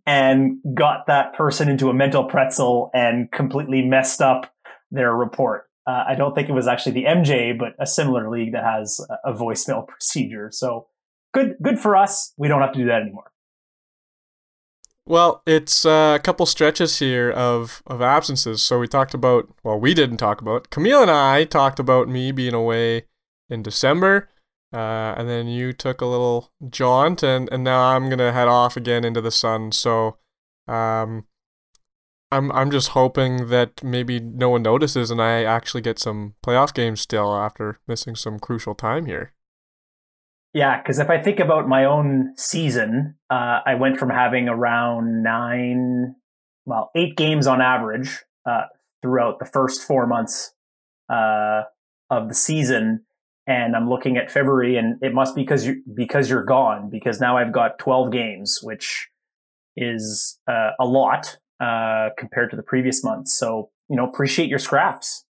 and 0.05 0.57
got 0.73 1.07
that 1.07 1.33
person 1.33 1.69
into 1.69 1.89
a 1.89 1.93
mental 1.93 2.23
pretzel 2.23 2.89
and 2.93 3.31
completely 3.31 3.81
messed 3.81 4.21
up 4.21 4.53
their 4.91 5.15
report. 5.15 5.68
Uh, 5.89 6.03
I 6.07 6.13
don't 6.13 6.35
think 6.35 6.49
it 6.49 6.53
was 6.53 6.67
actually 6.67 6.91
the 6.91 7.05
MJ, 7.05 7.57
but 7.57 7.73
a 7.79 7.87
similar 7.87 8.29
league 8.29 8.51
that 8.53 8.63
has 8.63 9.01
a 9.23 9.33
voicemail 9.33 9.87
procedure. 9.93 10.49
So 10.51 10.87
good 11.33 11.55
good 11.63 11.79
for 11.79 11.95
us. 11.95 12.31
We 12.37 12.47
don't 12.47 12.61
have 12.61 12.73
to 12.73 12.79
do 12.79 12.85
that 12.85 13.01
anymore. 13.01 13.31
Well, 15.07 15.41
it's 15.47 15.85
uh, 15.85 16.17
a 16.19 16.23
couple 16.23 16.45
stretches 16.45 16.99
here 16.99 17.31
of, 17.31 17.81
of 17.87 17.99
absences. 17.99 18.61
So 18.61 18.77
we 18.77 18.87
talked 18.87 19.15
about, 19.15 19.49
well, 19.63 19.79
we 19.79 19.95
didn't 19.95 20.17
talk 20.17 20.39
about. 20.39 20.69
Camille 20.69 21.01
and 21.01 21.09
I 21.09 21.45
talked 21.45 21.79
about 21.79 22.07
me 22.07 22.31
being 22.31 22.53
away 22.53 23.07
in 23.49 23.63
December. 23.63 24.29
Uh, 24.71 25.15
and 25.17 25.27
then 25.27 25.47
you 25.47 25.73
took 25.73 25.99
a 25.99 26.05
little 26.05 26.51
jaunt, 26.69 27.23
and, 27.23 27.49
and 27.51 27.63
now 27.63 27.95
I'm 27.95 28.05
going 28.05 28.19
to 28.19 28.31
head 28.31 28.47
off 28.47 28.77
again 28.77 29.03
into 29.03 29.19
the 29.19 29.31
sun. 29.31 29.71
So 29.71 30.17
um, 30.67 31.25
I'm, 32.31 32.51
I'm 32.51 32.69
just 32.69 32.89
hoping 32.89 33.47
that 33.47 33.83
maybe 33.83 34.19
no 34.19 34.49
one 34.49 34.61
notices 34.61 35.09
and 35.09 35.21
I 35.21 35.43
actually 35.43 35.81
get 35.81 35.97
some 35.97 36.35
playoff 36.45 36.73
games 36.73 37.01
still 37.01 37.35
after 37.35 37.79
missing 37.87 38.15
some 38.15 38.39
crucial 38.39 38.75
time 38.75 39.05
here. 39.05 39.33
Yeah, 40.53 40.81
because 40.81 40.99
if 40.99 41.09
I 41.09 41.21
think 41.21 41.39
about 41.39 41.67
my 41.67 41.85
own 41.85 42.33
season, 42.35 43.15
uh, 43.29 43.59
I 43.65 43.75
went 43.75 43.97
from 43.97 44.09
having 44.09 44.49
around 44.49 45.21
nine, 45.21 46.15
well, 46.65 46.89
eight 46.95 47.15
games 47.15 47.45
on 47.45 47.61
average 47.61 48.23
uh, 48.47 48.63
throughout 49.01 49.39
the 49.39 49.45
first 49.45 49.83
four 49.83 50.07
months 50.07 50.53
uh, 51.07 51.63
of 52.09 52.29
the 52.29 52.33
season, 52.33 53.05
and 53.45 53.75
I'm 53.75 53.89
looking 53.89 54.17
at 54.17 54.31
February, 54.31 54.75
and 54.75 54.97
it 55.03 55.13
must 55.13 55.35
be 55.35 55.41
because 55.41 55.67
you 55.67 55.83
because 55.93 56.29
you're 56.31 56.45
gone. 56.45 56.89
Because 56.89 57.19
now 57.19 57.37
I've 57.37 57.51
got 57.51 57.77
12 57.77 58.11
games, 58.11 58.59
which 58.63 59.07
is 59.77 60.39
uh, 60.47 60.71
a 60.79 60.85
lot 60.85 61.37
uh, 61.59 62.09
compared 62.17 62.49
to 62.51 62.55
the 62.55 62.63
previous 62.63 63.03
months. 63.03 63.37
So 63.37 63.69
you 63.89 63.95
know, 63.95 64.05
appreciate 64.05 64.49
your 64.49 64.59
scraps. 64.59 65.25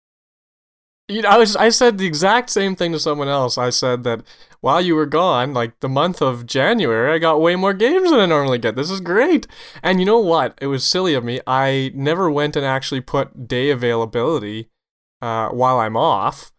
You 1.08 1.24
know, 1.24 1.30
I 1.30 1.38
was 1.38 1.56
I 1.56 1.70
said 1.70 1.98
the 1.98 2.06
exact 2.06 2.52
same 2.52 2.76
thing 2.76 2.92
to 2.92 3.00
someone 3.00 3.28
else. 3.30 3.58
I 3.58 3.72
said 3.72 4.04
that 4.04 4.22
while 4.62 4.80
you 4.80 4.94
were 4.96 5.08
gone, 5.08 5.54
like 5.54 5.80
the 5.80 5.90
month 5.90 6.22
of 6.22 6.46
January, 6.46 7.12
I 7.12 7.18
got 7.18 7.42
way 7.42 7.56
more 7.56 7.74
games 7.74 8.12
than 8.12 8.20
I 8.20 8.26
normally 8.28 8.60
get. 8.60 8.76
This 8.76 8.92
is 8.92 9.02
great. 9.02 9.48
And 9.82 10.00
you 10.00 10.06
know 10.06 10.20
what? 10.20 10.56
It 10.62 10.68
was 10.68 10.84
silly 10.84 11.16
of 11.16 11.24
me. 11.24 11.40
I 11.48 11.92
never 11.96 12.30
went 12.30 12.56
and 12.56 12.66
actually 12.66 13.02
put 13.02 13.48
day 13.48 13.72
availability 13.72 14.70
uh, 15.22 15.50
while 15.50 15.80
I'm 15.80 15.98
off. 15.98 16.52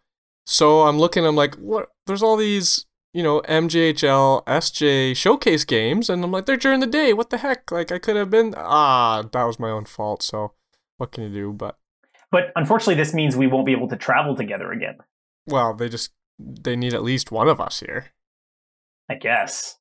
So 0.45 0.81
I'm 0.81 0.97
looking. 0.99 1.25
I'm 1.25 1.35
like, 1.35 1.55
what? 1.55 1.87
There's 2.07 2.23
all 2.23 2.35
these, 2.35 2.85
you 3.13 3.23
know, 3.23 3.41
MJHL, 3.41 4.45
SJ 4.45 5.15
showcase 5.15 5.65
games, 5.65 6.09
and 6.09 6.23
I'm 6.23 6.31
like, 6.31 6.45
they're 6.45 6.57
during 6.57 6.79
the 6.79 6.87
day. 6.87 7.13
What 7.13 7.29
the 7.29 7.37
heck? 7.37 7.71
Like 7.71 7.91
I 7.91 7.99
could 7.99 8.15
have 8.15 8.29
been. 8.29 8.53
Ah, 8.57 9.23
that 9.31 9.43
was 9.43 9.59
my 9.59 9.69
own 9.69 9.85
fault. 9.85 10.23
So 10.23 10.53
what 10.97 11.11
can 11.11 11.23
you 11.25 11.29
do? 11.29 11.53
But 11.53 11.77
but 12.31 12.51
unfortunately, 12.55 12.95
this 12.95 13.13
means 13.13 13.35
we 13.35 13.47
won't 13.47 13.65
be 13.65 13.73
able 13.73 13.89
to 13.89 13.97
travel 13.97 14.35
together 14.35 14.71
again. 14.71 14.97
Well, 15.45 15.73
they 15.73 15.89
just 15.89 16.11
they 16.39 16.75
need 16.75 16.93
at 16.93 17.03
least 17.03 17.31
one 17.31 17.49
of 17.49 17.59
us 17.59 17.81
here. 17.81 18.13
I 19.09 19.15
guess. 19.15 19.77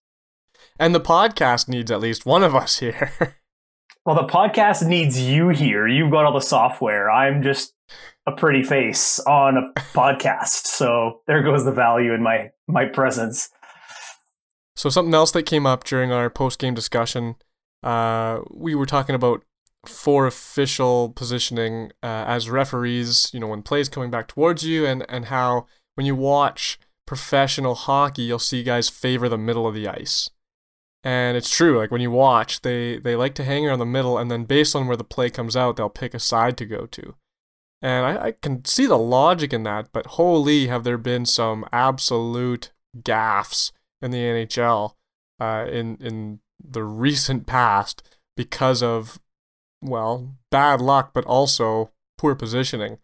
And 0.79 0.95
the 0.95 1.01
podcast 1.01 1.69
needs 1.69 1.91
at 1.91 2.01
least 2.01 2.27
one 2.27 2.43
of 2.43 2.55
us 2.55 2.79
here. 2.81 3.13
well, 4.05 4.17
the 4.17 4.33
podcast 4.33 4.87
needs 4.87 5.21
you 5.21 5.51
here. 5.51 5.87
You've 5.87 6.11
got 6.11 6.25
all 6.25 6.33
the 6.35 6.41
software. 6.41 7.11
I'm 7.11 7.43
just 7.43 7.75
a 8.27 8.33
pretty 8.33 8.63
face 8.63 9.19
on 9.21 9.57
a 9.57 9.81
podcast. 9.95 10.67
So 10.67 11.21
there 11.27 11.43
goes 11.43 11.65
the 11.65 11.73
value 11.73 12.13
in 12.13 12.23
my 12.23 12.51
my 12.69 12.85
presence. 12.85 13.49
So 14.77 14.89
something 14.89 15.15
else 15.15 15.33
that 15.33 15.43
came 15.43 15.67
up 15.67 15.85
during 15.85 16.13
our 16.13 16.31
post 16.31 16.59
game 16.59 16.75
discussion, 16.75 17.37
uh, 17.83 18.41
we 18.51 18.75
were 18.75 18.87
talking 18.87 19.15
about 19.15 19.45
for 19.87 20.27
official 20.27 21.11
positioning 21.11 21.93
uh, 22.03 22.25
as 22.27 22.51
referees, 22.51 23.31
you 23.33 23.41
know, 23.41 23.47
when 23.47 23.63
plays 23.63 23.89
coming 23.89 24.11
back 24.11 24.29
towards 24.29 24.65
you, 24.65 24.87
and, 24.87 25.07
and 25.09 25.27
how 25.27 25.67
when 25.95 26.07
you 26.07 26.15
watch 26.15 26.79
professional 27.07 27.75
hockey, 27.75 28.23
you'll 28.23 28.39
see 28.39 28.63
guys 28.63 28.89
favor 28.89 29.29
the 29.29 29.39
middle 29.39 29.67
of 29.67 29.75
the 29.75 29.89
ice. 29.89 30.31
And 31.03 31.37
it's 31.37 31.55
true, 31.55 31.79
like 31.79 31.91
when 31.91 32.03
you 32.03 32.11
watch, 32.11 32.61
they, 32.61 32.99
they 32.99 33.17
like 33.17 33.35
to 33.37 33.45
hang 33.45 33.67
around 33.67 33.79
the 33.79 33.87
middle, 33.87 34.19
and 34.19 34.31
then 34.31 34.45
based 34.45 34.77
on 34.77 34.87
where 34.87 34.99
the 34.99 35.05
play 35.05 35.31
comes 35.31 35.57
out, 35.57 35.77
they'll 35.77 35.89
pick 35.89 36.13
a 36.13 36.19
side 36.19 36.59
to 36.59 36.67
go 36.67 36.85
to. 36.87 37.15
And 37.83 38.05
I, 38.05 38.27
I 38.27 38.33
can 38.33 38.65
see 38.65 38.87
the 38.87 38.99
logic 38.99 39.53
in 39.53 39.63
that, 39.63 39.89
but 39.93 40.07
holy, 40.07 40.67
have 40.67 40.85
there 40.85 40.99
been 40.99 41.25
some 41.25 41.65
absolute 41.73 42.73
gaffes 42.99 43.73
in 44.03 44.11
the 44.11 44.19
NHL 44.19 44.95
uh, 45.41 45.67
in, 45.71 45.97
in 45.97 46.41
the 46.63 46.85
recent 46.85 47.47
past 47.47 48.03
because 48.37 48.83
of 48.83 49.19
well, 49.83 50.37
bad 50.51 50.81
luck, 50.81 51.13
but 51.15 51.25
also 51.25 51.91
poor 52.19 52.35
positioning. 52.35 52.99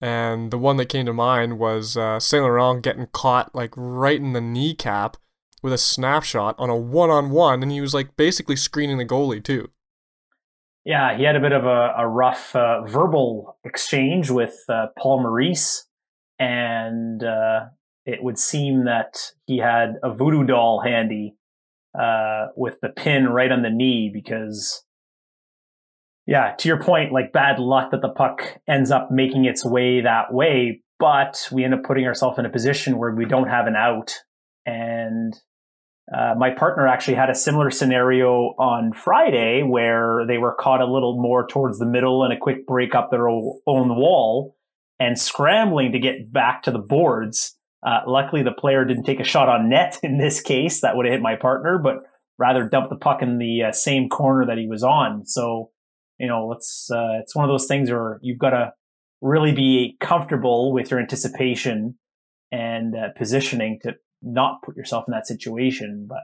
And 0.00 0.50
the 0.50 0.58
one 0.58 0.76
that 0.78 0.88
came 0.88 1.06
to 1.06 1.12
mind 1.12 1.58
was 1.58 1.96
uh, 1.96 2.20
Saint 2.20 2.42
Laurent 2.42 2.82
getting 2.82 3.06
caught 3.12 3.54
like 3.54 3.72
right 3.76 4.20
in 4.20 4.32
the 4.32 4.40
kneecap 4.40 5.16
with 5.62 5.72
a 5.72 5.78
snapshot 5.78 6.54
on 6.58 6.68
a 6.68 6.76
one 6.76 7.10
on 7.10 7.30
one, 7.30 7.62
and 7.62 7.72
he 7.72 7.80
was 7.80 7.94
like 7.94 8.16
basically 8.16 8.56
screening 8.56 8.98
the 8.98 9.04
goalie 9.06 9.42
too. 9.42 9.70
Yeah, 10.84 11.16
he 11.16 11.24
had 11.24 11.36
a 11.36 11.40
bit 11.40 11.52
of 11.52 11.64
a, 11.64 11.94
a 11.98 12.06
rough 12.06 12.54
uh, 12.54 12.82
verbal 12.82 13.56
exchange 13.64 14.30
with 14.30 14.54
uh, 14.68 14.88
Paul 14.98 15.22
Maurice, 15.22 15.86
and 16.38 17.24
uh, 17.24 17.66
it 18.04 18.22
would 18.22 18.38
seem 18.38 18.84
that 18.84 19.32
he 19.46 19.58
had 19.58 19.94
a 20.02 20.12
voodoo 20.12 20.44
doll 20.44 20.82
handy 20.84 21.36
uh, 21.98 22.48
with 22.56 22.80
the 22.82 22.90
pin 22.90 23.28
right 23.28 23.50
on 23.50 23.62
the 23.62 23.70
knee 23.70 24.10
because 24.12 24.84
yeah, 26.26 26.54
to 26.58 26.68
your 26.68 26.82
point, 26.82 27.12
like 27.12 27.32
bad 27.32 27.58
luck 27.58 27.90
that 27.90 28.00
the 28.00 28.08
puck 28.08 28.58
ends 28.66 28.90
up 28.90 29.10
making 29.10 29.44
its 29.44 29.64
way 29.64 30.00
that 30.00 30.32
way, 30.32 30.82
but 30.98 31.48
we 31.52 31.64
end 31.64 31.74
up 31.74 31.82
putting 31.84 32.06
ourselves 32.06 32.38
in 32.38 32.46
a 32.46 32.50
position 32.50 32.98
where 32.98 33.14
we 33.14 33.26
don't 33.26 33.48
have 33.48 33.66
an 33.66 33.76
out. 33.76 34.14
And 34.64 35.34
uh, 36.12 36.34
my 36.36 36.50
partner 36.50 36.86
actually 36.86 37.14
had 37.14 37.30
a 37.30 37.34
similar 37.34 37.70
scenario 37.70 38.54
on 38.58 38.92
Friday 38.92 39.62
where 39.62 40.24
they 40.26 40.38
were 40.38 40.54
caught 40.54 40.80
a 40.80 40.92
little 40.92 41.20
more 41.20 41.46
towards 41.46 41.78
the 41.78 41.86
middle 41.86 42.24
and 42.24 42.32
a 42.32 42.38
quick 42.38 42.66
break 42.66 42.94
up 42.94 43.10
their 43.10 43.28
own 43.28 43.60
wall 43.66 44.56
and 45.00 45.18
scrambling 45.18 45.92
to 45.92 45.98
get 45.98 46.32
back 46.32 46.62
to 46.62 46.70
the 46.70 46.78
boards. 46.78 47.56
Uh, 47.86 48.00
luckily, 48.06 48.42
the 48.42 48.52
player 48.52 48.84
didn't 48.84 49.04
take 49.04 49.20
a 49.20 49.24
shot 49.24 49.48
on 49.48 49.68
net 49.68 49.98
in 50.02 50.18
this 50.18 50.40
case. 50.40 50.80
That 50.80 50.96
would 50.96 51.06
have 51.06 51.14
hit 51.14 51.22
my 51.22 51.36
partner, 51.36 51.78
but 51.78 51.98
rather 52.38 52.68
dump 52.68 52.90
the 52.90 52.96
puck 52.96 53.22
in 53.22 53.38
the 53.38 53.64
uh, 53.68 53.72
same 53.72 54.08
corner 54.08 54.46
that 54.46 54.58
he 54.58 54.66
was 54.66 54.82
on. 54.82 55.24
So 55.26 55.70
you 56.18 56.28
know, 56.28 56.52
it's 56.52 56.90
uh, 56.90 57.18
it's 57.20 57.34
one 57.34 57.44
of 57.44 57.50
those 57.50 57.66
things 57.66 57.90
where 57.90 58.18
you've 58.22 58.38
got 58.38 58.50
to 58.50 58.72
really 59.20 59.52
be 59.52 59.96
comfortable 60.00 60.72
with 60.72 60.90
your 60.90 61.00
anticipation 61.00 61.96
and 62.52 62.94
uh, 62.94 63.08
positioning 63.16 63.80
to 63.82 63.94
not 64.24 64.62
put 64.62 64.76
yourself 64.76 65.04
in 65.06 65.12
that 65.12 65.26
situation. 65.26 66.06
But 66.08 66.22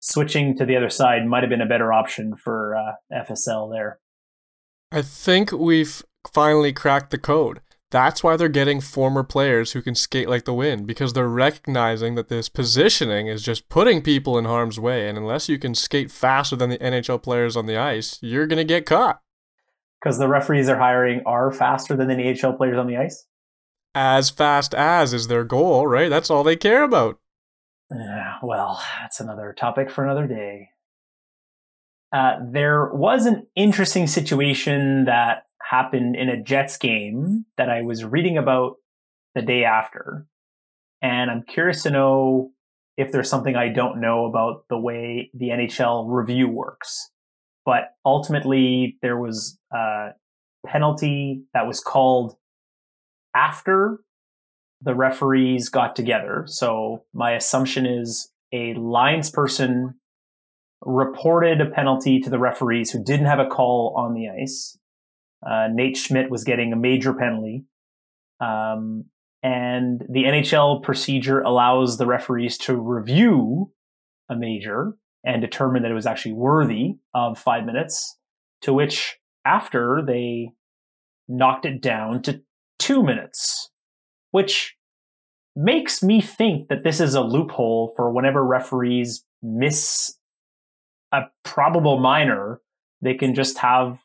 switching 0.00 0.56
to 0.58 0.64
the 0.64 0.76
other 0.76 0.90
side 0.90 1.26
might 1.26 1.42
have 1.42 1.50
been 1.50 1.60
a 1.60 1.66
better 1.66 1.92
option 1.92 2.36
for 2.36 2.76
uh, 2.76 2.92
FSL 3.12 3.70
there. 3.72 3.98
I 4.92 5.02
think 5.02 5.50
we've 5.52 6.02
finally 6.32 6.72
cracked 6.72 7.10
the 7.10 7.18
code. 7.18 7.60
That's 7.90 8.22
why 8.22 8.36
they're 8.36 8.48
getting 8.48 8.80
former 8.80 9.22
players 9.22 9.72
who 9.72 9.82
can 9.82 9.94
skate 9.94 10.28
like 10.28 10.44
the 10.44 10.54
wind 10.54 10.86
because 10.86 11.12
they're 11.12 11.28
recognizing 11.28 12.16
that 12.16 12.28
this 12.28 12.48
positioning 12.48 13.28
is 13.28 13.42
just 13.42 13.68
putting 13.68 14.02
people 14.02 14.36
in 14.38 14.44
harm's 14.44 14.80
way. 14.80 15.08
And 15.08 15.16
unless 15.16 15.48
you 15.48 15.58
can 15.58 15.74
skate 15.74 16.10
faster 16.10 16.56
than 16.56 16.70
the 16.70 16.78
NHL 16.78 17.22
players 17.22 17.56
on 17.56 17.66
the 17.66 17.76
ice, 17.76 18.18
you're 18.20 18.46
going 18.46 18.58
to 18.58 18.64
get 18.64 18.86
caught. 18.86 19.20
Because 20.00 20.18
the 20.18 20.28
referees 20.28 20.66
they're 20.66 20.78
hiring 20.78 21.22
are 21.26 21.52
faster 21.52 21.96
than 21.96 22.08
the 22.08 22.14
NHL 22.14 22.56
players 22.56 22.76
on 22.76 22.88
the 22.88 22.96
ice? 22.96 23.24
As 23.98 24.28
fast 24.28 24.74
as 24.74 25.14
is 25.14 25.28
their 25.28 25.42
goal, 25.42 25.86
right? 25.86 26.10
That's 26.10 26.28
all 26.28 26.44
they 26.44 26.54
care 26.54 26.82
about. 26.82 27.18
Yeah, 27.90 28.34
well, 28.42 28.78
that's 29.00 29.20
another 29.20 29.54
topic 29.58 29.90
for 29.90 30.04
another 30.04 30.26
day. 30.26 30.68
Uh, 32.12 32.34
there 32.52 32.90
was 32.92 33.24
an 33.24 33.46
interesting 33.56 34.06
situation 34.06 35.06
that 35.06 35.44
happened 35.62 36.14
in 36.14 36.28
a 36.28 36.42
Jets 36.42 36.76
game 36.76 37.46
that 37.56 37.70
I 37.70 37.80
was 37.80 38.04
reading 38.04 38.36
about 38.36 38.74
the 39.34 39.40
day 39.40 39.64
after. 39.64 40.26
And 41.00 41.30
I'm 41.30 41.44
curious 41.48 41.82
to 41.84 41.90
know 41.90 42.50
if 42.98 43.12
there's 43.12 43.30
something 43.30 43.56
I 43.56 43.70
don't 43.70 44.02
know 44.02 44.26
about 44.26 44.64
the 44.68 44.78
way 44.78 45.30
the 45.32 45.48
NHL 45.48 46.04
review 46.06 46.50
works. 46.50 47.10
But 47.64 47.94
ultimately, 48.04 48.98
there 49.00 49.18
was 49.18 49.58
a 49.72 50.10
penalty 50.66 51.44
that 51.54 51.66
was 51.66 51.80
called 51.80 52.36
after 53.36 53.98
the 54.80 54.94
referees 54.94 55.68
got 55.68 55.94
together. 55.94 56.44
So 56.46 57.04
my 57.12 57.32
assumption 57.32 57.86
is 57.86 58.30
a 58.52 58.74
lines 58.74 59.30
person 59.30 59.94
reported 60.84 61.60
a 61.60 61.66
penalty 61.66 62.20
to 62.20 62.30
the 62.30 62.38
referees 62.38 62.90
who 62.90 63.02
didn't 63.02 63.26
have 63.26 63.38
a 63.38 63.46
call 63.46 63.94
on 63.96 64.14
the 64.14 64.28
ice. 64.28 64.78
Uh, 65.46 65.68
Nate 65.70 65.96
Schmidt 65.96 66.30
was 66.30 66.44
getting 66.44 66.72
a 66.72 66.76
major 66.76 67.12
penalty. 67.14 67.64
Um, 68.40 69.06
and 69.42 70.02
the 70.08 70.24
NHL 70.24 70.82
procedure 70.82 71.40
allows 71.40 71.98
the 71.98 72.06
referees 72.06 72.58
to 72.58 72.76
review 72.76 73.72
a 74.28 74.36
major 74.36 74.96
and 75.24 75.40
determine 75.40 75.82
that 75.82 75.90
it 75.90 75.94
was 75.94 76.06
actually 76.06 76.32
worthy 76.32 76.94
of 77.14 77.38
five 77.38 77.64
minutes, 77.64 78.16
to 78.62 78.72
which 78.72 79.18
after 79.44 80.02
they 80.06 80.50
knocked 81.28 81.64
it 81.64 81.80
down 81.80 82.22
to 82.22 82.42
two 82.86 83.02
minutes, 83.02 83.70
which 84.30 84.76
makes 85.56 86.02
me 86.02 86.20
think 86.20 86.68
that 86.68 86.84
this 86.84 87.00
is 87.00 87.14
a 87.14 87.20
loophole 87.20 87.92
for 87.96 88.12
whenever 88.12 88.44
referees 88.44 89.24
miss 89.42 90.16
a 91.10 91.22
probable 91.42 91.98
minor, 91.98 92.60
they 93.02 93.14
can 93.14 93.34
just 93.34 93.58
have 93.58 93.98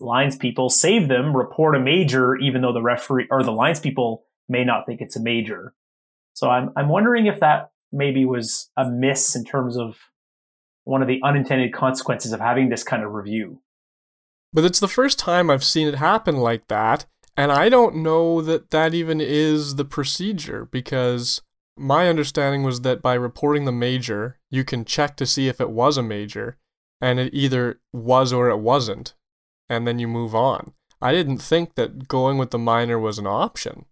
lines 0.00 0.36
people 0.36 0.68
save 0.68 1.08
them, 1.08 1.34
report 1.34 1.74
a 1.74 1.80
major, 1.80 2.36
even 2.36 2.60
though 2.60 2.74
the 2.74 2.82
referee 2.82 3.26
or 3.30 3.42
the 3.42 3.52
lines 3.52 3.80
people 3.80 4.24
may 4.48 4.64
not 4.64 4.84
think 4.84 5.00
it's 5.00 5.16
a 5.16 5.22
major. 5.22 5.74
So 6.34 6.50
I'm 6.50 6.70
I'm 6.76 6.90
wondering 6.90 7.26
if 7.26 7.40
that 7.40 7.70
maybe 7.90 8.26
was 8.26 8.70
a 8.76 8.90
miss 8.90 9.34
in 9.34 9.44
terms 9.44 9.78
of 9.78 9.96
one 10.84 11.00
of 11.00 11.08
the 11.08 11.20
unintended 11.24 11.72
consequences 11.72 12.32
of 12.32 12.40
having 12.40 12.68
this 12.68 12.84
kind 12.84 13.02
of 13.02 13.12
review. 13.12 13.62
But 14.52 14.64
it's 14.64 14.80
the 14.80 14.88
first 14.88 15.18
time 15.18 15.50
I've 15.50 15.64
seen 15.64 15.88
it 15.88 15.94
happen 15.94 16.36
like 16.36 16.68
that, 16.68 17.06
and 17.36 17.52
I 17.52 17.68
don't 17.68 17.96
know 17.96 18.40
that 18.40 18.70
that 18.70 18.94
even 18.94 19.20
is 19.20 19.76
the 19.76 19.84
procedure 19.84 20.66
because 20.70 21.42
my 21.76 22.08
understanding 22.08 22.62
was 22.62 22.80
that 22.80 23.02
by 23.02 23.14
reporting 23.14 23.64
the 23.64 23.72
major, 23.72 24.38
you 24.50 24.64
can 24.64 24.84
check 24.84 25.16
to 25.16 25.26
see 25.26 25.48
if 25.48 25.60
it 25.60 25.70
was 25.70 25.98
a 25.98 26.02
major, 26.02 26.56
and 27.00 27.18
it 27.18 27.34
either 27.34 27.80
was 27.92 28.32
or 28.32 28.48
it 28.48 28.58
wasn't, 28.58 29.14
and 29.68 29.86
then 29.86 29.98
you 29.98 30.08
move 30.08 30.34
on. 30.34 30.72
I 31.02 31.12
didn't 31.12 31.38
think 31.38 31.74
that 31.74 32.08
going 32.08 32.38
with 32.38 32.50
the 32.50 32.58
minor 32.58 32.98
was 32.98 33.18
an 33.18 33.26
option. 33.26 33.84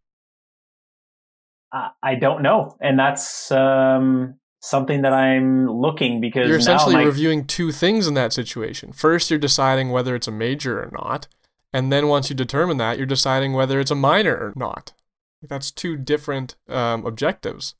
I 2.02 2.14
don't 2.14 2.40
know, 2.42 2.76
and 2.80 2.96
that's 2.96 3.50
um, 3.50 4.36
something 4.60 5.02
that 5.02 5.12
I'm 5.12 5.68
looking 5.68 6.20
because 6.20 6.48
you're 6.48 6.58
essentially 6.58 6.94
my... 6.94 7.02
reviewing 7.02 7.46
two 7.46 7.72
things 7.72 8.06
in 8.06 8.14
that 8.14 8.32
situation. 8.32 8.92
First, 8.92 9.28
you're 9.28 9.40
deciding 9.40 9.90
whether 9.90 10.14
it's 10.14 10.28
a 10.28 10.32
major 10.32 10.80
or 10.80 10.90
not, 10.92 11.26
and 11.74 11.92
then 11.92 12.08
once 12.08 12.30
you 12.30 12.36
determine 12.36 12.78
that, 12.78 12.96
you're 12.96 13.06
deciding 13.06 13.52
whether 13.52 13.78
it's 13.80 13.90
a 13.90 13.94
minor 13.96 14.34
or 14.34 14.52
not. 14.56 14.94
That's 15.42 15.70
two 15.70 15.96
different 15.98 16.56
um, 16.68 17.04
objectives. 17.04 17.74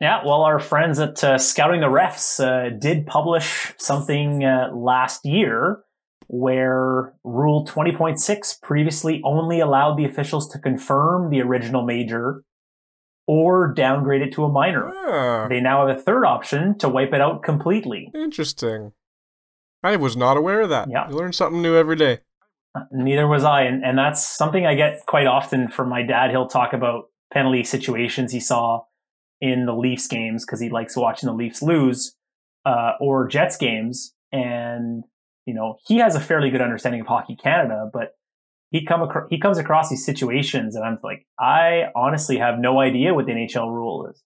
Yeah, 0.00 0.20
well, 0.24 0.42
our 0.42 0.58
friends 0.58 0.98
at 0.98 1.24
uh, 1.24 1.38
Scouting 1.38 1.80
the 1.80 1.86
Refs 1.86 2.38
uh, 2.44 2.76
did 2.78 3.06
publish 3.06 3.72
something 3.78 4.44
uh, 4.44 4.70
last 4.74 5.24
year 5.24 5.80
where 6.26 7.14
Rule 7.24 7.64
20.6 7.66 8.60
previously 8.62 9.20
only 9.24 9.60
allowed 9.60 9.96
the 9.96 10.04
officials 10.04 10.48
to 10.50 10.58
confirm 10.58 11.30
the 11.30 11.40
original 11.40 11.82
major 11.84 12.44
or 13.26 13.72
downgrade 13.72 14.22
it 14.22 14.32
to 14.34 14.44
a 14.44 14.48
minor. 14.52 14.88
Ah, 14.94 15.48
They 15.48 15.60
now 15.60 15.86
have 15.86 15.96
a 15.96 16.00
third 16.00 16.24
option 16.24 16.76
to 16.78 16.88
wipe 16.88 17.12
it 17.12 17.20
out 17.20 17.42
completely. 17.42 18.10
interesting. 18.14 18.92
I 19.82 19.96
was 19.96 20.16
not 20.16 20.36
aware 20.36 20.60
of 20.60 20.70
that. 20.70 20.88
Yeah. 20.90 21.08
You 21.08 21.16
learn 21.16 21.32
something 21.32 21.62
new 21.62 21.76
every 21.76 21.96
day. 21.96 22.18
Neither 22.90 23.26
was 23.26 23.44
I. 23.44 23.62
And, 23.62 23.84
and 23.84 23.98
that's 23.98 24.26
something 24.26 24.66
I 24.66 24.74
get 24.74 25.04
quite 25.06 25.26
often 25.26 25.68
from 25.68 25.88
my 25.88 26.02
dad. 26.02 26.30
He'll 26.30 26.48
talk 26.48 26.72
about 26.72 27.04
penalty 27.32 27.64
situations 27.64 28.32
he 28.32 28.40
saw 28.40 28.82
in 29.40 29.66
the 29.66 29.74
Leafs 29.74 30.06
games 30.06 30.44
because 30.44 30.60
he 30.60 30.68
likes 30.68 30.96
watching 30.96 31.28
the 31.28 31.34
Leafs 31.34 31.62
lose 31.62 32.16
uh, 32.64 32.92
or 33.00 33.28
Jets 33.28 33.56
games. 33.56 34.14
And, 34.32 35.04
you 35.46 35.54
know, 35.54 35.76
he 35.86 35.98
has 35.98 36.14
a 36.14 36.20
fairly 36.20 36.50
good 36.50 36.60
understanding 36.60 37.00
of 37.00 37.06
Hockey 37.06 37.36
Canada, 37.36 37.88
but 37.92 38.14
he 38.70 38.84
come 38.84 39.02
acro- 39.02 39.26
he 39.30 39.38
comes 39.38 39.58
across 39.58 39.88
these 39.88 40.04
situations 40.04 40.76
and 40.76 40.84
I'm 40.84 40.98
like, 41.02 41.26
I 41.38 41.84
honestly 41.96 42.38
have 42.38 42.58
no 42.58 42.80
idea 42.80 43.14
what 43.14 43.26
the 43.26 43.32
NHL 43.32 43.72
rule 43.72 44.06
is. 44.08 44.22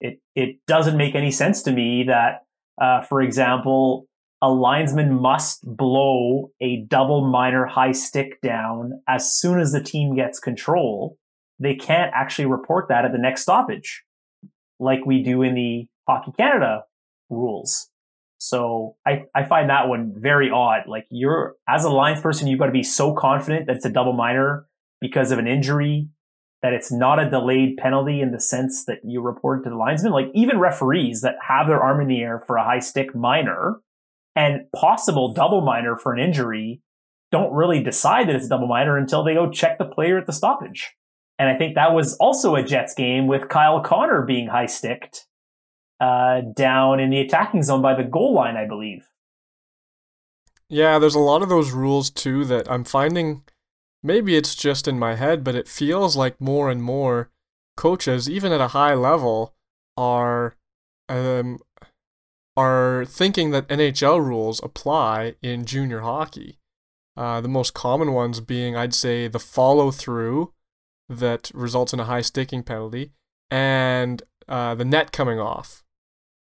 It, 0.00 0.20
it 0.34 0.56
doesn't 0.66 0.96
make 0.96 1.14
any 1.14 1.30
sense 1.30 1.62
to 1.62 1.72
me 1.72 2.04
that, 2.04 2.44
uh, 2.80 3.00
for 3.02 3.22
example, 3.22 4.06
a 4.46 4.48
linesman 4.48 5.12
must 5.12 5.58
blow 5.64 6.52
a 6.60 6.82
double 6.82 7.26
minor 7.26 7.66
high 7.66 7.90
stick 7.90 8.40
down 8.40 9.02
as 9.08 9.34
soon 9.34 9.58
as 9.58 9.72
the 9.72 9.82
team 9.82 10.14
gets 10.14 10.38
control. 10.38 11.18
They 11.58 11.74
can't 11.74 12.12
actually 12.14 12.46
report 12.46 12.86
that 12.88 13.04
at 13.04 13.10
the 13.10 13.18
next 13.18 13.42
stoppage, 13.42 14.04
like 14.78 15.04
we 15.04 15.24
do 15.24 15.42
in 15.42 15.56
the 15.56 15.88
Hockey 16.06 16.30
Canada 16.38 16.84
rules. 17.28 17.90
So 18.38 18.94
I, 19.04 19.24
I 19.34 19.46
find 19.46 19.68
that 19.68 19.88
one 19.88 20.14
very 20.16 20.48
odd. 20.48 20.82
Like 20.86 21.06
you're, 21.10 21.56
as 21.68 21.82
a 21.82 21.90
lines 21.90 22.20
person, 22.20 22.46
you've 22.46 22.60
got 22.60 22.66
to 22.66 22.72
be 22.72 22.84
so 22.84 23.14
confident 23.14 23.66
that 23.66 23.74
it's 23.74 23.84
a 23.84 23.90
double 23.90 24.12
minor 24.12 24.68
because 25.00 25.32
of 25.32 25.40
an 25.40 25.48
injury 25.48 26.08
that 26.62 26.72
it's 26.72 26.92
not 26.92 27.18
a 27.18 27.28
delayed 27.28 27.78
penalty 27.78 28.20
in 28.20 28.30
the 28.30 28.40
sense 28.40 28.84
that 28.84 28.98
you 29.02 29.22
report 29.22 29.64
to 29.64 29.70
the 29.70 29.76
linesman. 29.76 30.12
Like 30.12 30.30
even 30.34 30.60
referees 30.60 31.22
that 31.22 31.34
have 31.48 31.66
their 31.66 31.82
arm 31.82 32.00
in 32.00 32.06
the 32.06 32.20
air 32.20 32.44
for 32.46 32.56
a 32.56 32.64
high 32.64 32.78
stick 32.78 33.12
minor 33.12 33.80
and 34.36 34.70
possible 34.72 35.32
double 35.32 35.62
minor 35.62 35.96
for 35.96 36.12
an 36.12 36.20
injury 36.20 36.82
don't 37.32 37.52
really 37.52 37.82
decide 37.82 38.28
that 38.28 38.36
it's 38.36 38.46
a 38.46 38.50
double 38.50 38.68
minor 38.68 38.96
until 38.96 39.24
they 39.24 39.34
go 39.34 39.50
check 39.50 39.78
the 39.78 39.84
player 39.84 40.18
at 40.18 40.26
the 40.26 40.32
stoppage. 40.32 40.94
And 41.38 41.48
I 41.48 41.58
think 41.58 41.74
that 41.74 41.92
was 41.92 42.16
also 42.18 42.54
a 42.54 42.62
Jets 42.62 42.94
game 42.94 43.26
with 43.26 43.48
Kyle 43.48 43.80
Connor 43.80 44.22
being 44.22 44.48
high 44.48 44.66
sticked 44.66 45.26
uh, 46.00 46.42
down 46.54 47.00
in 47.00 47.10
the 47.10 47.20
attacking 47.20 47.62
zone 47.62 47.82
by 47.82 47.94
the 47.94 48.04
goal 48.04 48.34
line, 48.34 48.56
I 48.56 48.66
believe. 48.66 49.08
Yeah, 50.68 50.98
there's 50.98 51.14
a 51.14 51.20
lot 51.20 51.42
of 51.42 51.48
those 51.48 51.72
rules 51.72 52.10
too 52.10 52.44
that 52.46 52.70
I'm 52.70 52.84
finding 52.84 53.44
maybe 54.02 54.36
it's 54.36 54.54
just 54.54 54.88
in 54.88 54.98
my 54.98 55.14
head, 55.14 55.44
but 55.44 55.54
it 55.54 55.68
feels 55.68 56.16
like 56.16 56.40
more 56.40 56.70
and 56.70 56.82
more 56.82 57.30
coaches, 57.76 58.28
even 58.28 58.52
at 58.52 58.60
a 58.60 58.68
high 58.68 58.94
level, 58.94 59.54
are 59.96 60.56
um 61.08 61.58
are 62.56 63.04
thinking 63.04 63.50
that 63.50 63.68
NHL 63.68 64.24
rules 64.24 64.60
apply 64.62 65.34
in 65.42 65.66
junior 65.66 66.00
hockey. 66.00 66.58
Uh, 67.16 67.40
the 67.40 67.48
most 67.48 67.74
common 67.74 68.12
ones 68.12 68.40
being, 68.40 68.76
I'd 68.76 68.94
say, 68.94 69.28
the 69.28 69.38
follow 69.38 69.90
through 69.90 70.52
that 71.08 71.50
results 71.54 71.92
in 71.92 72.00
a 72.00 72.04
high 72.04 72.20
sticking 72.20 72.62
penalty, 72.62 73.12
and 73.50 74.22
uh, 74.48 74.74
the 74.74 74.84
net 74.84 75.12
coming 75.12 75.38
off 75.38 75.82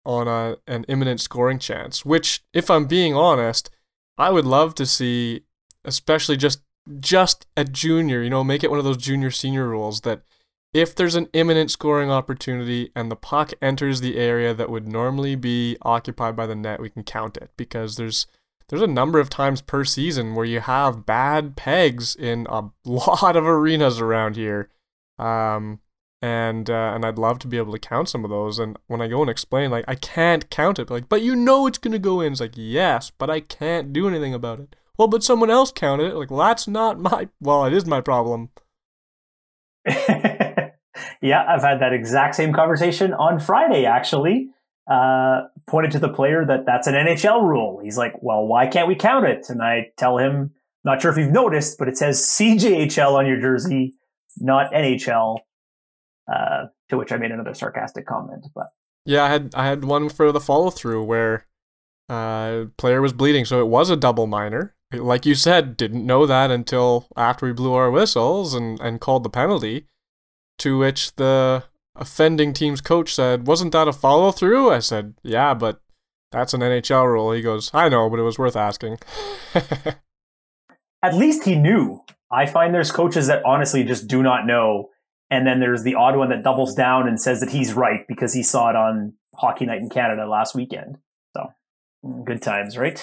on 0.04 0.28
a, 0.28 0.56
an 0.66 0.84
imminent 0.84 1.20
scoring 1.20 1.58
chance. 1.58 2.04
Which, 2.04 2.44
if 2.52 2.70
I'm 2.70 2.86
being 2.86 3.14
honest, 3.14 3.70
I 4.18 4.30
would 4.30 4.44
love 4.44 4.74
to 4.76 4.86
see, 4.86 5.42
especially 5.84 6.36
just 6.36 6.62
just 7.00 7.46
at 7.56 7.72
junior. 7.72 8.22
You 8.22 8.30
know, 8.30 8.44
make 8.44 8.62
it 8.62 8.70
one 8.70 8.78
of 8.78 8.84
those 8.84 8.96
junior 8.96 9.30
senior 9.30 9.68
rules 9.68 10.02
that 10.02 10.22
if 10.72 10.94
there's 10.94 11.14
an 11.14 11.28
imminent 11.32 11.70
scoring 11.70 12.10
opportunity 12.10 12.90
and 12.94 13.10
the 13.10 13.16
puck 13.16 13.52
enters 13.60 14.00
the 14.00 14.16
area 14.16 14.54
that 14.54 14.70
would 14.70 14.88
normally 14.88 15.34
be 15.34 15.76
occupied 15.82 16.34
by 16.34 16.46
the 16.46 16.54
net, 16.54 16.80
we 16.80 16.90
can 16.90 17.02
count 17.02 17.36
it 17.36 17.50
because 17.56 17.96
there's 17.96 18.26
there's 18.68 18.82
a 18.82 18.86
number 18.86 19.20
of 19.20 19.28
times 19.28 19.60
per 19.60 19.84
season 19.84 20.34
where 20.34 20.46
you 20.46 20.60
have 20.60 21.04
bad 21.04 21.56
pegs 21.56 22.16
in 22.16 22.46
a 22.48 22.70
lot 22.86 23.36
of 23.36 23.46
arenas 23.46 24.00
around 24.00 24.36
here. 24.36 24.70
Um, 25.18 25.80
and 26.22 26.70
uh, 26.70 26.92
and 26.94 27.04
I'd 27.04 27.18
love 27.18 27.40
to 27.40 27.48
be 27.48 27.58
able 27.58 27.72
to 27.72 27.78
count 27.78 28.08
some 28.08 28.24
of 28.24 28.30
those. 28.30 28.58
And 28.58 28.78
when 28.86 29.02
I 29.02 29.08
go 29.08 29.20
and 29.20 29.30
explain, 29.30 29.70
like 29.70 29.84
I 29.88 29.96
can't 29.96 30.48
count 30.48 30.78
it, 30.78 30.88
like 30.88 31.08
but 31.08 31.20
you 31.20 31.36
know 31.36 31.66
it's 31.66 31.78
gonna 31.78 31.98
go 31.98 32.20
in. 32.20 32.32
It's 32.32 32.40
like 32.40 32.54
yes, 32.54 33.10
but 33.10 33.28
I 33.28 33.40
can't 33.40 33.92
do 33.92 34.08
anything 34.08 34.32
about 34.32 34.60
it. 34.60 34.76
Well, 34.96 35.08
but 35.08 35.24
someone 35.24 35.50
else 35.50 35.72
counted 35.72 36.12
it. 36.12 36.14
Like 36.14 36.30
well, 36.30 36.46
that's 36.46 36.68
not 36.68 36.98
my. 36.98 37.28
Well, 37.40 37.64
it 37.64 37.72
is 37.74 37.84
my 37.84 38.00
problem. 38.00 38.50
yeah, 41.20 41.44
I've 41.48 41.62
had 41.62 41.80
that 41.80 41.92
exact 41.92 42.34
same 42.34 42.52
conversation 42.52 43.12
on 43.12 43.40
Friday, 43.40 43.84
actually. 43.84 44.48
Uh, 44.90 45.42
pointed 45.68 45.92
to 45.92 45.98
the 46.00 46.08
player 46.08 46.44
that 46.44 46.66
that's 46.66 46.88
an 46.88 46.94
NHL 46.94 47.42
rule. 47.42 47.80
He's 47.82 47.96
like, 47.96 48.14
well, 48.20 48.44
why 48.44 48.66
can't 48.66 48.88
we 48.88 48.96
count 48.96 49.26
it? 49.26 49.46
And 49.48 49.62
I 49.62 49.92
tell 49.96 50.18
him, 50.18 50.52
not 50.84 51.00
sure 51.00 51.12
if 51.12 51.16
you've 51.16 51.30
noticed, 51.30 51.78
but 51.78 51.86
it 51.88 51.96
says 51.96 52.20
CJHL 52.20 53.12
on 53.12 53.26
your 53.26 53.40
jersey, 53.40 53.94
not 54.38 54.72
NHL. 54.72 55.38
Uh, 56.32 56.66
to 56.92 56.98
which 56.98 57.10
I 57.10 57.16
made 57.16 57.32
another 57.32 57.54
sarcastic 57.54 58.06
comment, 58.06 58.46
but 58.54 58.66
Yeah, 59.04 59.24
I 59.24 59.28
had 59.28 59.54
I 59.54 59.66
had 59.66 59.84
one 59.84 60.08
for 60.08 60.30
the 60.30 60.40
follow 60.40 60.70
through 60.70 61.02
where 61.02 61.46
uh 62.08 62.66
player 62.76 63.02
was 63.02 63.12
bleeding, 63.12 63.44
so 63.44 63.60
it 63.60 63.66
was 63.66 63.90
a 63.90 63.96
double 63.96 64.26
minor. 64.26 64.74
Like 64.92 65.24
you 65.24 65.34
said, 65.34 65.76
didn't 65.76 66.06
know 66.06 66.26
that 66.26 66.50
until 66.50 67.08
after 67.16 67.46
we 67.46 67.52
blew 67.52 67.72
our 67.72 67.90
whistles 67.90 68.52
and, 68.52 68.78
and 68.80 69.00
called 69.00 69.24
the 69.24 69.30
penalty. 69.30 69.86
To 70.58 70.78
which 70.78 71.14
the 71.16 71.64
offending 71.96 72.52
team's 72.52 72.80
coach 72.80 73.14
said, 73.14 73.46
Wasn't 73.46 73.72
that 73.72 73.88
a 73.88 73.92
follow 73.92 74.32
through? 74.32 74.70
I 74.70 74.78
said, 74.78 75.14
Yeah, 75.22 75.54
but 75.54 75.80
that's 76.30 76.54
an 76.54 76.60
NHL 76.60 77.06
rule. 77.06 77.32
He 77.32 77.42
goes, 77.42 77.70
I 77.74 77.88
know, 77.88 78.08
but 78.08 78.18
it 78.18 78.22
was 78.22 78.38
worth 78.38 78.56
asking. 78.56 78.98
at 79.54 81.14
least 81.14 81.44
he 81.44 81.54
knew. 81.54 82.00
I 82.30 82.46
find 82.46 82.74
there's 82.74 82.90
coaches 82.90 83.26
that 83.26 83.44
honestly 83.44 83.84
just 83.84 84.08
do 84.08 84.22
not 84.22 84.46
know. 84.46 84.88
And 85.30 85.46
then 85.46 85.60
there's 85.60 85.82
the 85.82 85.94
odd 85.94 86.16
one 86.16 86.30
that 86.30 86.42
doubles 86.42 86.74
down 86.74 87.08
and 87.08 87.20
says 87.20 87.40
that 87.40 87.50
he's 87.50 87.74
right 87.74 88.06
because 88.08 88.34
he 88.34 88.42
saw 88.42 88.70
it 88.70 88.76
on 88.76 89.14
Hockey 89.34 89.66
Night 89.66 89.80
in 89.80 89.88
Canada 89.88 90.26
last 90.26 90.54
weekend. 90.54 90.98
So 91.34 91.52
good 92.24 92.42
times, 92.42 92.76
right? 92.76 93.02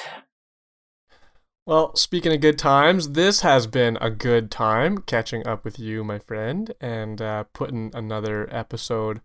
Well, 1.69 1.95
speaking 1.95 2.33
of 2.33 2.41
good 2.41 2.57
times, 2.57 3.11
this 3.11 3.41
has 3.41 3.67
been 3.67 3.95
a 4.01 4.09
good 4.09 4.49
time 4.49 5.03
catching 5.03 5.45
up 5.45 5.63
with 5.63 5.77
you, 5.77 6.03
my 6.03 6.17
friend, 6.17 6.73
and 6.81 7.21
uh, 7.21 7.43
putting 7.53 7.91
another 7.93 8.49
episode 8.51 9.21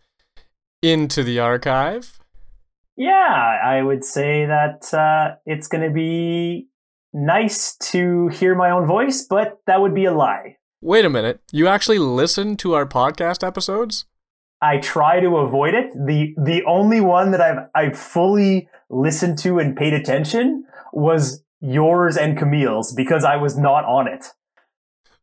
into 0.82 1.24
the 1.24 1.40
archive. 1.40 2.18
Yeah, 2.98 3.60
I 3.64 3.80
would 3.80 4.04
say 4.04 4.44
that 4.44 4.92
uh, 4.92 5.36
it's 5.46 5.68
going 5.68 5.88
to 5.88 5.90
be 5.90 6.68
nice 7.14 7.76
to 7.76 8.28
hear 8.28 8.54
my 8.54 8.68
own 8.68 8.86
voice, 8.86 9.24
but 9.26 9.60
that 9.66 9.80
would 9.80 9.94
be 9.94 10.04
a 10.04 10.12
lie. 10.12 10.58
Wait 10.82 11.06
a 11.06 11.08
minute, 11.08 11.40
you 11.50 11.66
actually 11.66 11.98
listen 11.98 12.58
to 12.58 12.74
our 12.74 12.84
podcast 12.84 13.42
episodes? 13.42 14.04
I 14.60 14.80
try 14.80 15.18
to 15.20 15.38
avoid 15.38 15.72
it. 15.72 15.86
The 15.94 16.34
the 16.36 16.62
only 16.64 17.00
one 17.00 17.30
that 17.30 17.40
I've 17.40 17.68
I've 17.74 17.98
fully 17.98 18.68
listened 18.90 19.38
to 19.38 19.58
and 19.60 19.74
paid 19.74 19.94
attention 19.94 20.66
was 20.92 21.42
yours 21.64 22.16
and 22.16 22.36
Camille's 22.36 22.92
because 22.92 23.24
I 23.24 23.36
was 23.36 23.56
not 23.56 23.84
on 23.84 24.06
it. 24.06 24.26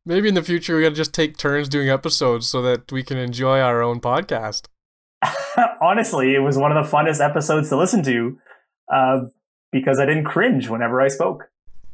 Maybe 0.06 0.28
in 0.28 0.34
the 0.34 0.42
future 0.42 0.76
we 0.76 0.82
gotta 0.84 0.96
just 0.96 1.14
take 1.14 1.38
turns 1.38 1.70
doing 1.70 1.90
episodes 1.90 2.48
so 2.48 2.62
that 2.64 2.92
we 2.92 3.04
can 3.04 3.18
enjoy 3.18 3.60
our 3.60 3.82
own 3.84 4.00
podcast. 4.00 4.66
Honestly, 5.82 6.34
it 6.34 6.40
was 6.40 6.58
one 6.58 6.76
of 6.76 6.84
the 6.84 6.90
funnest 6.92 7.24
episodes 7.24 7.70
to 7.70 7.78
listen 7.78 8.04
to 8.04 8.38
uh, 8.92 9.20
because 9.72 10.00
I 10.00 10.06
didn't 10.06 10.24
cringe 10.24 10.68
whenever 10.68 11.00
I 11.00 11.08
spoke. 11.08 11.44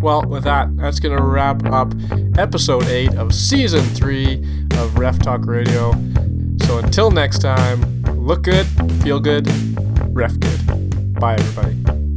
well, 0.00 0.22
with 0.22 0.44
that, 0.44 0.68
that's 0.76 1.00
going 1.00 1.16
to 1.16 1.22
wrap 1.22 1.64
up 1.66 1.92
episode 2.38 2.84
8 2.84 3.16
of 3.16 3.34
season 3.34 3.82
3 3.82 4.68
of 4.76 4.98
Ref 4.98 5.18
Talk 5.18 5.46
Radio. 5.46 5.90
So 6.66 6.78
until 6.78 7.10
next 7.10 7.40
time, 7.40 8.02
look 8.24 8.42
good, 8.42 8.66
feel 9.02 9.18
good, 9.18 9.48
ref 10.14 10.38
good. 10.38 11.14
Bye, 11.18 11.34
everybody. 11.34 12.11